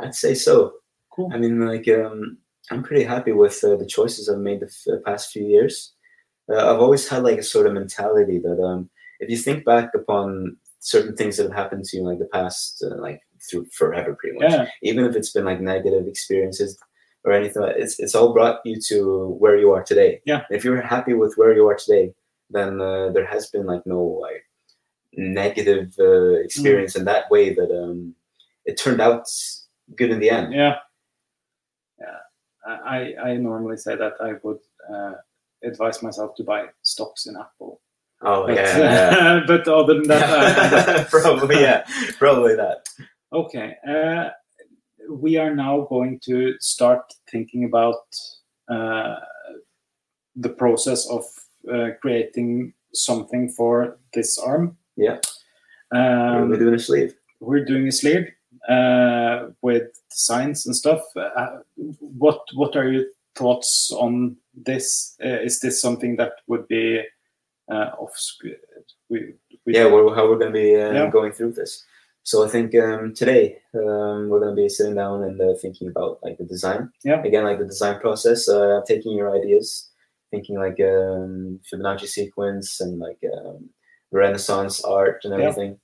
I'd 0.00 0.14
say 0.14 0.32
so. 0.34 0.72
Cool. 1.10 1.30
I 1.34 1.36
mean, 1.36 1.60
like, 1.60 1.86
um, 1.88 2.38
I'm 2.70 2.82
pretty 2.82 3.04
happy 3.04 3.32
with 3.32 3.62
uh, 3.62 3.76
the 3.76 3.84
choices 3.86 4.28
I've 4.30 4.38
made 4.38 4.60
the, 4.60 4.66
f- 4.66 4.82
the 4.86 5.02
past 5.04 5.30
few 5.32 5.44
years. 5.44 5.92
Uh, 6.50 6.56
I've 6.72 6.80
always 6.80 7.06
had 7.06 7.24
like 7.24 7.38
a 7.38 7.42
sort 7.42 7.66
of 7.66 7.74
mentality 7.74 8.38
that 8.38 8.58
um, 8.62 8.88
if 9.20 9.28
you 9.28 9.36
think 9.36 9.66
back 9.66 9.90
upon 9.94 10.56
certain 10.78 11.14
things 11.14 11.36
that 11.36 11.42
have 11.48 11.52
happened 11.52 11.84
to 11.84 11.96
you, 11.98 12.04
like 12.04 12.18
the 12.20 12.24
past, 12.32 12.82
uh, 12.82 12.96
like 13.02 13.20
through 13.48 13.66
forever, 13.72 14.14
pretty 14.14 14.38
much, 14.38 14.50
Yeah, 14.50 14.68
even 14.82 15.04
if 15.04 15.16
it's 15.16 15.30
been 15.32 15.44
like 15.44 15.60
negative 15.60 16.06
experiences 16.06 16.78
or 17.24 17.32
anything, 17.32 17.62
it's 17.76 17.98
it's 17.98 18.14
all 18.14 18.32
brought 18.32 18.60
you 18.64 18.80
to 18.88 19.28
where 19.38 19.56
you 19.56 19.72
are 19.72 19.82
today. 19.82 20.20
Yeah. 20.24 20.42
If 20.50 20.64
you're 20.64 20.80
happy 20.80 21.14
with 21.14 21.34
where 21.36 21.54
you 21.54 21.66
are 21.68 21.76
today, 21.76 22.12
then 22.50 22.80
uh, 22.80 23.10
there 23.10 23.26
has 23.26 23.48
been 23.50 23.66
like 23.66 23.84
no 23.86 24.02
like 24.02 24.44
negative 25.14 25.94
uh, 25.98 26.32
experience 26.44 26.96
in 26.96 27.04
that 27.06 27.30
way 27.30 27.52
that 27.54 27.70
um, 27.70 28.14
it 28.64 28.76
turned 28.78 29.00
out 29.00 29.24
good 29.96 30.10
in 30.10 30.20
the 30.20 30.30
end. 30.30 30.52
yeah, 30.52 30.76
yeah. 31.98 32.18
I 32.66 33.14
I 33.22 33.34
normally 33.36 33.76
say 33.76 33.96
that 33.96 34.14
I 34.20 34.34
would 34.42 34.58
uh, 34.92 35.14
advise 35.64 36.02
myself 36.02 36.34
to 36.36 36.44
buy 36.44 36.66
stocks 36.82 37.26
in 37.26 37.36
Apple. 37.36 37.80
Oh 38.20 38.46
But, 38.46 38.56
yeah, 38.56 38.78
yeah. 38.78 39.40
but 39.46 39.66
other 39.68 39.94
than 39.94 40.08
that, 40.08 40.88
uh, 40.88 41.04
probably 41.10 41.60
yeah, 41.60 41.84
probably 42.18 42.54
that. 42.56 42.88
Okay. 43.32 43.76
Uh, 43.86 44.30
we 45.10 45.36
are 45.36 45.54
now 45.54 45.82
going 45.88 46.18
to 46.20 46.54
start 46.60 47.02
thinking 47.30 47.64
about 47.64 48.02
uh, 48.68 49.16
the 50.36 50.48
process 50.50 51.08
of 51.08 51.24
uh, 51.72 51.90
creating 52.00 52.72
something 52.94 53.48
for 53.50 53.98
this 54.14 54.38
arm. 54.38 54.76
Yeah. 54.96 55.18
Um, 55.92 56.50
We're 56.50 56.58
doing 56.58 56.74
a 56.74 56.78
sleeve. 56.78 57.14
we're 57.40 57.64
doing 57.64 57.88
a 57.88 57.92
sleeve 57.92 58.28
uh, 58.68 59.48
with 59.62 59.88
designs 60.10 60.66
and 60.66 60.74
stuff. 60.76 61.00
Uh, 61.16 61.58
what 62.00 62.40
What 62.54 62.76
are 62.76 62.90
your 62.90 63.06
thoughts 63.34 63.90
on 63.92 64.36
this? 64.54 65.16
Uh, 65.24 65.40
is 65.44 65.60
this 65.60 65.80
something 65.80 66.16
that 66.16 66.32
would 66.46 66.66
be 66.68 67.02
uh, 67.70 67.90
off? 67.98 68.14
We, 69.08 69.34
we, 69.64 69.74
Yeah, 69.74 69.86
we're, 69.86 70.14
how 70.14 70.28
we're 70.28 70.38
going 70.38 70.52
to 70.52 70.60
be 70.60 70.76
uh, 70.76 70.92
Yeah. 70.92 71.10
going 71.10 71.32
through 71.32 71.52
this. 71.52 71.84
So 72.28 72.44
I 72.44 72.48
think 72.48 72.74
um, 72.74 73.14
today 73.14 73.56
um, 73.74 74.28
we're 74.28 74.40
going 74.40 74.54
to 74.54 74.62
be 74.62 74.68
sitting 74.68 74.96
down 74.96 75.22
and 75.22 75.40
uh, 75.40 75.54
thinking 75.62 75.88
about 75.88 76.18
like 76.22 76.36
the 76.36 76.44
design. 76.44 76.90
Yeah. 77.02 77.22
Again, 77.22 77.44
like 77.44 77.58
the 77.58 77.64
design 77.64 78.00
process. 78.00 78.46
Uh, 78.50 78.82
taking 78.86 79.16
your 79.16 79.34
ideas, 79.34 79.90
thinking 80.30 80.58
like 80.58 80.78
um, 80.78 81.58
Fibonacci 81.64 82.06
sequence 82.06 82.80
and 82.82 82.98
like 82.98 83.18
um, 83.34 83.70
Renaissance 84.12 84.84
art 84.84 85.22
and 85.24 85.32
Yeah. 85.32 85.46
everything. 85.46 85.80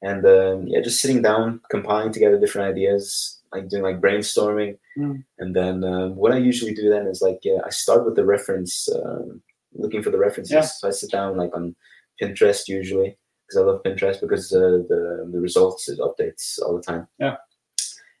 And 0.00 0.24
um, 0.24 0.68
yeah, 0.68 0.80
just 0.80 1.00
sitting 1.00 1.22
down, 1.22 1.60
compiling 1.72 2.12
together 2.12 2.38
different 2.38 2.70
ideas, 2.70 3.40
like 3.50 3.68
doing 3.68 3.82
like 3.82 4.00
brainstorming. 4.00 4.78
Mm. 4.96 5.24
And 5.40 5.56
then 5.56 5.82
um, 5.82 6.14
what 6.14 6.30
I 6.30 6.36
usually 6.36 6.72
do 6.72 6.88
then 6.88 7.08
is 7.08 7.20
like 7.20 7.40
uh, 7.44 7.66
I 7.66 7.70
start 7.70 8.04
with 8.04 8.14
the 8.14 8.24
reference, 8.24 8.88
um, 8.94 9.42
looking 9.74 10.04
for 10.04 10.10
the 10.10 10.18
references. 10.18 10.52
Yeah. 10.52 10.60
So 10.60 10.86
I 10.86 10.92
sit 10.92 11.10
down 11.10 11.36
like 11.36 11.50
on 11.52 11.74
Pinterest 12.22 12.68
usually 12.68 13.16
because 13.50 13.62
I 13.62 13.66
love 13.66 13.82
Pinterest 13.82 14.20
because 14.20 14.52
uh, 14.52 14.82
the 14.88 15.28
the 15.32 15.40
results 15.40 15.88
it 15.88 15.98
updates 15.98 16.60
all 16.62 16.76
the 16.76 16.82
time. 16.82 17.06
Yeah. 17.18 17.36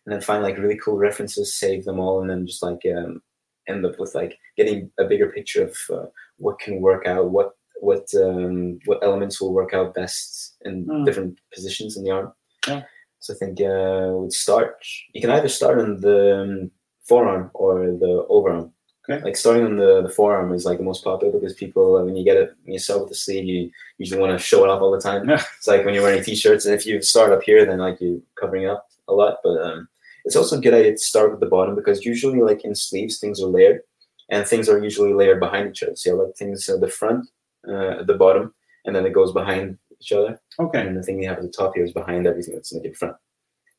And 0.06 0.14
then 0.14 0.20
find 0.20 0.42
like 0.42 0.58
really 0.58 0.78
cool 0.78 0.96
references, 0.96 1.54
save 1.54 1.84
them 1.84 2.00
all, 2.00 2.20
and 2.20 2.30
then 2.30 2.46
just 2.46 2.62
like 2.62 2.80
um, 2.96 3.22
end 3.68 3.84
up 3.84 3.98
with 3.98 4.14
like 4.14 4.38
getting 4.56 4.90
a 4.98 5.04
bigger 5.04 5.30
picture 5.30 5.64
of 5.64 5.76
uh, 5.92 6.06
what 6.38 6.58
can 6.58 6.80
work 6.80 7.06
out, 7.06 7.30
what 7.30 7.52
what 7.80 8.08
um, 8.14 8.78
what 8.86 9.02
elements 9.02 9.40
will 9.40 9.52
work 9.52 9.72
out 9.74 9.94
best 9.94 10.56
in 10.62 10.86
Mm. 10.86 11.04
different 11.04 11.38
positions 11.54 11.96
in 11.96 12.04
the 12.04 12.10
arm. 12.10 12.32
Yeah. 12.66 12.82
So 13.20 13.34
I 13.34 13.36
think 13.36 13.60
uh, 13.60 14.12
would 14.18 14.32
start. 14.32 14.84
You 15.12 15.20
can 15.20 15.30
either 15.30 15.48
start 15.48 15.78
on 15.78 16.00
the 16.00 16.40
um, 16.40 16.70
forearm 17.08 17.50
or 17.54 17.74
the 18.04 18.26
overarm. 18.30 18.72
Okay. 19.10 19.24
Like 19.24 19.36
starting 19.36 19.64
on 19.64 19.76
the, 19.76 20.02
the 20.02 20.08
forearm 20.08 20.52
is 20.54 20.64
like 20.64 20.78
the 20.78 20.84
most 20.84 21.02
popular 21.02 21.32
because 21.32 21.54
people 21.54 22.04
when 22.04 22.14
you 22.14 22.24
get 22.24 22.36
it 22.36 22.54
when 22.64 22.74
you 22.74 22.78
start 22.78 23.00
with 23.00 23.08
the 23.08 23.14
sleeve 23.14 23.44
you 23.44 23.70
usually 23.98 24.20
want 24.20 24.32
to 24.32 24.38
show 24.38 24.62
it 24.64 24.70
off 24.70 24.80
all 24.80 24.92
the 24.92 25.00
time. 25.00 25.28
Yeah. 25.28 25.42
It's 25.56 25.66
like 25.66 25.84
when 25.84 25.94
you're 25.94 26.02
wearing 26.02 26.22
t-shirts 26.22 26.64
and 26.66 26.74
if 26.74 26.86
you 26.86 27.02
start 27.02 27.32
up 27.32 27.42
here 27.42 27.64
then 27.66 27.78
like 27.78 28.00
you're 28.00 28.20
covering 28.38 28.66
up 28.68 28.86
a 29.08 29.12
lot. 29.12 29.38
But 29.42 29.60
um, 29.62 29.88
it's 30.24 30.36
also 30.36 30.58
a 30.58 30.60
good 30.60 30.74
idea 30.74 30.92
to 30.92 30.98
start 30.98 31.30
with 31.30 31.40
the 31.40 31.46
bottom 31.46 31.74
because 31.74 32.04
usually 32.04 32.40
like 32.40 32.64
in 32.64 32.74
sleeves 32.74 33.18
things 33.18 33.42
are 33.42 33.46
layered 33.46 33.80
and 34.28 34.46
things 34.46 34.68
are 34.68 34.82
usually 34.82 35.12
layered 35.12 35.40
behind 35.40 35.68
each 35.70 35.82
other. 35.82 35.96
So 35.96 36.10
you 36.10 36.16
have 36.16 36.26
like 36.26 36.36
things 36.36 36.68
at 36.68 36.80
the 36.80 36.88
front, 36.88 37.28
uh, 37.66 38.00
at 38.00 38.06
the 38.06 38.14
bottom, 38.14 38.54
and 38.84 38.94
then 38.94 39.04
it 39.06 39.12
goes 39.12 39.32
behind 39.32 39.76
each 40.00 40.12
other. 40.12 40.40
Okay. 40.58 40.86
And 40.86 40.96
the 40.96 41.02
thing 41.02 41.20
you 41.20 41.28
have 41.28 41.38
at 41.38 41.42
the 41.42 41.50
top 41.50 41.74
here 41.74 41.84
is 41.84 41.92
behind 41.92 42.26
everything 42.26 42.54
that's 42.54 42.72
in 42.72 42.82
the 42.82 42.92
front. 42.92 43.16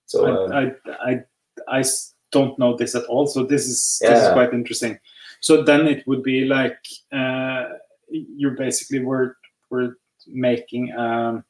So 0.07 0.47
I 0.51 0.59
I, 0.59 0.63
I, 0.63 1.11
I, 1.11 1.19
I 1.67 1.79
s- 1.79 2.13
don't 2.31 2.57
know 2.59 2.75
this 2.75 2.95
at 2.95 3.05
all. 3.05 3.27
So 3.27 3.43
this 3.43 3.67
is 3.67 3.99
this 4.01 4.23
is 4.23 4.33
quite 4.33 4.53
interesting. 4.53 4.99
So 5.41 5.63
then 5.63 5.87
it 5.87 6.05
would 6.07 6.23
be 6.23 6.45
like 6.45 6.77
uh, 7.11 7.65
you 8.09 8.51
basically 8.57 8.99
were 8.99 9.37
were 9.69 9.97
making 10.27 10.91
um, 10.97 11.43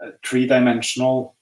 a 0.00 0.12
three 0.24 0.46
dimensional 0.46 1.36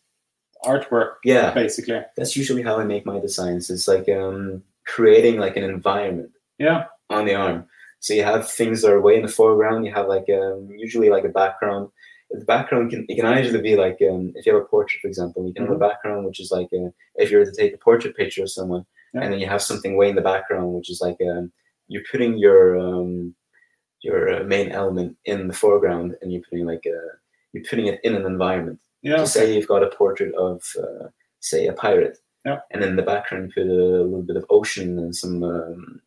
artwork, 0.65 1.15
yeah, 1.25 1.53
basically. 1.55 2.01
that's 2.17 2.37
usually 2.37 2.63
how 2.63 2.79
I 2.81 2.85
make 2.85 3.07
my 3.07 3.21
designs. 3.21 3.71
It's 3.71 3.87
like 3.87 4.09
um, 4.09 4.63
creating 4.87 5.39
like 5.39 5.57
an 5.57 5.63
environment 5.65 6.31
Yeah. 6.59 6.87
on 7.11 7.25
the 7.27 7.35
arm. 7.37 7.67
So 8.01 8.15
you 8.15 8.25
have 8.25 8.51
things 8.51 8.83
that 8.83 8.91
are 8.93 9.01
way 9.01 9.17
in 9.17 9.23
the 9.23 9.29
foreground. 9.29 9.85
You 9.87 9.93
have 9.95 10.09
like 10.09 10.27
um, 10.31 10.69
usually 10.77 11.11
like 11.11 11.25
a 11.25 11.29
background. 11.29 11.91
The 12.31 12.45
background 12.45 12.91
can 12.91 13.07
it 13.09 13.17
can 13.17 13.27
either 13.27 13.61
be 13.63 13.77
like 13.77 13.99
um, 14.11 14.33
if 14.35 14.47
you 14.47 14.55
have 14.55 14.63
a 14.63 14.67
portrait, 14.67 15.01
for 15.01 15.09
example, 15.09 15.47
you 15.47 15.55
can 15.55 15.65
have 15.67 15.77
a 15.77 15.79
background 15.79 16.27
which 16.27 16.41
is 16.41 16.51
like 16.51 16.69
uh 16.73 16.91
if 17.17 17.31
you 17.31 17.39
were 17.39 17.45
to 17.45 17.53
take 17.61 17.75
a 17.75 17.79
portrait 17.79 18.17
picture 18.17 18.43
of 18.43 18.51
someone, 18.51 18.85
Yeah. 19.14 19.23
and 19.23 19.33
then 19.33 19.40
you 19.40 19.47
have 19.47 19.62
something 19.62 19.97
way 19.97 20.09
in 20.11 20.16
the 20.16 20.21
background, 20.33 20.73
which 20.75 20.90
is 20.90 21.01
like 21.01 21.16
um, 21.31 21.51
you're 21.88 22.03
putting 22.11 22.37
your 22.38 22.79
um, 22.79 23.35
your 24.03 24.40
uh, 24.40 24.44
main 24.44 24.71
element 24.71 25.16
in 25.25 25.49
the 25.49 25.55
foreground, 25.55 26.14
and 26.21 26.33
you're 26.33 26.42
putting 26.49 26.66
like 26.66 26.85
a 26.87 26.99
you're 27.53 27.64
putting 27.68 27.87
it 27.87 28.01
in 28.05 28.14
an 28.14 28.27
environment. 28.27 28.79
Yeah. 29.03 29.18
So 29.18 29.25
say 29.40 29.55
you've 29.55 29.68
got 29.68 29.83
a 29.85 29.88
portrait 29.97 30.35
of, 30.35 30.62
uh, 30.79 31.09
say, 31.40 31.66
a 31.68 31.73
pirate, 31.73 32.18
Yeah. 32.44 32.59
and 32.73 32.83
in 32.85 32.97
the 32.97 33.03
background 33.03 33.53
you 33.57 33.62
put 33.62 33.71
a 33.71 33.75
little 34.05 34.23
bit 34.23 34.37
of 34.37 34.44
ocean 34.51 34.99
and 34.99 35.14
some 35.14 35.42
um, 35.42 36.01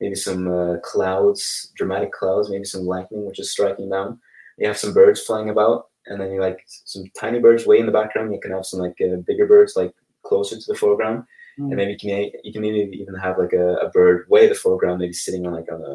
maybe 0.00 0.14
some 0.16 0.48
uh, 0.52 0.76
clouds, 0.82 1.72
dramatic 1.76 2.12
clouds, 2.12 2.50
maybe 2.50 2.64
some 2.64 2.82
lightning 2.84 3.24
which 3.24 3.38
is 3.38 3.50
striking 3.50 3.88
down. 3.88 4.20
You 4.58 4.66
have 4.66 4.76
some 4.78 4.92
birds 4.92 5.20
flying 5.22 5.48
about, 5.50 5.86
and 6.06 6.20
then 6.20 6.30
you 6.32 6.40
like 6.40 6.60
some 6.66 7.04
tiny 7.18 7.38
birds 7.38 7.64
way 7.66 7.78
in 7.78 7.86
the 7.86 7.92
background. 7.92 8.32
You 8.34 8.40
can 8.40 8.50
have 8.52 8.66
some 8.66 8.80
like 8.80 8.98
uh, 9.00 9.16
bigger 9.26 9.46
birds 9.46 9.74
like 9.76 9.94
closer 10.24 10.56
to 10.56 10.64
the 10.68 10.74
foreground, 10.78 11.24
Mm. 11.58 11.66
and 11.68 11.76
maybe 11.76 11.92
you 11.92 11.98
can 11.98 12.40
you 12.44 12.52
can 12.52 12.62
maybe 12.62 12.96
even 12.96 13.14
have 13.14 13.38
like 13.38 13.52
a, 13.52 13.74
a 13.76 13.90
bird 13.90 14.26
way 14.28 14.44
in 14.44 14.48
the 14.48 14.54
foreground, 14.54 15.00
maybe 15.00 15.12
sitting 15.12 15.46
on 15.46 15.52
like 15.52 15.70
on 15.70 15.82
a 15.82 15.94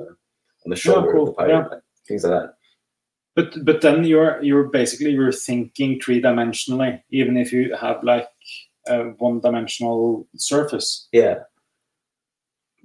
on 0.65 0.69
the 0.69 0.75
shoulder 0.75 1.11
cool. 1.11 1.23
of 1.23 1.27
the 1.29 1.33
pirate, 1.33 1.67
Yeah. 1.71 1.77
things 2.07 2.23
like 2.23 2.33
that. 2.41 2.53
But 3.35 3.65
but 3.65 3.81
then 3.81 4.03
you're 4.03 4.41
you're 4.43 4.65
basically 4.65 5.11
you're 5.11 5.31
thinking 5.31 5.99
three 5.99 6.21
dimensionally, 6.21 7.01
even 7.11 7.37
if 7.37 7.51
you 7.51 7.75
have 7.75 8.03
like 8.03 8.27
a 8.87 9.03
one 9.19 9.39
dimensional 9.39 10.27
surface. 10.35 11.07
Yeah, 11.11 11.39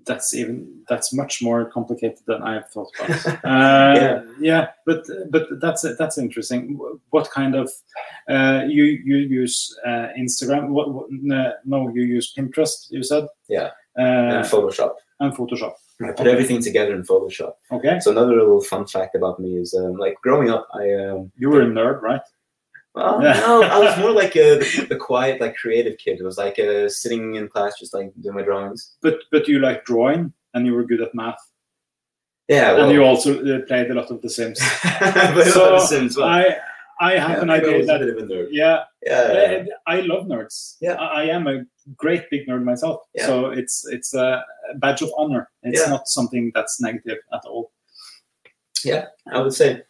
That's 0.06 0.34
even 0.34 0.82
that's 0.88 1.12
much 1.12 1.42
more 1.42 1.64
complicated 1.70 2.18
than 2.26 2.42
I 2.42 2.54
have 2.54 2.68
thought 2.70 2.90
about. 2.98 3.10
Uh, 3.44 3.94
Yeah. 4.00 4.22
yeah, 4.40 4.66
but 4.86 5.04
but 5.30 5.44
that's 5.60 5.82
that's 5.98 6.18
interesting. 6.18 6.78
What 7.10 7.30
kind 7.30 7.54
of 7.54 7.70
uh, 8.28 8.62
you 8.68 8.84
you 8.84 9.16
use 9.42 9.56
uh, 9.86 10.08
Instagram? 10.18 10.68
What, 10.68 10.92
what 10.94 11.06
no, 11.64 11.88
you 11.94 12.02
use 12.02 12.32
Pinterest. 12.36 12.90
You 12.90 13.02
said 13.02 13.24
Yeah. 13.48 13.70
uh, 13.98 14.36
and 14.36 14.46
Photoshop. 14.46 14.92
and 15.20 15.32
Photoshop. 15.34 15.74
I 16.02 16.08
put 16.08 16.20
Okay. 16.20 16.32
everything 16.32 16.60
together 16.62 16.94
in 16.96 17.02
Photoshop. 17.04 17.52
Okay, 17.70 18.00
So 18.00 18.10
another 18.10 18.34
little 18.36 18.60
fun 18.60 18.86
fact 18.86 19.14
about 19.14 19.38
me 19.38 19.50
is 19.62 19.72
um, 19.74 19.94
like 20.04 20.16
growing 20.22 20.50
up, 20.50 20.66
I 20.74 20.84
um, 20.94 21.30
you 21.40 21.48
were 21.50 21.62
a 21.62 21.66
nerd, 21.66 22.02
right? 22.02 22.22
Well, 22.94 23.20
no, 23.20 23.62
I 23.62 23.78
was 23.78 23.98
more 23.98 24.11
like 24.12 24.37
a, 24.37 24.59
the, 24.59 24.87
the 24.90 24.96
quiet, 24.96 25.40
like 25.40 25.57
creative 25.57 25.96
kid. 25.98 26.20
It 26.20 26.24
was 26.24 26.38
like 26.38 26.59
uh, 26.59 26.88
sitting 26.88 27.37
in 27.37 27.48
class, 27.48 27.78
just 27.78 27.94
like 27.94 28.12
doing 28.20 28.37
my 28.37 28.42
drawings. 28.42 28.92
But 29.00 29.16
but 29.31 29.48
you 29.48 29.59
like 29.61 29.85
drawing 29.85 30.33
and 30.55 30.66
you 30.66 30.74
were 30.74 30.85
good 30.85 31.00
at 31.00 31.14
math, 31.14 31.40
Yeah, 32.48 32.72
well, 32.72 32.85
and 32.85 32.92
you 32.92 33.02
also 33.05 33.40
uh, 33.40 33.61
played 33.66 33.90
a 33.90 33.94
lot 33.94 34.11
of 34.11 34.20
The 34.20 34.28
Sims. 34.28 34.59
So, 35.55 35.72
The 35.72 35.87
Sims, 35.87 36.16
well, 36.16 36.28
I 36.28 36.57
I 37.00 37.12
have 37.18 37.38
yeah, 37.38 37.42
an 37.42 37.50
idea 37.50 37.85
that 37.87 38.00
bit 38.00 38.11
of 38.11 38.18
a 38.18 38.26
nerd. 38.26 38.48
yeah, 38.50 38.85
Yeah, 39.05 39.64
I, 39.87 39.96
I 39.96 40.00
love 40.02 40.26
nerds. 40.26 40.76
Yeah. 40.81 40.94
I, 40.94 41.22
I 41.22 41.24
am 41.24 41.46
a 41.48 41.64
great 41.96 42.28
big 42.31 42.46
nerd 42.46 42.62
myself. 42.62 43.00
Yeah. 43.14 43.26
So 43.26 43.46
it's 43.46 43.87
it's 43.88 44.14
a 44.14 44.44
badge 44.76 45.02
of 45.02 45.11
honor. 45.16 45.48
It's 45.62 45.81
Yeah. 45.81 45.88
not 45.90 46.07
something 46.07 46.52
that's 46.55 46.81
negative 46.81 47.18
at 47.33 47.44
all. 47.46 47.72
Yeah, 48.85 49.07
I 49.33 49.40
would 49.40 49.55
say. 49.55 49.83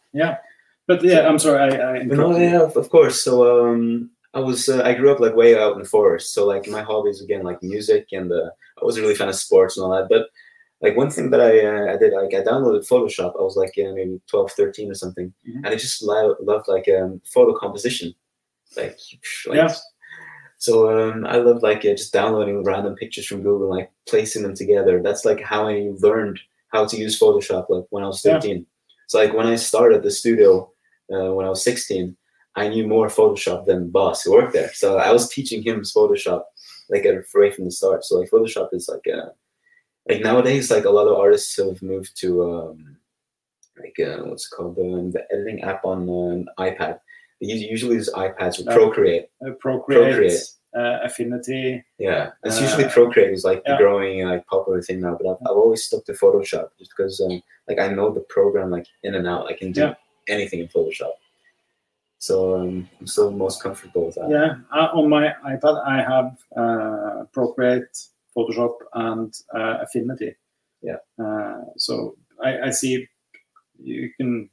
But 0.87 1.03
yeah, 1.03 1.27
I'm 1.27 1.39
sorry. 1.39 1.59
I, 1.77 1.95
I 1.99 2.03
no, 2.03 2.37
yeah, 2.37 2.63
of 2.75 2.89
course. 2.89 3.23
So 3.23 3.33
um, 3.69 4.09
I 4.33 4.39
was 4.39 4.67
uh, 4.67 4.81
I 4.83 4.93
grew 4.93 5.11
up 5.11 5.19
like 5.19 5.35
way 5.35 5.57
out 5.57 5.73
in 5.73 5.79
the 5.83 5.87
forest. 5.87 6.33
So 6.33 6.45
like 6.45 6.67
my 6.67 6.81
hobbies 6.81 7.21
again 7.21 7.43
like 7.43 7.63
music 7.63 8.07
and 8.11 8.31
uh, 8.31 8.49
I 8.81 8.85
was 8.85 8.97
a 8.97 9.01
really 9.01 9.15
fan 9.15 9.29
of 9.29 9.35
sports 9.35 9.77
and 9.77 9.85
all 9.85 9.91
that. 9.91 10.09
But 10.09 10.27
like 10.81 10.97
one 10.97 11.09
thing 11.09 11.29
that 11.31 11.39
I 11.39 11.65
uh, 11.65 11.93
I 11.93 11.97
did 11.97 12.11
like 12.13 12.33
I 12.33 12.43
downloaded 12.43 12.87
Photoshop. 12.87 13.33
I 13.39 13.43
was 13.43 13.55
like 13.55 13.73
uh, 13.77 13.93
maybe 13.93 14.19
12, 14.27 14.51
13 14.51 14.91
or 14.91 14.95
something, 14.95 15.33
Mhm. 15.47 15.55
and 15.63 15.67
I 15.67 15.75
just 15.75 16.03
lo- 16.03 16.35
loved 16.41 16.67
like 16.67 16.87
um, 16.89 17.21
photo 17.33 17.57
composition. 17.57 18.13
Like, 18.75 18.97
like 19.47 19.55
Yeah. 19.57 19.73
So 20.57 20.73
um, 21.11 21.25
I 21.25 21.37
loved 21.37 21.63
like 21.63 21.79
uh, 21.85 21.93
just 21.95 22.11
downloading 22.13 22.63
random 22.65 22.95
pictures 22.95 23.25
from 23.27 23.43
Google, 23.43 23.69
like 23.69 23.91
placing 24.09 24.43
them 24.43 24.55
together. 24.55 25.01
That's 25.01 25.23
like 25.25 25.41
how 25.41 25.67
I 25.67 25.91
learned 25.99 26.39
how 26.73 26.85
to 26.85 26.97
use 26.97 27.17
Photoshop. 27.19 27.67
Like 27.69 27.85
when 27.89 28.03
I 28.03 28.07
was 28.07 28.23
Yeah. 28.25 28.33
thirteen. 28.33 28.65
So 29.07 29.19
like 29.19 29.33
when 29.33 29.47
I 29.47 29.55
started 29.55 30.03
the 30.03 30.11
studio 30.11 30.71
uh, 31.11 31.33
when 31.33 31.45
I 31.45 31.49
was 31.49 31.63
sixteen, 31.63 32.15
I 32.55 32.67
knew 32.67 32.87
more 32.87 33.07
Photoshop 33.07 33.65
than 33.65 33.89
boss 33.89 34.23
who 34.23 34.33
worked 34.33 34.53
there. 34.53 34.71
So 34.73 34.97
I 34.97 35.11
was 35.11 35.29
teaching 35.29 35.63
him 35.63 35.81
Photoshop 35.81 36.43
like 36.89 37.05
at 37.05 37.23
right 37.33 37.53
from 37.53 37.65
the 37.65 37.71
start. 37.71 38.03
So 38.03 38.19
like 38.19 38.29
Photoshop 38.29 38.69
is 38.73 38.89
like 38.89 39.05
uh 39.13 39.29
like 40.09 40.21
nowadays 40.21 40.69
like 40.69 40.85
a 40.85 40.89
lot 40.89 41.07
of 41.07 41.17
artists 41.17 41.55
have 41.57 41.81
moved 41.81 42.15
to 42.21 42.43
um 42.43 42.97
like 43.77 43.97
uh, 43.99 44.23
what's 44.25 44.45
it 44.45 44.55
called 44.55 44.77
um, 44.77 45.11
the 45.11 45.25
editing 45.31 45.63
app 45.63 45.83
on 45.83 46.07
uh, 46.07 46.33
an 46.33 46.47
iPad. 46.59 46.99
They 47.41 47.47
usually 47.47 47.95
use 47.95 48.09
iPads 48.13 48.57
with 48.59 48.67
Yeah. 48.67 48.75
Procreate. 48.75 49.25
Uh, 49.45 49.51
Procreate, 49.59 50.13
Procreate. 50.13 50.41
Uh, 50.77 50.99
Affinity. 51.03 51.83
Yeah, 51.97 52.31
it's 52.43 52.59
Uh, 52.59 52.63
usually 52.63 52.85
Procreate 52.89 53.33
is 53.33 53.43
like 53.43 53.61
yeah. 53.65 53.71
the 53.73 53.77
growing 53.77 54.25
like 54.27 54.45
popular 54.45 54.81
thing 54.81 55.01
now. 55.01 55.17
But 55.19 55.27
I've, 55.31 55.37
I've 55.47 55.57
always 55.57 55.83
stuck 55.83 56.05
to 56.05 56.13
Photoshop 56.13 56.69
just 56.77 56.91
because 56.95 57.19
um, 57.21 57.41
like 57.67 57.79
I 57.79 57.87
know 57.87 58.13
the 58.13 58.21
program 58.21 58.69
like 58.69 58.85
in 59.01 59.15
and 59.15 59.27
out. 59.27 59.47
I 59.47 59.53
can 59.53 59.71
do 59.71 59.81
Yeah. 59.81 59.93
Anything 60.27 60.59
in 60.59 60.67
Photoshop. 60.67 61.13
So 62.17 62.55
um, 62.55 62.89
I'm 62.99 63.07
still 63.07 63.31
most 63.31 63.61
comfortable 63.61 64.05
with 64.05 64.15
that. 64.15 64.29
Yeah, 64.29 64.55
uh, 64.71 64.89
on 64.93 65.09
my 65.09 65.33
iPad 65.45 65.85
I 65.85 66.01
have 66.01 66.37
uh, 66.55 67.25
Procreate, 67.33 67.97
Photoshop, 68.35 68.75
and 68.93 69.33
uh, 69.53 69.79
Affinity. 69.81 70.35
Yeah. 70.81 70.97
Uh, 71.21 71.61
so 71.75 72.15
I, 72.41 72.67
I 72.67 72.69
see 72.69 73.07
you 73.77 74.09
can, 74.15 74.49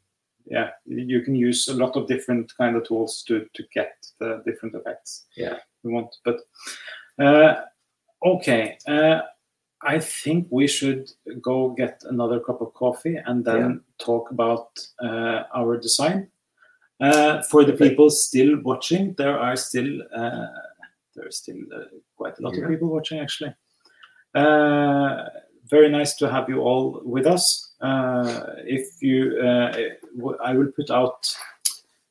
yeah, 0.46 0.70
you 0.84 1.20
can 1.20 1.36
use 1.36 1.68
a 1.68 1.74
lot 1.74 1.96
of 1.96 2.08
different 2.08 2.52
kind 2.56 2.76
of 2.76 2.84
tools 2.86 3.22
to 3.28 3.46
to 3.54 3.62
get 3.72 3.94
the 4.18 4.42
different 4.44 4.74
effects. 4.74 5.26
Yeah. 5.36 5.58
You 5.84 5.92
want, 5.92 6.16
but 6.24 6.40
uh, 7.18 7.62
okay. 8.24 8.78
I 9.82 9.98
think 9.98 10.46
we 10.50 10.66
should 10.66 11.10
go 11.40 11.70
get 11.70 12.02
another 12.04 12.40
cup 12.40 12.60
of 12.60 12.74
coffee 12.74 13.16
and 13.26 13.44
then 13.44 13.80
talk 13.98 14.30
about 14.30 14.68
uh, 15.02 15.44
our 15.54 15.78
design. 15.78 16.28
Uh, 17.00 17.42
for 17.42 17.64
the 17.64 17.72
people 17.72 18.10
still 18.10 18.60
watching, 18.62 19.14
there 19.16 19.38
are 19.38 19.56
still 19.56 20.02
uh, 20.14 20.46
there 21.14 21.26
are 21.26 21.30
still 21.30 21.56
uh, 21.74 21.84
quite 22.16 22.38
a 22.38 22.42
lot 22.42 22.54
Yeah. 22.54 22.64
of 22.64 22.70
people 22.70 22.88
watching 22.88 23.20
actually. 23.20 23.54
Uh, 24.34 25.24
very 25.70 25.88
nice 25.88 26.14
to 26.16 26.30
have 26.30 26.48
you 26.48 26.60
all 26.60 27.00
with 27.04 27.26
us. 27.26 27.72
Uh, 27.80 28.44
if 28.66 29.00
you, 29.00 29.40
uh, 29.40 29.72
I 30.44 30.52
will 30.54 30.70
put 30.72 30.90
out 30.90 31.26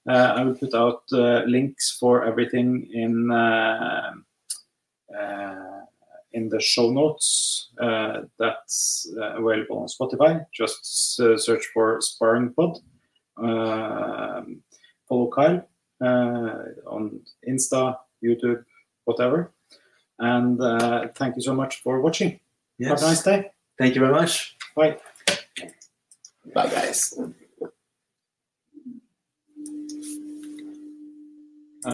uh, 0.10 0.34
I 0.38 0.44
will 0.44 0.56
put 0.56 0.74
out 0.74 1.04
uh, 1.14 1.44
links 1.46 1.98
for 2.00 2.26
everything 2.26 2.90
in 2.92 3.30
uh, 3.30 4.14
uh, 5.16 5.79
in 6.34 6.50
the 6.50 6.60
show 6.60 6.92
notes. 6.92 7.70
Uh, 7.80 8.22
that's 8.38 9.12
uh, 9.18 9.42
available 9.42 9.80
on 9.80 9.88
Spotify. 9.88 10.46
Just 10.54 11.20
uh, 11.20 11.38
search 11.38 11.66
for 11.74 12.00
Sparring 12.02 12.54
Pod. 12.54 12.78
Um, 13.38 14.62
follow 15.08 15.30
Kyle 15.30 15.68
uh, 16.02 16.64
on 16.88 17.22
Insta, 17.48 17.98
YouTube, 18.24 18.64
whatever. 19.06 19.52
And 20.20 20.62
uh, 20.62 21.08
thank 21.16 21.36
you 21.36 21.42
so 21.42 21.54
much 21.54 21.82
for 21.82 22.02
watching. 22.02 22.40
Yes. 22.78 22.90
Have 22.90 23.02
a 23.02 23.06
nice 23.06 23.24
day. 23.24 23.52
Thank 23.78 23.96
you 23.96 24.02
very 24.02 24.14
much. 24.14 24.58
Bye. 24.76 24.98
Bye, 26.54 26.68
guys. 26.68 27.18